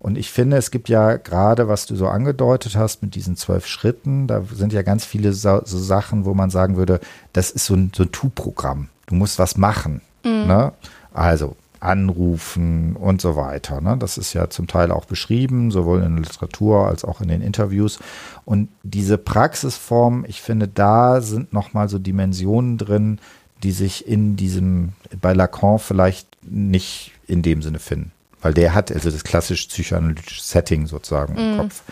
Und 0.00 0.16
ich 0.16 0.30
finde, 0.30 0.56
es 0.56 0.70
gibt 0.70 0.88
ja 0.88 1.16
gerade, 1.16 1.68
was 1.68 1.86
du 1.86 1.96
so 1.96 2.06
angedeutet 2.06 2.76
hast 2.76 3.02
mit 3.02 3.14
diesen 3.14 3.36
zwölf 3.36 3.66
Schritten, 3.66 4.26
da 4.28 4.42
sind 4.52 4.72
ja 4.72 4.82
ganz 4.82 5.04
viele 5.04 5.32
so, 5.32 5.60
so 5.64 5.78
Sachen, 5.78 6.24
wo 6.24 6.34
man 6.34 6.50
sagen 6.50 6.76
würde, 6.76 7.00
das 7.32 7.50
ist 7.50 7.66
so 7.66 7.74
ein, 7.74 7.90
so 7.94 8.04
ein 8.04 8.12
Tu-Programm. 8.12 8.88
Du 9.06 9.14
musst 9.16 9.38
was 9.38 9.56
machen. 9.56 10.00
Ne? 10.46 10.72
Also 11.12 11.56
anrufen 11.80 12.96
und 12.96 13.20
so 13.20 13.36
weiter. 13.36 13.80
Ne? 13.80 13.96
Das 13.98 14.18
ist 14.18 14.32
ja 14.32 14.50
zum 14.50 14.66
Teil 14.66 14.90
auch 14.90 15.04
beschrieben, 15.04 15.70
sowohl 15.70 16.02
in 16.02 16.16
der 16.16 16.24
Literatur 16.24 16.86
als 16.86 17.04
auch 17.04 17.20
in 17.20 17.28
den 17.28 17.42
Interviews. 17.42 17.98
Und 18.44 18.68
diese 18.82 19.18
Praxisform, 19.18 20.24
ich 20.26 20.42
finde, 20.42 20.68
da 20.68 21.20
sind 21.20 21.52
nochmal 21.52 21.88
so 21.88 21.98
Dimensionen 21.98 22.78
drin, 22.78 23.18
die 23.62 23.72
sich 23.72 24.06
in 24.06 24.36
diesem, 24.36 24.92
bei 25.20 25.32
Lacan 25.32 25.78
vielleicht 25.78 26.28
nicht 26.42 27.12
in 27.26 27.42
dem 27.42 27.62
Sinne 27.62 27.78
finden. 27.78 28.12
Weil 28.40 28.54
der 28.54 28.74
hat 28.74 28.92
also 28.92 29.10
das 29.10 29.24
klassisch 29.24 29.66
psychoanalytische 29.66 30.42
Setting 30.42 30.86
sozusagen 30.86 31.36
im 31.36 31.58
Kopf. 31.58 31.82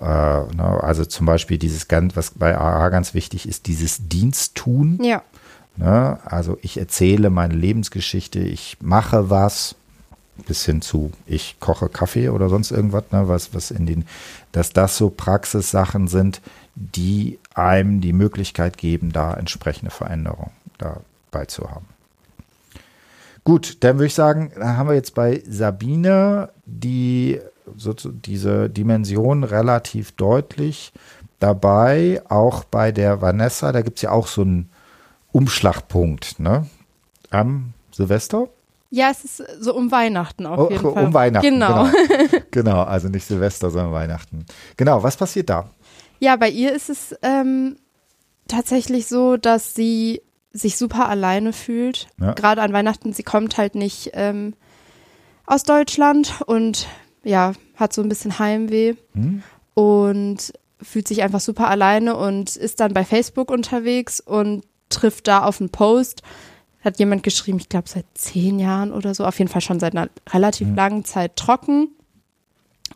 Äh, 0.00 0.04
ne? 0.54 0.78
Also 0.82 1.04
zum 1.04 1.26
Beispiel 1.26 1.58
dieses 1.58 1.88
ganz, 1.88 2.14
was 2.16 2.32
bei 2.32 2.56
AA 2.56 2.88
ganz 2.90 3.14
wichtig 3.14 3.48
ist, 3.48 3.66
dieses 3.66 4.08
Diensttun. 4.08 5.02
Ja. 5.02 5.22
Ne? 5.76 6.18
Also 6.24 6.58
ich 6.62 6.78
erzähle 6.78 7.30
meine 7.30 7.54
Lebensgeschichte, 7.54 8.40
ich 8.40 8.76
mache 8.80 9.30
was, 9.30 9.76
bis 10.46 10.64
hin 10.64 10.82
zu 10.82 11.12
ich 11.26 11.56
koche 11.58 11.88
Kaffee 11.88 12.28
oder 12.28 12.48
sonst 12.48 12.70
irgendwas, 12.70 13.04
ne? 13.10 13.28
was, 13.28 13.54
was 13.54 13.70
in 13.70 13.86
den, 13.86 14.04
dass 14.52 14.72
das 14.72 14.96
so 14.96 15.10
Praxissachen 15.10 16.08
sind, 16.08 16.40
die 16.74 17.38
einem 17.54 18.00
die 18.00 18.12
Möglichkeit 18.12 18.78
geben, 18.78 19.12
da 19.12 19.34
entsprechende 19.34 19.90
Veränderungen 19.90 20.52
dabei 20.78 21.46
zu 21.46 21.70
haben. 21.70 21.86
Gut, 23.48 23.82
dann 23.82 23.96
würde 23.96 24.08
ich 24.08 24.14
sagen, 24.14 24.52
da 24.54 24.76
haben 24.76 24.90
wir 24.90 24.94
jetzt 24.94 25.14
bei 25.14 25.42
Sabine 25.48 26.50
die 26.66 27.40
so, 27.78 27.94
diese 27.94 28.68
Dimension 28.68 29.42
relativ 29.42 30.12
deutlich 30.12 30.92
dabei. 31.38 32.20
Auch 32.28 32.64
bei 32.64 32.92
der 32.92 33.22
Vanessa, 33.22 33.72
da 33.72 33.80
gibt 33.80 33.96
es 33.96 34.02
ja 34.02 34.10
auch 34.10 34.26
so 34.26 34.42
einen 34.42 34.68
Umschlagpunkt, 35.32 36.38
ne? 36.40 36.66
Am 37.30 37.72
Silvester? 37.90 38.48
Ja, 38.90 39.08
es 39.10 39.24
ist 39.24 39.42
so 39.62 39.74
um 39.74 39.90
Weihnachten 39.90 40.44
auf 40.44 40.58
Oh, 40.58 40.70
jeden 40.70 40.84
um 40.84 40.92
Fall. 40.92 41.14
Weihnachten. 41.14 41.48
Genau. 41.48 41.84
Genau. 41.84 42.42
genau, 42.50 42.82
also 42.82 43.08
nicht 43.08 43.24
Silvester, 43.24 43.70
sondern 43.70 43.94
Weihnachten. 43.94 44.44
Genau, 44.76 45.02
was 45.02 45.16
passiert 45.16 45.48
da? 45.48 45.70
Ja, 46.20 46.36
bei 46.36 46.50
ihr 46.50 46.74
ist 46.74 46.90
es 46.90 47.16
ähm, 47.22 47.76
tatsächlich 48.46 49.06
so, 49.06 49.38
dass 49.38 49.74
sie 49.74 50.20
sich 50.52 50.76
super 50.76 51.08
alleine 51.08 51.52
fühlt. 51.52 52.08
Ja. 52.20 52.32
Gerade 52.32 52.62
an 52.62 52.72
Weihnachten, 52.72 53.12
sie 53.12 53.22
kommt 53.22 53.58
halt 53.58 53.74
nicht 53.74 54.10
ähm, 54.14 54.54
aus 55.46 55.62
Deutschland 55.62 56.40
und 56.46 56.86
ja, 57.24 57.52
hat 57.76 57.92
so 57.92 58.02
ein 58.02 58.08
bisschen 58.08 58.38
Heimweh 58.38 58.94
Hm? 59.14 59.42
und 59.74 60.52
fühlt 60.80 61.08
sich 61.08 61.22
einfach 61.22 61.40
super 61.40 61.68
alleine 61.68 62.16
und 62.16 62.56
ist 62.56 62.80
dann 62.80 62.94
bei 62.94 63.04
Facebook 63.04 63.50
unterwegs 63.50 64.20
und 64.20 64.64
trifft 64.88 65.26
da 65.26 65.42
auf 65.42 65.60
einen 65.60 65.70
Post. 65.70 66.22
Hat 66.84 66.98
jemand 67.00 67.24
geschrieben, 67.24 67.58
ich 67.58 67.68
glaube 67.68 67.88
seit 67.88 68.06
zehn 68.14 68.58
Jahren 68.60 68.92
oder 68.92 69.14
so, 69.14 69.24
auf 69.26 69.38
jeden 69.38 69.50
Fall 69.50 69.60
schon 69.60 69.80
seit 69.80 69.96
einer 69.96 70.08
relativ 70.30 70.68
langen 70.74 71.04
Zeit 71.04 71.34
trocken. 71.36 71.88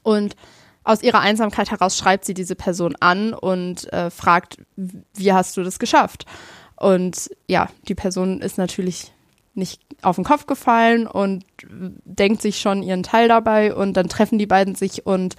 Und 0.04 0.36
aus 0.84 1.02
ihrer 1.02 1.20
Einsamkeit 1.20 1.70
heraus 1.70 1.98
schreibt 1.98 2.24
sie 2.24 2.34
diese 2.34 2.54
Person 2.54 2.96
an 3.00 3.34
und 3.34 3.92
äh, 3.92 4.10
fragt, 4.10 4.58
wie 4.76 5.32
hast 5.32 5.56
du 5.56 5.62
das 5.64 5.78
geschafft? 5.78 6.24
Und 6.82 7.30
ja, 7.46 7.68
die 7.86 7.94
Person 7.94 8.40
ist 8.40 8.58
natürlich 8.58 9.12
nicht 9.54 9.80
auf 10.02 10.16
den 10.16 10.24
Kopf 10.24 10.46
gefallen 10.46 11.06
und 11.06 11.44
denkt 11.62 12.42
sich 12.42 12.58
schon 12.58 12.82
ihren 12.82 13.04
Teil 13.04 13.28
dabei 13.28 13.72
und 13.72 13.96
dann 13.96 14.08
treffen 14.08 14.36
die 14.36 14.46
beiden 14.46 14.74
sich 14.74 15.06
und 15.06 15.36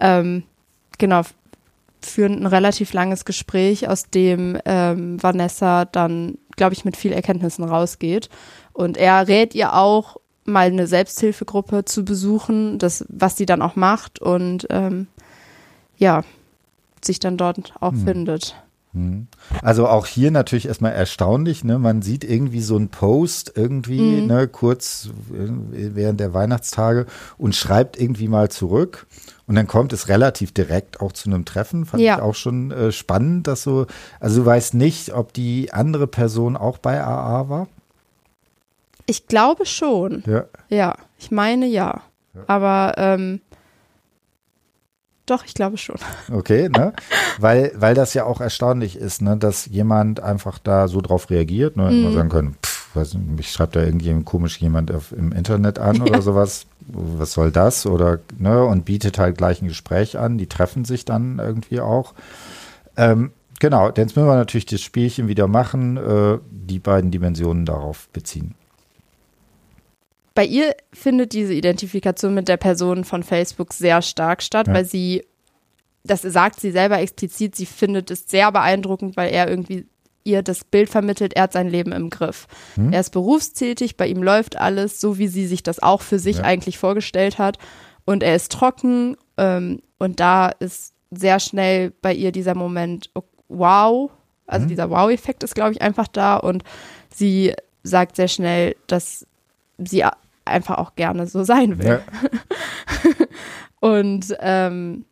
ähm, 0.00 0.44
genau 0.98 1.22
führen 2.00 2.38
ein 2.38 2.46
relativ 2.46 2.92
langes 2.92 3.24
Gespräch, 3.24 3.88
aus 3.88 4.08
dem 4.10 4.56
ähm, 4.64 5.20
Vanessa 5.20 5.84
dann, 5.84 6.38
glaube 6.54 6.74
ich, 6.74 6.84
mit 6.84 6.96
viel 6.96 7.10
Erkenntnissen 7.12 7.64
rausgeht. 7.64 8.28
Und 8.72 8.96
er 8.96 9.26
rät 9.26 9.56
ihr 9.56 9.74
auch, 9.74 10.18
mal 10.44 10.68
eine 10.68 10.86
Selbsthilfegruppe 10.86 11.86
zu 11.86 12.04
besuchen, 12.04 12.78
das, 12.78 13.04
was 13.08 13.36
sie 13.36 13.46
dann 13.46 13.62
auch 13.62 13.74
macht 13.74 14.20
und 14.20 14.68
ähm, 14.70 15.08
ja, 15.96 16.22
sich 17.02 17.18
dann 17.18 17.36
dort 17.36 17.74
auch 17.80 17.94
findet. 17.94 18.54
Also 19.62 19.86
auch 19.88 20.06
hier 20.06 20.30
natürlich 20.30 20.66
erstmal 20.68 20.92
erstaunlich, 20.92 21.64
ne? 21.64 21.78
Man 21.78 22.02
sieht 22.02 22.24
irgendwie 22.24 22.60
so 22.60 22.76
einen 22.76 22.88
Post 22.88 23.52
irgendwie, 23.56 24.20
Mhm. 24.22 24.26
ne, 24.26 24.48
kurz 24.48 25.08
äh, 25.32 25.48
während 25.94 26.20
der 26.20 26.34
Weihnachtstage 26.34 27.06
und 27.38 27.54
schreibt 27.54 28.00
irgendwie 28.00 28.28
mal 28.28 28.50
zurück. 28.50 29.06
Und 29.46 29.54
dann 29.54 29.66
kommt 29.66 29.92
es 29.94 30.08
relativ 30.08 30.52
direkt 30.52 31.00
auch 31.00 31.12
zu 31.12 31.30
einem 31.30 31.44
Treffen. 31.46 31.86
Fand 31.86 32.02
Ja. 32.02 32.16
ich 32.16 32.22
auch 32.22 32.34
schon 32.34 32.70
äh, 32.70 32.92
spannend, 32.92 33.46
dass 33.46 33.62
so, 33.62 33.86
also 34.20 34.40
du 34.40 34.46
weißt 34.46 34.74
nicht, 34.74 35.14
ob 35.14 35.32
die 35.32 35.72
andere 35.72 36.06
Person 36.06 36.56
auch 36.56 36.76
bei 36.78 37.02
AA 37.02 37.48
war. 37.48 37.68
Ich 39.06 39.26
glaube 39.26 39.64
schon. 39.64 40.22
Ja. 40.26 40.44
Ja, 40.68 40.96
ich 41.18 41.30
meine 41.30 41.66
ja. 41.66 42.02
Aber 42.46 42.94
ähm, 42.98 43.40
doch, 45.30 45.44
ich 45.44 45.54
glaube 45.54 45.76
schon. 45.76 45.96
Okay, 46.32 46.68
ne? 46.68 46.92
weil, 47.38 47.72
weil 47.76 47.94
das 47.94 48.14
ja 48.14 48.24
auch 48.24 48.40
erstaunlich 48.40 48.96
ist, 48.96 49.22
ne, 49.22 49.36
dass 49.36 49.66
jemand 49.66 50.20
einfach 50.20 50.58
da 50.58 50.88
so 50.88 51.00
drauf 51.00 51.30
reagiert, 51.30 51.76
ne, 51.76 51.90
Mhm. 51.90 52.02
man 52.02 52.12
sagen 52.12 52.28
können, 52.28 52.56
pff, 52.64 52.94
weiß 52.96 53.14
nicht, 53.14 53.28
mich 53.36 53.50
schreibt 53.52 53.76
da 53.76 53.80
irgendjemand 53.82 54.24
komisch 54.24 54.58
jemand 54.58 54.92
auf, 54.92 55.12
im 55.12 55.32
Internet 55.32 55.78
an 55.78 56.00
oder 56.02 56.22
sowas, 56.22 56.66
was 56.86 57.32
soll 57.32 57.50
das? 57.52 57.86
Oder, 57.86 58.18
ne, 58.38 58.64
und 58.64 58.84
bietet 58.84 59.18
halt 59.18 59.36
gleich 59.38 59.62
ein 59.62 59.68
Gespräch 59.68 60.18
an, 60.18 60.38
die 60.38 60.46
treffen 60.46 60.84
sich 60.84 61.04
dann 61.04 61.38
irgendwie 61.38 61.80
auch. 61.80 62.14
Ähm, 62.96 63.30
genau, 63.60 63.90
denn 63.90 64.06
jetzt 64.08 64.16
müssen 64.16 64.28
wir 64.28 64.34
natürlich 64.36 64.66
das 64.66 64.80
Spielchen 64.80 65.28
wieder 65.28 65.46
machen, 65.46 65.96
äh, 65.96 66.38
die 66.50 66.78
beiden 66.78 67.10
Dimensionen 67.10 67.64
darauf 67.66 68.08
beziehen. 68.12 68.54
Bei 70.38 70.44
ihr 70.46 70.76
findet 70.92 71.32
diese 71.32 71.52
Identifikation 71.52 72.32
mit 72.32 72.46
der 72.46 72.58
Person 72.58 73.02
von 73.02 73.24
Facebook 73.24 73.72
sehr 73.72 74.02
stark 74.02 74.40
statt, 74.40 74.68
Ja. 74.68 74.74
weil 74.74 74.84
sie, 74.84 75.24
das 76.04 76.22
sagt 76.22 76.60
sie 76.60 76.70
selber 76.70 77.00
explizit, 77.00 77.56
sie 77.56 77.66
findet 77.66 78.12
es 78.12 78.28
sehr 78.28 78.52
beeindruckend, 78.52 79.16
weil 79.16 79.32
er 79.32 79.48
irgendwie 79.50 79.86
ihr 80.22 80.44
das 80.44 80.62
Bild 80.62 80.90
vermittelt, 80.90 81.32
er 81.34 81.42
hat 81.42 81.52
sein 81.54 81.68
Leben 81.68 81.90
im 81.90 82.08
Griff. 82.08 82.46
Hm? 82.76 82.92
Er 82.92 83.00
ist 83.00 83.10
berufstätig, 83.10 83.96
bei 83.96 84.06
ihm 84.06 84.22
läuft 84.22 84.56
alles, 84.56 85.00
so 85.00 85.18
wie 85.18 85.26
sie 85.26 85.44
sich 85.44 85.64
das 85.64 85.82
auch 85.82 86.02
für 86.02 86.20
sich 86.20 86.36
Ja. 86.36 86.44
eigentlich 86.44 86.78
vorgestellt 86.78 87.38
hat. 87.38 87.58
Und 88.04 88.22
er 88.22 88.36
ist 88.36 88.52
trocken 88.52 89.16
ähm, 89.38 89.82
und 89.98 90.20
da 90.20 90.50
ist 90.50 90.94
sehr 91.10 91.40
schnell 91.40 91.90
bei 92.00 92.14
ihr 92.14 92.30
dieser 92.30 92.54
Moment, 92.54 93.10
wow, 93.48 94.08
also 94.46 94.62
Hm? 94.62 94.68
dieser 94.68 94.88
Wow-Effekt 94.88 95.42
ist, 95.42 95.56
glaube 95.56 95.72
ich, 95.72 95.82
einfach 95.82 96.06
da 96.06 96.36
und 96.36 96.62
sie 97.12 97.54
sagt 97.82 98.14
sehr 98.14 98.28
schnell, 98.28 98.76
dass 98.86 99.26
sie 99.78 100.04
einfach 100.48 100.78
auch 100.78 100.94
gerne 100.94 101.26
so 101.26 101.44
sein 101.44 101.78
will. 101.78 101.86
Ja, 101.86 102.00
Und 103.80 104.36
ähm, 104.40 105.04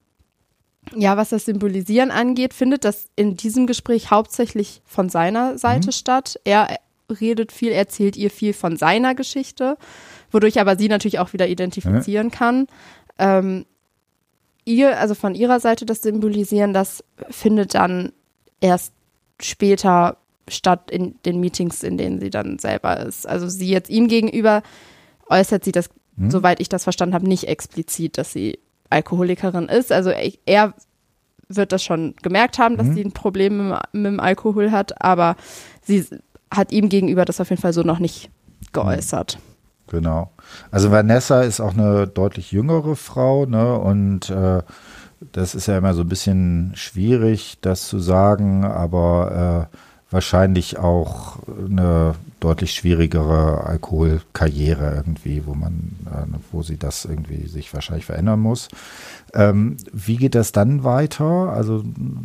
ja, 0.95 1.17
was 1.17 1.31
das 1.31 1.45
Symbolisieren 1.45 2.11
angeht, 2.11 2.55
findet 2.55 2.85
das 2.85 3.07
in 3.17 3.37
diesem 3.37 3.67
Gespräch 3.67 4.11
hauptsächlich 4.11 4.83
von 4.85 5.09
seiner 5.09 5.59
Seite 5.59 5.93
statt. 5.93 6.39
Er 6.45 6.79
redet 7.21 7.53
viel, 7.53 7.73
erzählt 7.73 8.17
ihr 8.17 8.31
viel 8.31 8.53
von 8.53 8.77
seiner 8.77 9.15
Geschichte, 9.15 9.77
wodurch 10.31 10.61
aber 10.61 10.77
sie 10.77 10.89
natürlich 10.89 11.19
auch 11.19 11.33
wieder 11.33 11.49
identifizieren 11.49 12.31
kann. 12.31 12.67
Ähm, 13.19 13.67
ihr, 14.65 14.99
also 14.99 15.15
von 15.15 15.35
ihrer 15.35 15.61
Seite 15.61 15.87
das 15.87 16.03
Symbolisieren, 16.03 16.73
das 16.73 17.05
findet 17.31 17.75
dann 17.75 18.13
erst 18.61 18.93
später 19.41 20.17
statt 20.49 20.91
in 20.91 21.17
den 21.25 21.41
Meetings, 21.41 21.83
in 21.83 21.99
denen 21.99 22.21
sie 22.21 22.31
dann 22.31 22.59
selber 22.59 23.01
ist. 23.01 23.27
Also 23.27 23.49
sie 23.49 23.69
jetzt 23.69 23.91
ihm 23.91 24.09
gegenüber 24.09 24.63
äußert 25.29 25.65
sie 25.65 25.73
das, 25.73 25.89
Hm? 26.19 26.31
soweit 26.31 26.61
ich 26.61 26.69
das 26.69 26.85
verstanden 26.85 27.15
habe, 27.15 27.29
nicht 27.29 27.47
explizit, 27.49 28.17
dass 28.19 28.33
sie 28.33 28.59
Alkoholikerin 28.91 29.67
ist. 29.69 29.93
Also 29.93 30.11
er 30.47 30.75
wird 31.49 31.73
das 31.73 31.83
schon 31.85 32.15
gemerkt 32.23 32.59
haben, 32.59 32.77
dass 32.77 32.87
Mhm. 32.89 32.95
sie 32.95 33.05
ein 33.05 33.13
Problem 33.13 33.69
mit, 33.71 33.79
mit 33.93 34.07
dem 34.07 34.21
Alkohol 34.21 34.71
hat, 34.71 35.03
aber 35.03 35.37
sie 35.83 36.05
hat 36.53 36.73
ihm 36.73 36.89
gegenüber 36.89 37.25
das 37.25 37.41
auf 37.41 37.51
jeden 37.51 37.61
Fall 37.63 37.73
so 37.73 37.83
noch 37.83 37.99
nicht 37.99 38.31
geäußert. 38.73 39.39
Genau. 39.89 40.31
Also 40.71 40.91
Vanessa 40.91 41.43
ist 41.43 41.61
auch 41.61 41.75
eine 41.75 42.07
deutlich 42.09 42.51
jüngere 42.51 42.97
Frau, 42.97 43.47
ne? 43.47 43.79
Und 43.79 44.31
äh, 44.31 44.63
das 45.33 45.55
ist 45.55 45.67
ja 45.67 45.79
immer 45.79 45.95
so 45.95 46.03
ein 46.03 46.09
bisschen 46.09 46.73
schwierig, 46.75 47.59
das 47.61 47.87
zu 47.89 47.99
sagen, 48.01 48.65
aber 48.65 49.69
äh, 49.73 49.77
wahrscheinlich 50.11 50.79
auch 50.79 51.39
eine 51.49 52.15
deutlich 52.41 52.73
schwierigere 52.75 53.65
Alkoholkarriere 53.65 54.95
irgendwie, 54.95 55.47
wo 55.47 55.55
man, 55.55 55.97
äh, 56.07 56.39
wo 56.53 56.63
sie 56.63 56.77
das 56.77 57.05
irgendwie 57.05 57.49
sich 57.49 57.73
wahrscheinlich 57.75 58.07
verändern 58.07 58.41
muss. 58.41 58.69
Ähm, 59.35 59.77
wie 59.93 60.17
geht 60.17 60.35
das 60.35 60.53
dann 60.53 60.85
weiter? 60.85 61.25
Also 61.25 61.83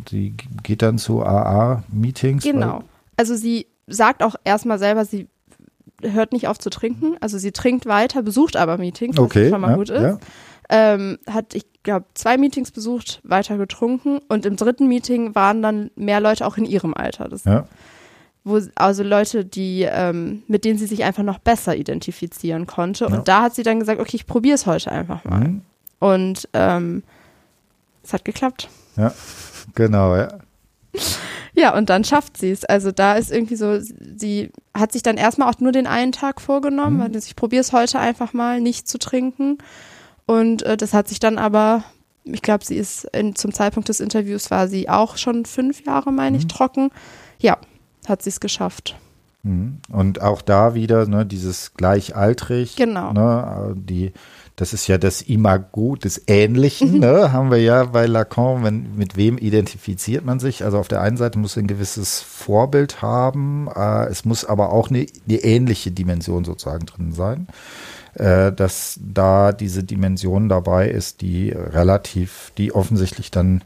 sie 0.08 0.34
geht 0.62 0.82
dann 0.82 0.98
zu 0.98 1.24
AA-Meetings? 1.24 2.44
Genau. 2.44 2.84
Also 3.16 3.34
sie 3.34 3.66
sagt 3.86 4.22
auch 4.22 4.36
erstmal 4.44 4.78
selber, 4.78 5.04
sie 5.04 5.28
hört 6.02 6.32
nicht 6.32 6.48
auf 6.48 6.58
zu 6.58 6.70
trinken. 6.70 7.16
Also 7.20 7.38
sie 7.38 7.52
trinkt 7.52 7.86
weiter, 7.86 8.22
besucht 8.22 8.56
aber 8.56 8.78
Meetings, 8.78 9.16
was 9.16 9.24
Okay, 9.24 9.50
schon 9.50 9.60
mal 9.60 9.70
ja, 9.70 9.76
gut 9.76 9.90
ist. 9.90 10.02
ja. 10.02 10.18
Ähm, 10.74 11.18
hat, 11.28 11.54
ich 11.54 11.64
glaube, 11.82 12.06
zwei 12.14 12.38
Meetings 12.38 12.70
besucht, 12.70 13.20
weiter 13.24 13.58
getrunken 13.58 14.20
und 14.28 14.46
im 14.46 14.56
dritten 14.56 14.88
Meeting 14.88 15.34
waren 15.34 15.60
dann 15.60 15.90
mehr 15.96 16.18
Leute 16.20 16.46
auch 16.46 16.56
in 16.56 16.64
ihrem 16.64 16.94
Alter. 16.94 17.28
Das, 17.28 17.44
Ja. 17.44 17.66
wo, 18.44 18.58
also 18.76 19.02
Leute, 19.02 19.44
die, 19.44 19.82
ähm, 19.82 20.44
mit 20.48 20.64
denen 20.64 20.78
sie 20.78 20.86
sich 20.86 21.04
einfach 21.04 21.24
noch 21.24 21.38
besser 21.38 21.76
identifizieren 21.76 22.66
konnte. 22.66 23.04
Ja. 23.04 23.14
Und 23.14 23.28
da 23.28 23.42
hat 23.42 23.54
sie 23.54 23.64
dann 23.64 23.80
gesagt, 23.80 24.00
okay, 24.00 24.16
ich 24.16 24.26
probiere 24.26 24.54
es 24.54 24.64
heute 24.64 24.90
einfach 24.90 25.24
mal. 25.24 25.40
Mhm. 25.48 25.60
Und 25.98 26.48
ähm, 26.54 27.02
es 28.02 28.12
hat 28.14 28.24
geklappt. 28.24 28.68
ja. 28.96 29.12
Genau, 29.74 30.16
ja. 30.16 30.28
Ja, 31.54 31.76
und 31.76 31.90
dann 31.90 32.02
schafft 32.04 32.36
sie 32.38 32.50
es. 32.50 32.64
Also 32.64 32.92
da 32.92 33.14
ist 33.14 33.30
irgendwie 33.30 33.56
so, 33.56 33.78
sie 33.80 34.50
hat 34.74 34.92
sich 34.92 35.02
dann 35.02 35.16
erstmal 35.18 35.48
auch 35.52 35.60
nur 35.60 35.70
den 35.72 35.86
einen 35.86 36.12
Tag 36.12 36.40
vorgenommen, 36.40 36.96
Mhm. 36.96 37.00
weil 37.02 37.16
ich 37.16 37.36
probiere 37.36 37.60
es 37.60 37.72
heute 37.72 37.98
einfach 38.00 38.32
mal 38.32 38.60
nicht 38.60 38.88
zu 38.88 38.98
trinken. 38.98 39.58
Und 40.26 40.62
äh, 40.62 40.76
das 40.76 40.94
hat 40.94 41.08
sich 41.08 41.20
dann 41.20 41.38
aber, 41.38 41.84
ich 42.24 42.42
glaube, 42.42 42.64
sie 42.64 42.76
ist 42.76 43.04
in, 43.12 43.34
zum 43.34 43.52
Zeitpunkt 43.52 43.88
des 43.88 44.00
Interviews 44.00 44.50
war 44.50 44.68
sie 44.68 44.88
auch 44.88 45.16
schon 45.16 45.44
fünf 45.44 45.84
Jahre, 45.84 46.12
meine 46.12 46.36
ich, 46.36 46.44
Mhm. 46.44 46.48
trocken. 46.48 46.90
Ja, 47.38 47.58
hat 48.06 48.22
sie 48.22 48.30
es 48.30 48.40
geschafft. 48.40 48.96
Mhm. 49.42 49.78
Und 49.90 50.22
auch 50.22 50.40
da 50.42 50.74
wieder 50.74 51.06
ne, 51.06 51.26
dieses 51.26 51.74
gleichaltrig. 51.74 52.76
Genau. 52.76 53.12
Ne, 53.12 53.74
die, 53.76 54.12
das 54.56 54.72
ist 54.72 54.86
ja 54.86 54.98
das 54.98 55.22
Imago 55.22 55.96
des 55.96 56.22
Ähnlichen, 56.26 57.00
ne, 57.00 57.32
haben 57.32 57.50
wir 57.50 57.60
ja 57.60 57.84
bei 57.84 58.06
Lacan. 58.06 58.64
Wenn, 58.64 58.96
mit 58.96 59.16
wem 59.16 59.38
identifiziert 59.38 60.24
man 60.24 60.40
sich? 60.40 60.64
Also 60.64 60.78
auf 60.78 60.88
der 60.88 61.00
einen 61.00 61.16
Seite 61.16 61.38
muss 61.38 61.56
ein 61.56 61.66
gewisses 61.66 62.20
Vorbild 62.20 63.02
haben, 63.02 63.68
äh, 63.74 64.06
es 64.06 64.24
muss 64.24 64.44
aber 64.44 64.70
auch 64.70 64.90
eine, 64.90 65.06
eine 65.28 65.38
ähnliche 65.38 65.90
Dimension 65.90 66.44
sozusagen 66.44 66.86
drin 66.86 67.12
sein. 67.12 67.46
Äh, 68.14 68.52
dass 68.52 69.00
da 69.02 69.52
diese 69.52 69.84
Dimension 69.84 70.50
dabei 70.50 70.90
ist, 70.90 71.22
die 71.22 71.48
relativ, 71.50 72.52
die 72.58 72.74
offensichtlich 72.74 73.30
dann 73.30 73.64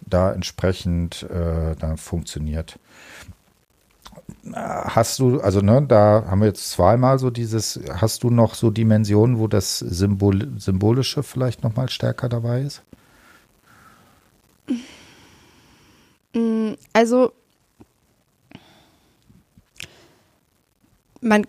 da 0.00 0.32
entsprechend 0.32 1.24
äh, 1.24 1.74
da 1.76 1.96
funktioniert 1.96 2.78
hast 4.52 5.18
du, 5.18 5.40
also 5.40 5.60
ne, 5.60 5.82
da 5.86 6.24
haben 6.28 6.40
wir 6.40 6.48
jetzt 6.48 6.70
zweimal 6.70 7.18
so 7.18 7.30
dieses, 7.30 7.80
hast 7.92 8.22
du 8.22 8.30
noch 8.30 8.54
so 8.54 8.70
Dimensionen, 8.70 9.38
wo 9.38 9.48
das 9.48 9.78
Symbol, 9.78 10.48
Symbolische 10.58 11.22
vielleicht 11.22 11.62
nochmal 11.62 11.88
stärker 11.88 12.28
dabei 12.28 12.62
ist? 12.62 12.82
Mm, 16.34 16.72
also, 16.92 17.32
man 21.20 21.46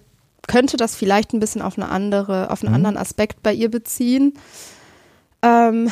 könnte 0.47 0.77
das 0.77 0.95
vielleicht 0.95 1.33
ein 1.33 1.39
bisschen 1.39 1.61
auf 1.61 1.77
eine 1.77 1.89
andere, 1.89 2.49
auf 2.49 2.61
einen 2.61 2.71
mhm. 2.71 2.75
anderen 2.75 2.97
Aspekt 2.97 3.43
bei 3.43 3.53
ihr 3.53 3.69
beziehen. 3.69 4.33
Ähm, 5.41 5.91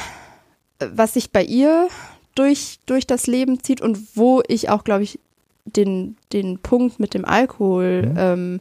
was 0.79 1.13
sich 1.13 1.31
bei 1.31 1.43
ihr 1.43 1.89
durch, 2.35 2.79
durch 2.85 3.05
das 3.05 3.27
Leben 3.27 3.63
zieht 3.63 3.81
und 3.81 4.15
wo 4.15 4.41
ich 4.47 4.69
auch, 4.69 4.83
glaube 4.83 5.03
ich, 5.03 5.19
den, 5.75 6.17
den 6.33 6.59
Punkt 6.59 6.99
mit 6.99 7.13
dem 7.13 7.25
Alkohol 7.25 8.07
Mhm. 8.07 8.15
ähm, 8.17 8.59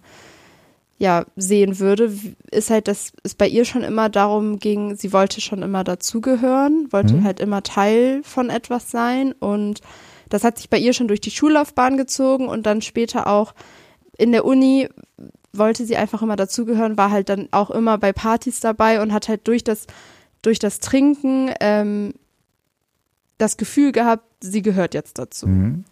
ja, 1.00 1.24
sehen 1.36 1.78
würde, 1.78 2.12
ist 2.50 2.70
halt, 2.70 2.88
dass 2.88 3.12
es 3.22 3.34
bei 3.36 3.46
ihr 3.46 3.64
schon 3.64 3.84
immer 3.84 4.09
darum 4.09 4.59
ging, 4.59 4.96
sie 4.96 5.12
wollte 5.12 5.40
schon 5.40 5.62
immer 5.62 5.84
dazugehören, 5.84 6.88
wollte 6.90 7.14
Mhm. 7.14 7.24
halt 7.24 7.38
immer 7.38 7.62
Teil 7.62 8.20
von 8.24 8.50
etwas 8.50 8.90
sein 8.90 9.32
und 9.38 9.80
das 10.28 10.42
hat 10.42 10.59
sich 10.59 10.68
bei 10.68 10.76
ihr 10.78 10.92
schon 10.92 11.06
durch 11.06 11.20
die 11.20 11.30
Schullaufbahn 11.30 11.96
gezogen 11.96 12.48
und 12.48 12.66
dann 12.66 12.82
später 12.82 13.28
auch 13.28 13.54
in 14.16 14.32
der 14.32 14.44
Uni 14.44 14.88
wollte 15.52 15.86
sie 15.86 15.96
einfach 15.96 16.20
immer 16.20 16.36
dazugehören, 16.36 16.96
war 16.98 17.11
halt 17.12 17.28
dann 17.28 17.48
auch 17.52 17.70
immer 17.70 17.96
bei 17.98 18.12
Partys 18.12 18.59
dabei 18.61 19.00
und 19.00 19.12
hat 19.12 19.28
halt 19.28 19.46
durch 19.46 19.62
das, 19.62 19.86
durch 20.42 20.59
das 20.59 20.80
Trinken 20.80 21.50
ähm, 21.61 22.12
das 23.38 23.56
Gefühl 23.56 23.92
gehabt, 23.92 24.24
sie 24.40 24.62
gehört 24.62 24.94
jetzt 24.94 25.18
dazu. 25.18 25.46
Mhm. 25.46 25.84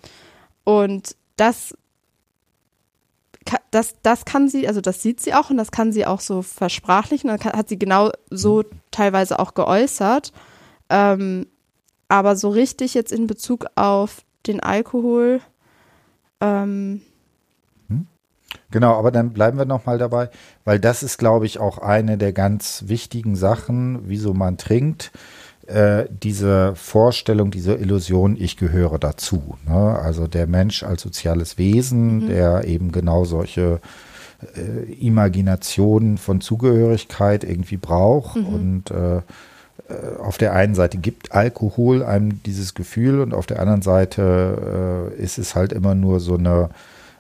Und 0.67 1.15
das, 1.37 1.77
das, 3.71 3.95
das 4.03 4.25
kann 4.25 4.49
sie, 4.49 4.67
also 4.67 4.81
das 4.81 5.01
sieht 5.01 5.21
sie 5.21 5.33
auch 5.33 5.49
und 5.51 5.59
das 5.59 5.71
kann 5.71 5.93
sie 5.93 6.05
auch 6.05 6.19
so 6.19 6.43
versprachlichen. 6.43 7.29
Das 7.29 7.39
kann, 7.41 7.53
hat 7.53 7.69
sie 7.69 7.79
genau 7.79 8.11
so 8.31 8.65
teilweise 8.91 9.39
auch 9.39 9.55
geäußert. 9.55 10.33
Ähm, 10.91 11.47
aber 12.09 12.35
so 12.35 12.49
richtig 12.49 12.95
jetzt 12.95 13.13
in 13.13 13.29
Bezug 13.29 13.67
auf 13.77 14.23
den 14.49 14.59
Alkohol, 14.61 15.41
ähm, 16.41 17.03
Genau, 18.71 18.95
aber 18.95 19.11
dann 19.11 19.33
bleiben 19.33 19.59
wir 19.59 19.65
nochmal 19.65 19.99
dabei, 19.99 20.31
weil 20.65 20.81
das 20.81 21.03
ist, 21.03 21.19
glaube 21.19 21.47
ich, 21.47 21.59
auch 21.59 21.79
eine 21.79 22.19
der 22.19 22.33
ganz 22.33 22.85
wichtigen 22.87 23.37
Sachen, 23.37 24.01
wieso 24.09 24.35
man 24.35 24.57
trinkt. 24.57 25.13
Äh, 25.67 26.07
diese 26.11 26.75
Vorstellung, 26.77 27.51
diese 27.51 27.75
Illusion, 27.75 28.37
ich 28.39 28.57
gehöre 28.57 28.99
dazu. 28.99 29.59
Ne? 29.67 29.99
Also 29.99 30.27
der 30.27 30.47
Mensch 30.47 30.83
als 30.83 31.03
soziales 31.03 31.59
Wesen, 31.59 32.29
der 32.29 32.65
eben 32.65 32.93
genau 32.93 33.25
solche 33.25 33.81
äh, 34.55 34.93
Imaginationen 34.93 36.19
von 36.19 36.41
Zugehörigkeit 36.41 37.43
irgendwie 37.43 37.79
braucht 37.79 38.37
und 38.37 38.91
äh, 38.91 39.23
äh, 39.89 40.17
auf 40.19 40.39
der 40.39 40.53
einen 40.53 40.75
Seite 40.75 40.99
gibt 40.99 41.33
Alkohol 41.33 42.03
einem 42.03 42.43
dieses 42.43 42.75
Gefühl 42.75 43.21
und 43.21 43.35
auf 43.35 43.47
der 43.47 43.61
anderen 43.61 43.83
Seite 43.83 45.13
äh, 45.17 45.23
ist 45.23 45.39
es 45.39 45.55
halt 45.55 45.73
immer 45.73 45.95
nur 45.95 46.21
so 46.21 46.37
eine 46.37 46.71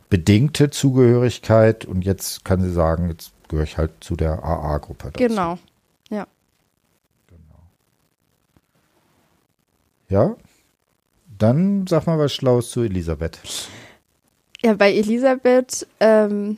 bedingte 0.08 0.70
Zugehörigkeit 0.70 1.84
und 1.84 2.04
jetzt 2.04 2.44
kann 2.44 2.60
sie 2.60 2.72
sagen, 2.72 3.08
jetzt 3.08 3.32
gehöre 3.48 3.64
ich 3.64 3.78
halt 3.78 3.92
zu 4.00 4.16
der 4.16 4.44
AA-Gruppe. 4.44 5.12
genau. 5.16 5.58
Ja. 6.10 6.26
Ja? 10.08 10.36
Dann 11.38 11.86
sag 11.86 12.06
mal 12.06 12.18
was 12.18 12.32
Schlaues 12.32 12.70
zu 12.70 12.82
Elisabeth. 12.82 13.38
Ja, 14.62 14.74
bei 14.74 14.92
Elisabeth 14.92 15.86
ähm, 16.00 16.56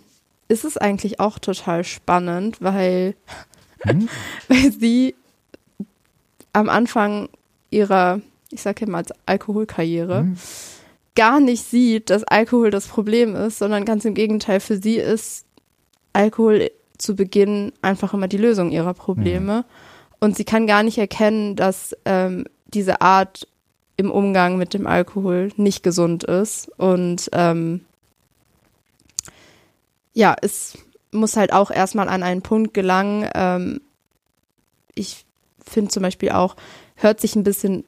ist 0.48 0.64
es 0.64 0.76
eigentlich 0.76 1.20
auch 1.20 1.38
total 1.38 1.84
spannend, 1.84 2.60
weil, 2.60 3.14
Hm? 3.80 4.08
weil 4.48 4.72
sie 4.72 5.14
am 6.52 6.68
Anfang 6.68 7.28
ihrer, 7.70 8.20
ich 8.50 8.62
sage 8.62 8.86
mal, 8.86 9.04
Alkoholkarriere 9.26 10.20
Hm? 10.20 10.36
gar 11.14 11.40
nicht 11.40 11.64
sieht, 11.64 12.10
dass 12.10 12.24
Alkohol 12.24 12.70
das 12.70 12.86
Problem 12.86 13.34
ist, 13.34 13.58
sondern 13.58 13.84
ganz 13.84 14.04
im 14.04 14.14
Gegenteil, 14.14 14.60
für 14.60 14.76
sie 14.76 14.96
ist 14.96 15.44
Alkohol 16.12 16.70
zu 16.96 17.14
Beginn 17.16 17.72
einfach 17.82 18.14
immer 18.14 18.28
die 18.28 18.36
Lösung 18.38 18.70
ihrer 18.70 18.94
Probleme. 18.94 19.64
Und 20.20 20.36
sie 20.36 20.44
kann 20.44 20.66
gar 20.66 20.82
nicht 20.82 20.98
erkennen, 20.98 21.54
dass 21.54 21.96
ähm, 22.04 22.44
diese 22.68 23.00
Art 23.00 23.46
im 23.96 24.10
Umgang 24.10 24.56
mit 24.56 24.74
dem 24.74 24.86
Alkohol 24.86 25.50
nicht 25.56 25.82
gesund 25.82 26.24
ist. 26.24 26.68
Und 26.78 27.28
ähm, 27.32 27.84
ja, 30.14 30.36
es 30.40 30.78
muss 31.10 31.36
halt 31.36 31.52
auch 31.52 31.70
erstmal 31.70 32.08
an 32.08 32.22
einen 32.22 32.42
Punkt 32.42 32.74
gelangen. 32.74 33.28
Ähm, 33.34 33.80
ich 34.94 35.24
finde 35.64 35.90
zum 35.90 36.02
Beispiel 36.02 36.30
auch, 36.30 36.56
hört 36.94 37.20
sich 37.20 37.34
ein 37.34 37.44
bisschen 37.44 37.84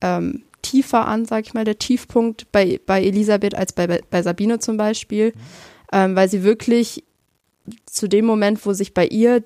ähm, 0.00 0.44
tiefer 0.62 1.06
an, 1.06 1.26
sag 1.26 1.46
ich 1.46 1.54
mal, 1.54 1.64
der 1.64 1.78
Tiefpunkt 1.78 2.50
bei, 2.50 2.80
bei 2.84 3.02
Elisabeth 3.02 3.54
als 3.54 3.72
bei, 3.72 3.86
bei 3.86 4.22
Sabine 4.22 4.58
zum 4.58 4.76
Beispiel, 4.76 5.34
ähm, 5.92 6.16
weil 6.16 6.28
sie 6.28 6.42
wirklich 6.42 7.04
zu 7.86 8.08
dem 8.08 8.24
Moment, 8.24 8.64
wo 8.64 8.72
sich 8.72 8.94
bei 8.94 9.06
ihr 9.06 9.44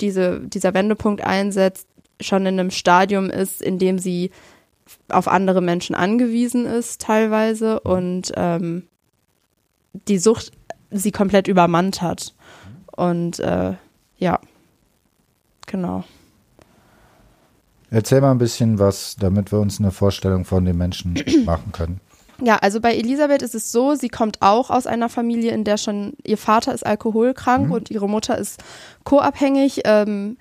diese, 0.00 0.40
dieser 0.40 0.74
Wendepunkt 0.74 1.22
einsetzt, 1.22 1.88
schon 2.20 2.46
in 2.46 2.58
einem 2.58 2.70
Stadium 2.70 3.30
ist, 3.30 3.62
in 3.62 3.78
dem 3.78 3.98
sie 3.98 4.30
auf 5.08 5.28
andere 5.28 5.60
Menschen 5.60 5.94
angewiesen 5.94 6.66
ist 6.66 7.00
teilweise 7.00 7.80
und 7.80 8.32
ähm, 8.36 8.84
die 10.08 10.18
Sucht 10.18 10.52
sie 10.90 11.12
komplett 11.12 11.46
übermannt 11.48 12.02
hat. 12.02 12.34
Und 12.96 13.38
äh, 13.40 13.74
ja, 14.18 14.40
genau. 15.66 16.04
Erzähl 17.90 18.20
mal 18.20 18.30
ein 18.30 18.38
bisschen 18.38 18.78
was, 18.78 19.16
damit 19.18 19.50
wir 19.52 19.58
uns 19.58 19.80
eine 19.80 19.90
Vorstellung 19.90 20.44
von 20.44 20.64
den 20.64 20.76
Menschen 20.76 21.14
machen 21.44 21.72
können. 21.72 22.00
Ja, 22.42 22.56
also 22.56 22.80
bei 22.80 22.94
Elisabeth 22.94 23.42
ist 23.42 23.54
es 23.54 23.70
so, 23.70 23.94
sie 23.94 24.08
kommt 24.08 24.40
auch 24.40 24.70
aus 24.70 24.86
einer 24.86 25.08
Familie, 25.08 25.52
in 25.52 25.64
der 25.64 25.76
schon 25.76 26.14
ihr 26.24 26.38
Vater 26.38 26.72
ist 26.72 26.86
alkoholkrank 26.86 27.66
Mhm. 27.66 27.72
und 27.72 27.90
ihre 27.90 28.08
Mutter 28.08 28.38
ist 28.38 28.62
co-abhängig. 29.04 29.82
Ähm, 29.84 30.38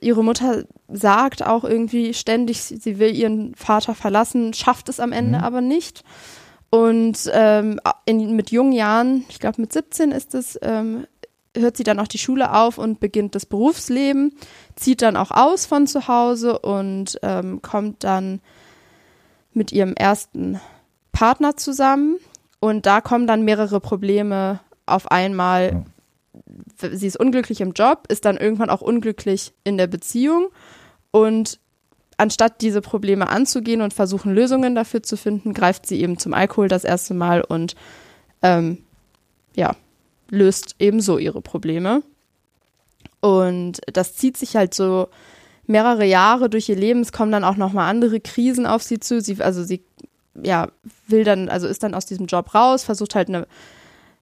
ihre 0.00 0.24
Mutter 0.24 0.64
sagt 0.88 1.44
auch 1.44 1.64
irgendwie 1.64 2.14
ständig, 2.14 2.62
sie 2.62 2.98
will 2.98 3.14
ihren 3.14 3.54
Vater 3.54 3.94
verlassen, 3.94 4.54
schafft 4.54 4.88
es 4.88 5.00
am 5.00 5.12
Ende 5.12 5.38
Mhm. 5.38 5.44
aber 5.44 5.60
nicht. 5.60 6.02
Und 6.70 7.30
ähm, 7.32 7.80
in, 8.06 8.36
mit 8.36 8.50
jungen 8.50 8.72
Jahren, 8.72 9.24
ich 9.28 9.40
glaube 9.40 9.60
mit 9.60 9.72
17 9.72 10.12
ist 10.12 10.34
es, 10.34 10.58
ähm, 10.62 11.06
hört 11.56 11.76
sie 11.76 11.82
dann 11.82 11.98
auch 11.98 12.06
die 12.06 12.18
Schule 12.18 12.54
auf 12.54 12.78
und 12.78 13.00
beginnt 13.00 13.34
das 13.34 13.44
Berufsleben, 13.44 14.32
zieht 14.76 15.02
dann 15.02 15.16
auch 15.16 15.32
aus 15.32 15.66
von 15.66 15.88
zu 15.88 16.06
Hause 16.06 16.58
und 16.60 17.18
ähm, 17.22 17.60
kommt 17.60 18.04
dann 18.04 18.40
mit 19.52 19.72
ihrem 19.72 19.94
ersten 19.94 20.60
Partner 21.12 21.56
zusammen. 21.56 22.18
Und 22.60 22.86
da 22.86 23.00
kommen 23.00 23.26
dann 23.26 23.42
mehrere 23.42 23.80
Probleme 23.80 24.60
auf 24.86 25.10
einmal. 25.10 25.84
Sie 26.76 27.06
ist 27.06 27.18
unglücklich 27.18 27.60
im 27.60 27.72
Job, 27.72 28.06
ist 28.08 28.24
dann 28.24 28.36
irgendwann 28.36 28.70
auch 28.70 28.80
unglücklich 28.80 29.52
in 29.64 29.78
der 29.78 29.86
Beziehung. 29.86 30.48
Und 31.10 31.58
anstatt 32.16 32.60
diese 32.60 32.80
Probleme 32.80 33.28
anzugehen 33.28 33.80
und 33.80 33.94
versuchen, 33.94 34.34
Lösungen 34.34 34.74
dafür 34.74 35.02
zu 35.02 35.16
finden, 35.16 35.54
greift 35.54 35.86
sie 35.86 36.00
eben 36.00 36.18
zum 36.18 36.34
Alkohol 36.34 36.68
das 36.68 36.84
erste 36.84 37.14
Mal 37.14 37.42
und 37.42 37.74
ähm, 38.42 38.78
ja, 39.54 39.74
löst 40.28 40.76
ebenso 40.78 41.18
ihre 41.18 41.40
Probleme. 41.40 42.02
Und 43.20 43.80
das 43.92 44.14
zieht 44.16 44.36
sich 44.36 44.56
halt 44.56 44.74
so 44.74 45.08
mehrere 45.66 46.04
Jahre 46.04 46.48
durch 46.48 46.68
ihr 46.68 46.76
Leben. 46.76 47.00
Es 47.00 47.12
kommen 47.12 47.32
dann 47.32 47.44
auch 47.44 47.56
nochmal 47.56 47.88
andere 47.90 48.20
Krisen 48.20 48.66
auf 48.66 48.82
sie 48.82 49.00
zu. 49.00 49.20
Sie, 49.20 49.40
also 49.40 49.62
sie 49.62 49.82
ja, 50.42 50.68
will 51.06 51.24
dann, 51.24 51.48
also 51.48 51.66
ist 51.66 51.82
dann 51.82 51.94
aus 51.94 52.06
diesem 52.06 52.26
Job 52.26 52.54
raus, 52.54 52.84
versucht 52.84 53.14
halt 53.14 53.28
eine 53.28 53.46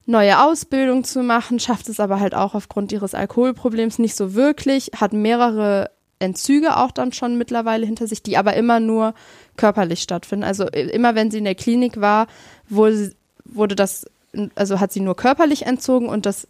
neue 0.09 0.41
Ausbildung 0.43 1.03
zu 1.03 1.21
machen, 1.21 1.59
schafft 1.59 1.87
es 1.87 1.99
aber 1.99 2.19
halt 2.19 2.33
auch 2.33 2.55
aufgrund 2.55 2.91
ihres 2.91 3.13
Alkoholproblems 3.13 3.99
nicht 3.99 4.15
so 4.15 4.33
wirklich, 4.33 4.91
hat 4.95 5.13
mehrere 5.13 5.91
Entzüge 6.17 6.77
auch 6.77 6.91
dann 6.91 7.13
schon 7.13 7.37
mittlerweile 7.37 7.85
hinter 7.85 8.07
sich, 8.07 8.23
die 8.23 8.35
aber 8.35 8.55
immer 8.55 8.79
nur 8.79 9.13
körperlich 9.55 10.01
stattfinden. 10.01 10.43
Also 10.43 10.65
äh, 10.65 10.89
immer 10.89 11.15
wenn 11.15 11.31
sie 11.31 11.37
in 11.37 11.43
der 11.45 11.55
Klinik 11.55 12.01
war, 12.01 12.27
wurde, 12.67 13.75
das, 13.75 14.07
also 14.55 14.79
hat 14.79 14.91
sie 14.91 14.99
nur 14.99 15.15
körperlich 15.15 15.65
entzogen 15.67 16.09
und 16.09 16.25
das 16.25 16.47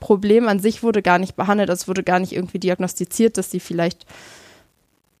Problem 0.00 0.48
an 0.48 0.58
sich 0.58 0.82
wurde 0.82 1.00
gar 1.00 1.18
nicht 1.18 1.36
behandelt, 1.36 1.70
also 1.70 1.82
es 1.82 1.88
wurde 1.88 2.02
gar 2.02 2.18
nicht 2.18 2.32
irgendwie 2.32 2.58
diagnostiziert, 2.58 3.38
dass 3.38 3.50
sie 3.50 3.60
vielleicht 3.60 4.06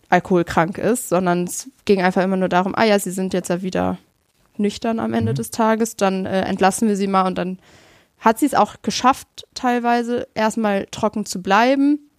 alkoholkrank 0.08 0.78
ist, 0.78 1.08
sondern 1.08 1.44
es 1.44 1.68
ging 1.84 2.02
einfach 2.02 2.22
immer 2.22 2.36
nur 2.36 2.48
darum, 2.48 2.74
ah 2.74 2.84
ja, 2.84 2.98
sie 2.98 3.10
sind 3.10 3.34
jetzt 3.34 3.50
ja 3.50 3.62
wieder 3.62 3.98
nüchtern 4.58 4.98
am 4.98 5.14
Ende 5.14 5.34
des 5.34 5.50
Tages, 5.50 5.96
dann 5.96 6.26
äh, 6.26 6.42
entlassen 6.42 6.88
wir 6.88 6.96
sie 6.96 7.06
mal 7.06 7.26
und 7.26 7.38
dann 7.38 7.58
hat 8.18 8.38
sie 8.38 8.46
es 8.46 8.54
auch 8.54 8.76
geschafft, 8.82 9.46
teilweise 9.54 10.28
erstmal 10.34 10.86
trocken 10.86 11.24
zu 11.24 11.40
bleiben, 11.40 12.10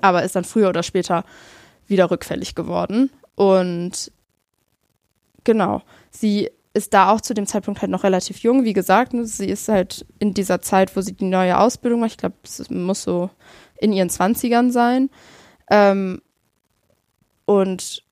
aber 0.00 0.22
ist 0.22 0.36
dann 0.36 0.44
früher 0.44 0.68
oder 0.68 0.82
später 0.82 1.24
wieder 1.88 2.10
rückfällig 2.10 2.54
geworden. 2.54 3.10
Und 3.34 4.12
genau, 5.44 5.82
sie 6.10 6.50
ist 6.74 6.92
da 6.92 7.10
auch 7.10 7.22
zu 7.22 7.32
dem 7.32 7.46
Zeitpunkt 7.46 7.80
halt 7.80 7.90
noch 7.90 8.04
relativ 8.04 8.38
jung, 8.38 8.64
wie 8.64 8.74
gesagt. 8.74 9.14
ne, 9.14 9.24
Sie 9.24 9.48
ist 9.48 9.68
halt 9.68 10.04
in 10.18 10.34
dieser 10.34 10.60
Zeit, 10.60 10.94
wo 10.94 11.00
sie 11.00 11.14
die 11.14 11.24
neue 11.24 11.58
Ausbildung 11.58 12.00
macht, 12.00 12.12
ich 12.12 12.18
glaube, 12.18 12.36
es 12.44 12.68
muss 12.68 13.02
so 13.02 13.30
in 13.78 13.92
ihren 13.92 14.10
Zwanzigern 14.10 14.70
sein. 14.70 15.08
Ähm, 15.70 16.20
und 17.46 18.02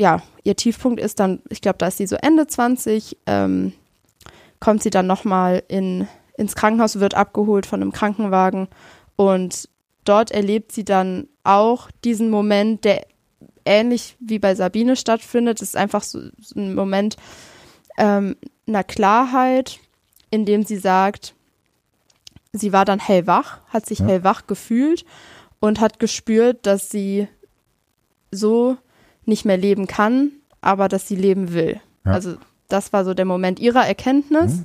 ja, 0.00 0.22
ihr 0.44 0.56
Tiefpunkt 0.56 0.98
ist 0.98 1.20
dann, 1.20 1.42
ich 1.50 1.60
glaube, 1.60 1.76
da 1.76 1.88
ist 1.88 1.98
sie 1.98 2.06
so 2.06 2.16
Ende 2.16 2.46
20, 2.46 3.18
ähm, 3.26 3.74
kommt 4.58 4.82
sie 4.82 4.88
dann 4.88 5.06
nochmal 5.06 5.62
in, 5.68 6.08
ins 6.38 6.56
Krankenhaus, 6.56 7.00
wird 7.00 7.12
abgeholt 7.12 7.66
von 7.66 7.82
einem 7.82 7.92
Krankenwagen 7.92 8.68
und 9.16 9.68
dort 10.06 10.30
erlebt 10.30 10.72
sie 10.72 10.86
dann 10.86 11.28
auch 11.44 11.90
diesen 12.02 12.30
Moment, 12.30 12.86
der 12.86 13.06
ähnlich 13.66 14.16
wie 14.20 14.38
bei 14.38 14.54
Sabine 14.54 14.96
stattfindet. 14.96 15.60
Es 15.60 15.68
ist 15.68 15.76
einfach 15.76 16.02
so, 16.02 16.18
so 16.40 16.58
ein 16.58 16.74
Moment 16.74 17.16
ähm, 17.98 18.36
einer 18.66 18.84
Klarheit, 18.84 19.80
in 20.30 20.46
dem 20.46 20.64
sie 20.64 20.78
sagt, 20.78 21.34
sie 22.54 22.72
war 22.72 22.86
dann 22.86 23.00
hellwach, 23.00 23.60
hat 23.68 23.84
sich 23.84 23.98
ja. 23.98 24.06
hellwach 24.06 24.46
gefühlt 24.46 25.04
und 25.60 25.78
hat 25.78 25.98
gespürt, 25.98 26.64
dass 26.64 26.88
sie 26.88 27.28
so 28.30 28.78
nicht 29.24 29.44
mehr 29.44 29.56
leben 29.56 29.86
kann, 29.86 30.32
aber 30.60 30.88
dass 30.88 31.08
sie 31.08 31.16
leben 31.16 31.52
will. 31.52 31.80
Ja. 32.04 32.12
Also 32.12 32.34
das 32.68 32.92
war 32.92 33.04
so 33.04 33.14
der 33.14 33.24
Moment 33.24 33.58
ihrer 33.60 33.86
Erkenntnis. 33.86 34.56
Mhm. 34.56 34.64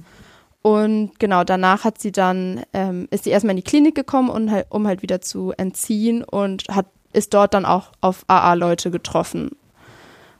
Und 0.61 1.19
genau 1.19 1.43
danach 1.43 1.83
hat 1.83 1.99
sie 1.99 2.11
dann, 2.11 2.61
ähm, 2.73 3.07
ist 3.11 3.25
sie 3.25 3.29
erstmal 3.29 3.51
in 3.51 3.57
die 3.57 3.63
Klinik 3.63 3.93
gekommen, 3.93 4.29
um 4.29 4.49
halt, 4.49 4.65
um 4.69 4.87
halt 4.87 5.03
wieder 5.03 5.21
zu 5.21 5.51
entziehen 5.51 6.23
und 6.23 6.63
hat, 6.69 6.87
ist 7.13 7.33
dort 7.35 7.53
dann 7.53 7.65
auch 7.65 7.91
auf 8.01 8.23
AA-Leute 8.27 8.89
getroffen 8.89 9.51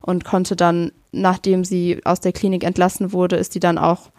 und 0.02 0.26
konnte 0.26 0.56
dann, 0.56 0.92
nachdem 1.12 1.64
sie 1.64 2.02
aus 2.06 2.22
der 2.22 2.32
Klinik 2.32 2.64
entlassen 2.64 3.14
wurde, 3.14 3.36
ist 3.36 3.54
sie 3.54 3.60
dann 3.60 3.78
auch 3.78 4.10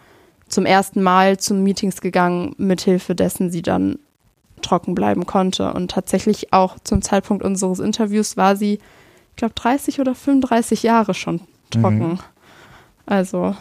zum 0.47 0.65
ersten 0.65 1.03
Mal 1.03 1.37
zu 1.37 1.53
Meetings 1.53 1.99
gegangen, 1.99 2.55
mithilfe 2.57 3.13
dessen 3.13 3.51
sie 3.51 3.61
dann 3.61 3.99
trocken 4.61 4.95
bleiben 4.95 5.25
konnte. 5.25 5.73
Und 5.73 5.91
tatsächlich 5.91 6.53
auch 6.53 6.77
zum 6.83 7.01
Zeitpunkt 7.01 7.43
unseres 7.43 7.79
Interviews 7.79 8.37
war 8.37 8.55
sie, 8.55 8.79
ich 9.37 9.39
glaube, 9.39 9.53
30 9.53 9.99
oder 9.99 10.15
35 10.15 10.81
Jahre 10.81 11.13
schon 11.13 11.41
trocken. 11.69 12.13
Mhm. 12.13 12.19
Also 13.05 13.55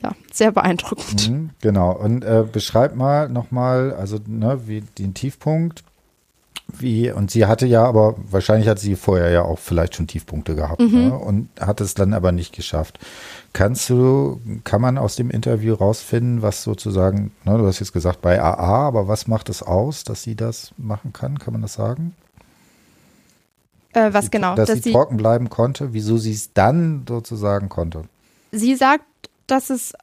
ja, 0.00 0.12
sehr 0.32 0.52
beeindruckend. 0.52 1.28
Mhm, 1.28 1.50
genau. 1.60 1.90
Und 1.96 2.24
äh, 2.24 2.44
beschreib 2.50 2.94
mal 2.94 3.28
nochmal, 3.28 3.92
also 3.92 4.20
ne, 4.24 4.60
wie 4.66 4.82
den 4.82 5.14
Tiefpunkt, 5.14 5.82
wie, 6.78 7.10
und 7.10 7.32
sie 7.32 7.46
hatte 7.46 7.66
ja, 7.66 7.84
aber 7.84 8.14
wahrscheinlich 8.30 8.68
hat 8.68 8.78
sie 8.78 8.94
vorher 8.94 9.30
ja 9.30 9.42
auch 9.42 9.58
vielleicht 9.58 9.96
schon 9.96 10.06
Tiefpunkte 10.06 10.54
gehabt 10.54 10.80
mhm. 10.80 11.08
ne, 11.08 11.18
und 11.18 11.48
hat 11.58 11.80
es 11.80 11.94
dann 11.94 12.14
aber 12.14 12.30
nicht 12.30 12.54
geschafft. 12.54 13.00
Kannst 13.52 13.90
du, 13.90 14.40
kann 14.62 14.80
man 14.80 14.96
aus 14.96 15.16
dem 15.16 15.30
Interview 15.30 15.74
rausfinden, 15.74 16.42
was 16.42 16.62
sozusagen, 16.62 17.32
ne, 17.44 17.58
du 17.58 17.66
hast 17.66 17.80
jetzt 17.80 17.92
gesagt 17.92 18.22
bei 18.22 18.40
AA, 18.40 18.86
aber 18.86 19.08
was 19.08 19.26
macht 19.26 19.48
es 19.48 19.64
aus, 19.64 20.04
dass 20.04 20.22
sie 20.22 20.36
das 20.36 20.70
machen 20.76 21.12
kann? 21.12 21.40
Kann 21.40 21.52
man 21.52 21.62
das 21.62 21.74
sagen? 21.74 22.14
Äh, 23.96 24.12
was 24.12 24.26
sie, 24.26 24.30
genau? 24.30 24.54
Dass, 24.54 24.68
dass 24.68 24.82
sie, 24.82 24.92
trocken 24.92 25.16
bleiben 25.16 25.48
konnte, 25.48 25.94
wieso 25.94 26.18
sie 26.18 26.32
es 26.32 26.52
dann 26.52 27.04
sozusagen 27.08 27.70
konnte. 27.70 28.02
Sie 28.52 28.74
sagt, 28.74 29.04
dass 29.46 29.70
es 29.70 29.94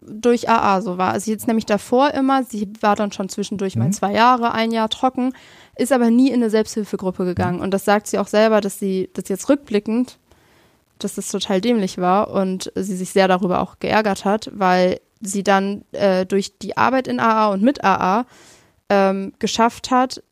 durch 0.00 0.48
AA 0.48 0.80
so 0.82 0.98
war. 0.98 1.18
Sie 1.18 1.32
jetzt 1.32 1.48
nämlich 1.48 1.66
davor 1.66 2.14
immer, 2.14 2.44
sie 2.44 2.72
war 2.80 2.94
dann 2.94 3.10
schon 3.10 3.28
zwischendurch 3.28 3.74
mhm. 3.74 3.82
mal 3.82 3.90
zwei 3.90 4.12
Jahre, 4.12 4.52
ein 4.52 4.70
Jahr 4.70 4.88
trocken, 4.88 5.32
ist 5.76 5.92
aber 5.92 6.10
nie 6.10 6.28
in 6.28 6.36
eine 6.36 6.50
Selbsthilfegruppe 6.50 7.24
gegangen. 7.24 7.56
Mhm. 7.56 7.62
Und 7.62 7.74
das 7.74 7.84
sagt 7.84 8.06
sie 8.06 8.18
auch 8.18 8.28
selber, 8.28 8.60
dass 8.60 8.78
sie 8.78 9.10
das 9.14 9.28
jetzt 9.28 9.48
rückblickend, 9.48 10.18
dass 11.00 11.16
das 11.16 11.28
total 11.28 11.60
dämlich 11.60 11.98
war 11.98 12.30
und 12.30 12.70
sie 12.76 12.96
sich 12.96 13.10
sehr 13.10 13.26
darüber 13.26 13.62
auch 13.62 13.80
geärgert 13.80 14.24
hat, 14.24 14.50
weil 14.54 15.00
sie 15.20 15.42
dann 15.42 15.84
äh, 15.90 16.24
durch 16.24 16.56
die 16.58 16.76
Arbeit 16.76 17.08
in 17.08 17.18
AA 17.18 17.48
und 17.48 17.62
mit 17.62 17.82
AA 17.82 18.26
ähm, 18.88 19.32
geschafft 19.40 19.90
hat, 19.90 20.22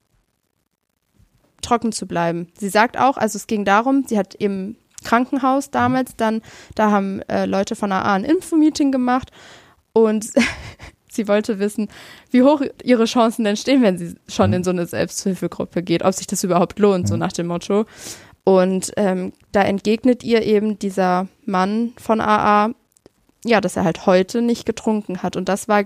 trocken 1.62 1.92
zu 1.92 2.06
bleiben. 2.06 2.48
Sie 2.58 2.68
sagt 2.68 2.98
auch, 2.98 3.16
also 3.16 3.36
es 3.36 3.46
ging 3.46 3.64
darum, 3.64 4.04
sie 4.06 4.18
hat 4.18 4.34
eben 4.36 4.76
Krankenhaus 5.04 5.70
damals 5.70 6.16
dann, 6.16 6.42
da 6.74 6.90
haben 6.90 7.22
äh, 7.28 7.46
Leute 7.46 7.76
von 7.76 7.92
AA 7.92 8.14
ein 8.14 8.24
Infomeeting 8.24 8.92
gemacht 8.92 9.30
und 9.92 10.26
sie 11.08 11.28
wollte 11.28 11.58
wissen, 11.58 11.88
wie 12.30 12.42
hoch 12.42 12.62
ihre 12.82 13.04
Chancen 13.04 13.44
denn 13.44 13.56
stehen, 13.56 13.82
wenn 13.82 13.98
sie 13.98 14.14
schon 14.28 14.52
in 14.52 14.64
so 14.64 14.70
eine 14.70 14.86
Selbsthilfegruppe 14.86 15.82
geht, 15.82 16.04
ob 16.04 16.14
sich 16.14 16.26
das 16.26 16.44
überhaupt 16.44 16.78
lohnt, 16.78 17.08
so 17.08 17.16
nach 17.16 17.32
dem 17.32 17.46
Motto. 17.46 17.86
Und 18.44 18.92
ähm, 18.96 19.32
da 19.52 19.62
entgegnet 19.62 20.24
ihr 20.24 20.42
eben 20.42 20.78
dieser 20.78 21.28
Mann 21.44 21.92
von 21.98 22.20
AA, 22.20 22.70
ja, 23.44 23.60
dass 23.60 23.76
er 23.76 23.84
halt 23.84 24.06
heute 24.06 24.42
nicht 24.42 24.64
getrunken 24.64 25.22
hat. 25.22 25.36
Und 25.36 25.48
das 25.48 25.68
war 25.68 25.84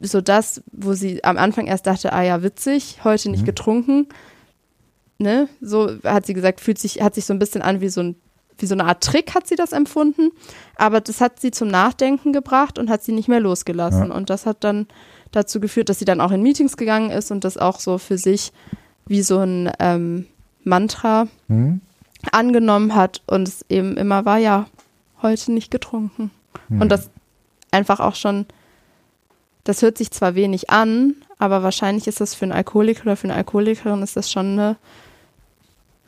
so 0.00 0.20
das, 0.20 0.62
wo 0.72 0.94
sie 0.94 1.22
am 1.22 1.38
Anfang 1.38 1.66
erst 1.66 1.86
dachte, 1.86 2.12
ah 2.12 2.22
ja, 2.22 2.42
witzig, 2.42 2.98
heute 3.04 3.30
nicht 3.30 3.42
mhm. 3.42 3.46
getrunken 3.46 4.08
ne, 5.22 5.48
so 5.60 5.90
hat 6.04 6.26
sie 6.26 6.34
gesagt, 6.34 6.60
fühlt 6.60 6.78
sich, 6.78 7.00
hat 7.00 7.14
sich 7.14 7.24
so 7.24 7.32
ein 7.32 7.38
bisschen 7.38 7.62
an 7.62 7.80
wie 7.80 7.88
so 7.88 8.02
ein 8.02 8.16
wie 8.58 8.66
so 8.66 8.74
eine 8.74 8.84
Art 8.84 9.02
Trick 9.02 9.34
hat 9.34 9.46
sie 9.46 9.56
das 9.56 9.72
empfunden, 9.72 10.30
aber 10.76 11.00
das 11.00 11.20
hat 11.20 11.40
sie 11.40 11.50
zum 11.50 11.68
Nachdenken 11.68 12.32
gebracht 12.32 12.78
und 12.78 12.90
hat 12.90 13.02
sie 13.02 13.12
nicht 13.12 13.28
mehr 13.28 13.40
losgelassen. 13.40 14.08
Ja. 14.08 14.14
Und 14.14 14.30
das 14.30 14.46
hat 14.46 14.62
dann 14.62 14.86
dazu 15.32 15.58
geführt, 15.58 15.88
dass 15.88 15.98
sie 15.98 16.04
dann 16.04 16.20
auch 16.20 16.30
in 16.30 16.42
Meetings 16.42 16.76
gegangen 16.76 17.10
ist 17.10 17.30
und 17.30 17.44
das 17.44 17.56
auch 17.56 17.80
so 17.80 17.98
für 17.98 18.18
sich 18.18 18.52
wie 19.06 19.22
so 19.22 19.38
ein 19.38 19.72
ähm, 19.80 20.26
Mantra 20.64 21.26
mhm. 21.48 21.80
angenommen 22.30 22.94
hat 22.94 23.22
und 23.26 23.48
es 23.48 23.64
eben 23.68 23.96
immer 23.96 24.24
war, 24.24 24.38
ja, 24.38 24.66
heute 25.22 25.52
nicht 25.52 25.70
getrunken. 25.70 26.30
Mhm. 26.68 26.82
Und 26.82 26.88
das 26.90 27.10
einfach 27.70 28.00
auch 28.00 28.14
schon, 28.14 28.46
das 29.64 29.82
hört 29.82 29.98
sich 29.98 30.10
zwar 30.10 30.34
wenig 30.34 30.70
an, 30.70 31.16
aber 31.38 31.62
wahrscheinlich 31.62 32.06
ist 32.06 32.20
das 32.20 32.34
für 32.34 32.44
einen 32.44 32.52
Alkoholiker 32.52 33.02
oder 33.02 33.16
für 33.16 33.24
eine 33.24 33.34
Alkoholikerin 33.34 34.02
ist 34.02 34.16
das 34.16 34.30
schon 34.30 34.52
eine 34.52 34.76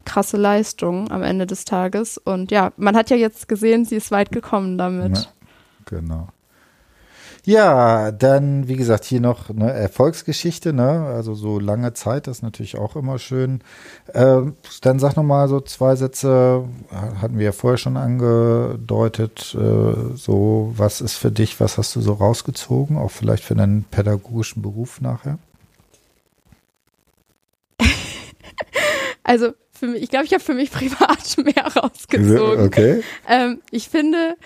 krasse 0.04 0.36
Leistung 0.36 1.10
am 1.10 1.22
Ende 1.22 1.46
des 1.46 1.64
Tages. 1.64 2.18
Und 2.18 2.50
ja, 2.50 2.72
man 2.76 2.96
hat 2.96 3.10
ja 3.10 3.16
jetzt 3.16 3.48
gesehen, 3.48 3.84
sie 3.84 3.96
ist 3.96 4.10
weit 4.10 4.30
gekommen 4.32 4.78
damit. 4.78 5.18
Ja, 5.18 5.24
genau. 5.84 6.28
Ja, 7.46 8.10
dann, 8.10 8.68
wie 8.68 8.76
gesagt, 8.76 9.04
hier 9.04 9.20
noch 9.20 9.50
eine 9.50 9.70
Erfolgsgeschichte, 9.70 10.72
ne? 10.72 11.04
Also 11.14 11.34
so 11.34 11.58
lange 11.58 11.92
Zeit, 11.92 12.26
das 12.26 12.38
ist 12.38 12.42
natürlich 12.42 12.78
auch 12.78 12.96
immer 12.96 13.18
schön. 13.18 13.60
Ähm, 14.14 14.56
dann 14.80 14.98
sag 14.98 15.16
noch 15.16 15.24
mal 15.24 15.46
so 15.48 15.60
zwei 15.60 15.94
Sätze, 15.94 16.64
hatten 16.90 17.38
wir 17.38 17.44
ja 17.44 17.52
vorher 17.52 17.76
schon 17.76 17.98
angedeutet, 17.98 19.54
äh, 19.60 20.16
so, 20.16 20.72
was 20.74 21.02
ist 21.02 21.16
für 21.16 21.30
dich, 21.30 21.60
was 21.60 21.76
hast 21.76 21.94
du 21.96 22.00
so 22.00 22.14
rausgezogen, 22.14 22.96
auch 22.96 23.10
vielleicht 23.10 23.44
für 23.44 23.54
deinen 23.54 23.84
pädagogischen 23.84 24.62
Beruf 24.62 25.00
nachher? 25.00 25.38
Also 29.26 29.54
für 29.78 29.88
mich, 29.88 30.02
ich 30.02 30.08
glaube, 30.08 30.24
ich 30.24 30.32
habe 30.32 30.42
für 30.42 30.54
mich 30.54 30.70
privat 30.72 31.36
mehr 31.38 31.66
rausgezogen. 31.76 32.66
Okay. 32.66 33.02
Ähm, 33.28 33.60
ich 33.70 33.88
finde, 33.88 34.36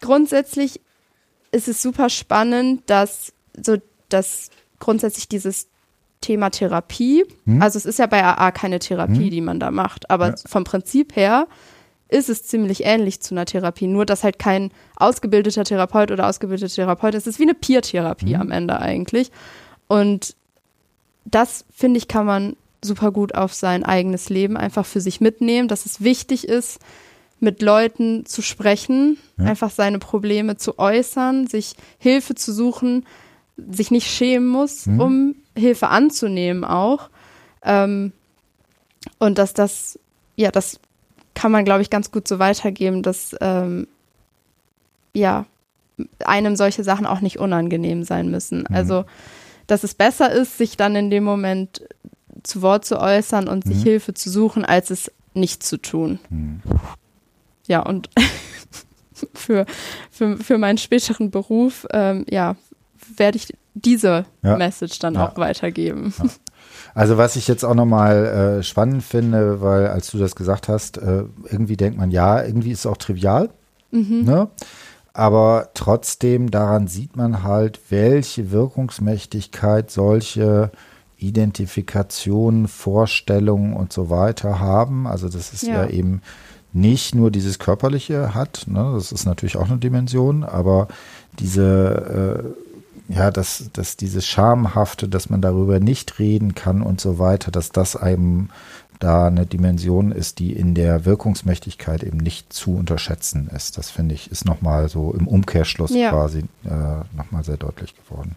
grundsätzlich 0.00 0.80
ist 1.52 1.68
es 1.68 1.82
super 1.82 2.08
spannend, 2.08 2.82
dass 2.86 3.32
so, 3.60 3.76
dass 4.08 4.50
grundsätzlich 4.78 5.28
dieses 5.28 5.68
Thema 6.20 6.50
Therapie, 6.50 7.24
hm. 7.46 7.62
also 7.62 7.78
es 7.78 7.86
ist 7.86 7.98
ja 7.98 8.06
bei 8.06 8.22
AA 8.22 8.50
keine 8.50 8.78
Therapie, 8.78 9.24
hm. 9.24 9.30
die 9.30 9.40
man 9.40 9.60
da 9.60 9.70
macht, 9.70 10.10
aber 10.10 10.28
ja. 10.28 10.34
vom 10.46 10.64
Prinzip 10.64 11.16
her 11.16 11.46
ist 12.08 12.28
es 12.28 12.42
ziemlich 12.42 12.84
ähnlich 12.84 13.20
zu 13.20 13.34
einer 13.34 13.46
Therapie, 13.46 13.86
nur 13.86 14.04
dass 14.04 14.24
halt 14.24 14.38
kein 14.38 14.72
ausgebildeter 14.96 15.64
Therapeut 15.64 16.10
oder 16.10 16.28
ausgebildeter 16.28 16.74
Therapeut 16.74 17.14
ist. 17.14 17.26
Es 17.26 17.34
ist 17.34 17.38
wie 17.38 17.44
eine 17.44 17.54
Peer-Therapie 17.54 18.34
hm. 18.34 18.40
am 18.40 18.50
Ende 18.50 18.80
eigentlich. 18.80 19.30
Und 19.86 20.34
das, 21.24 21.64
finde 21.72 21.98
ich, 21.98 22.08
kann 22.08 22.26
man 22.26 22.56
super 22.82 23.12
gut 23.12 23.34
auf 23.34 23.52
sein 23.52 23.84
eigenes 23.84 24.28
Leben 24.28 24.56
einfach 24.56 24.86
für 24.86 25.00
sich 25.00 25.20
mitnehmen, 25.20 25.68
dass 25.68 25.86
es 25.86 26.02
wichtig 26.02 26.48
ist, 26.48 26.80
mit 27.40 27.62
Leuten 27.62 28.26
zu 28.26 28.42
sprechen, 28.42 29.18
ja. 29.38 29.46
einfach 29.46 29.70
seine 29.70 29.98
Probleme 29.98 30.56
zu 30.56 30.78
äußern, 30.78 31.46
sich 31.46 31.74
Hilfe 31.98 32.34
zu 32.34 32.52
suchen, 32.52 33.06
sich 33.70 33.90
nicht 33.90 34.10
schämen 34.10 34.48
muss, 34.48 34.86
mhm. 34.86 35.00
um 35.00 35.34
Hilfe 35.56 35.88
anzunehmen 35.88 36.64
auch. 36.64 37.08
Ähm, 37.62 38.12
und 39.18 39.38
dass 39.38 39.54
das, 39.54 39.98
ja, 40.36 40.50
das 40.50 40.80
kann 41.34 41.52
man, 41.52 41.64
glaube 41.64 41.82
ich, 41.82 41.90
ganz 41.90 42.10
gut 42.10 42.28
so 42.28 42.38
weitergeben, 42.38 43.02
dass 43.02 43.34
ähm, 43.40 43.86
ja, 45.14 45.46
einem 46.24 46.56
solche 46.56 46.84
Sachen 46.84 47.06
auch 47.06 47.20
nicht 47.20 47.38
unangenehm 47.38 48.04
sein 48.04 48.30
müssen. 48.30 48.60
Mhm. 48.60 48.74
Also, 48.74 49.04
dass 49.66 49.84
es 49.84 49.94
besser 49.94 50.30
ist, 50.30 50.58
sich 50.58 50.76
dann 50.76 50.96
in 50.96 51.10
dem 51.10 51.24
Moment 51.24 51.82
zu 52.42 52.62
Wort 52.62 52.84
zu 52.84 52.98
äußern 52.98 53.48
und 53.48 53.64
sich 53.64 53.78
mhm. 53.78 53.82
Hilfe 53.82 54.14
zu 54.14 54.30
suchen, 54.30 54.64
als 54.64 54.90
es 54.90 55.10
nicht 55.34 55.62
zu 55.62 55.76
tun. 55.76 56.18
Mhm. 56.28 56.60
Ja, 57.66 57.80
und 57.80 58.10
für, 59.34 59.66
für, 60.10 60.36
für 60.38 60.58
meinen 60.58 60.78
späteren 60.78 61.30
Beruf, 61.30 61.86
ähm, 61.92 62.24
ja, 62.28 62.56
werde 63.16 63.36
ich 63.36 63.54
diese 63.74 64.26
ja. 64.42 64.56
Message 64.56 64.98
dann 64.98 65.14
ja. 65.14 65.28
auch 65.28 65.36
weitergeben. 65.36 66.12
Ja. 66.18 66.30
Also 66.94 67.16
was 67.18 67.36
ich 67.36 67.46
jetzt 67.46 67.64
auch 67.64 67.74
nochmal 67.74 68.58
äh, 68.58 68.62
spannend 68.62 69.02
finde, 69.02 69.60
weil 69.60 69.86
als 69.86 70.10
du 70.10 70.18
das 70.18 70.34
gesagt 70.34 70.68
hast, 70.68 70.98
äh, 70.98 71.24
irgendwie 71.48 71.76
denkt 71.76 71.98
man, 71.98 72.10
ja, 72.10 72.42
irgendwie 72.42 72.72
ist 72.72 72.80
es 72.80 72.86
auch 72.86 72.96
trivial, 72.96 73.50
mhm. 73.90 74.24
ne? 74.24 74.48
aber 75.12 75.70
trotzdem 75.74 76.50
daran 76.50 76.86
sieht 76.86 77.16
man 77.16 77.42
halt, 77.42 77.80
welche 77.90 78.50
Wirkungsmächtigkeit 78.50 79.90
solche 79.90 80.70
Identifikation, 81.20 82.68
Vorstellungen 82.68 83.74
und 83.74 83.92
so 83.92 84.10
weiter 84.10 84.58
haben. 84.58 85.06
Also 85.06 85.28
das 85.28 85.52
ist 85.52 85.62
ja, 85.62 85.84
ja 85.84 85.88
eben 85.88 86.22
nicht 86.72 87.14
nur 87.14 87.30
dieses 87.30 87.58
Körperliche 87.58 88.34
hat, 88.34 88.66
ne, 88.68 88.92
das 88.94 89.12
ist 89.12 89.24
natürlich 89.24 89.56
auch 89.56 89.68
eine 89.68 89.78
Dimension, 89.78 90.44
aber 90.44 90.86
diese, 91.38 92.54
ja, 93.08 93.30
dass, 93.32 93.70
dass 93.72 93.96
dieses 93.96 94.24
Schamhafte, 94.24 95.08
dass 95.08 95.30
man 95.30 95.42
darüber 95.42 95.80
nicht 95.80 96.20
reden 96.20 96.54
kann 96.54 96.82
und 96.82 97.00
so 97.00 97.18
weiter, 97.18 97.50
dass 97.50 97.70
das 97.70 97.96
einem 97.96 98.50
da 99.00 99.26
eine 99.26 99.46
Dimension 99.46 100.12
ist, 100.12 100.38
die 100.38 100.52
in 100.52 100.74
der 100.74 101.06
Wirkungsmächtigkeit 101.06 102.04
eben 102.04 102.18
nicht 102.18 102.52
zu 102.52 102.76
unterschätzen 102.76 103.48
ist. 103.54 103.78
Das 103.78 103.90
finde 103.90 104.14
ich, 104.14 104.30
ist 104.30 104.44
nochmal 104.44 104.88
so 104.88 105.12
im 105.12 105.26
Umkehrschluss 105.26 105.92
ja. 105.94 106.10
quasi 106.10 106.44
äh, 106.64 107.16
nochmal 107.16 107.42
sehr 107.42 107.56
deutlich 107.56 107.94
geworden. 107.96 108.36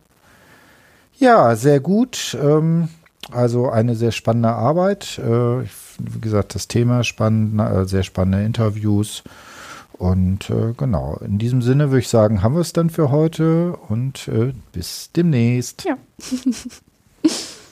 Ja, 1.24 1.56
sehr 1.56 1.80
gut. 1.80 2.38
Ähm, 2.38 2.90
also 3.32 3.70
eine 3.70 3.96
sehr 3.96 4.12
spannende 4.12 4.50
Arbeit. 4.50 5.18
Äh, 5.20 5.62
wie 5.64 6.20
gesagt, 6.20 6.54
das 6.54 6.68
Thema 6.68 7.06
spannend, 7.06 7.58
äh, 7.62 7.86
sehr 7.86 8.04
spannende 8.04 8.46
Interviews. 8.46 9.24
Und 9.94 10.50
äh, 10.50 10.74
genau, 10.76 11.22
in 11.26 11.38
diesem 11.38 11.62
Sinne 11.62 11.92
würde 11.92 12.02
ich 12.02 12.10
sagen, 12.10 12.44
haben 12.44 12.56
wir 12.56 12.60
es 12.60 12.74
dann 12.74 12.90
für 12.90 13.10
heute 13.10 13.78
und 13.88 14.30
bis 14.74 15.12
demnächst. 15.16 15.86
Ja. 15.86 15.96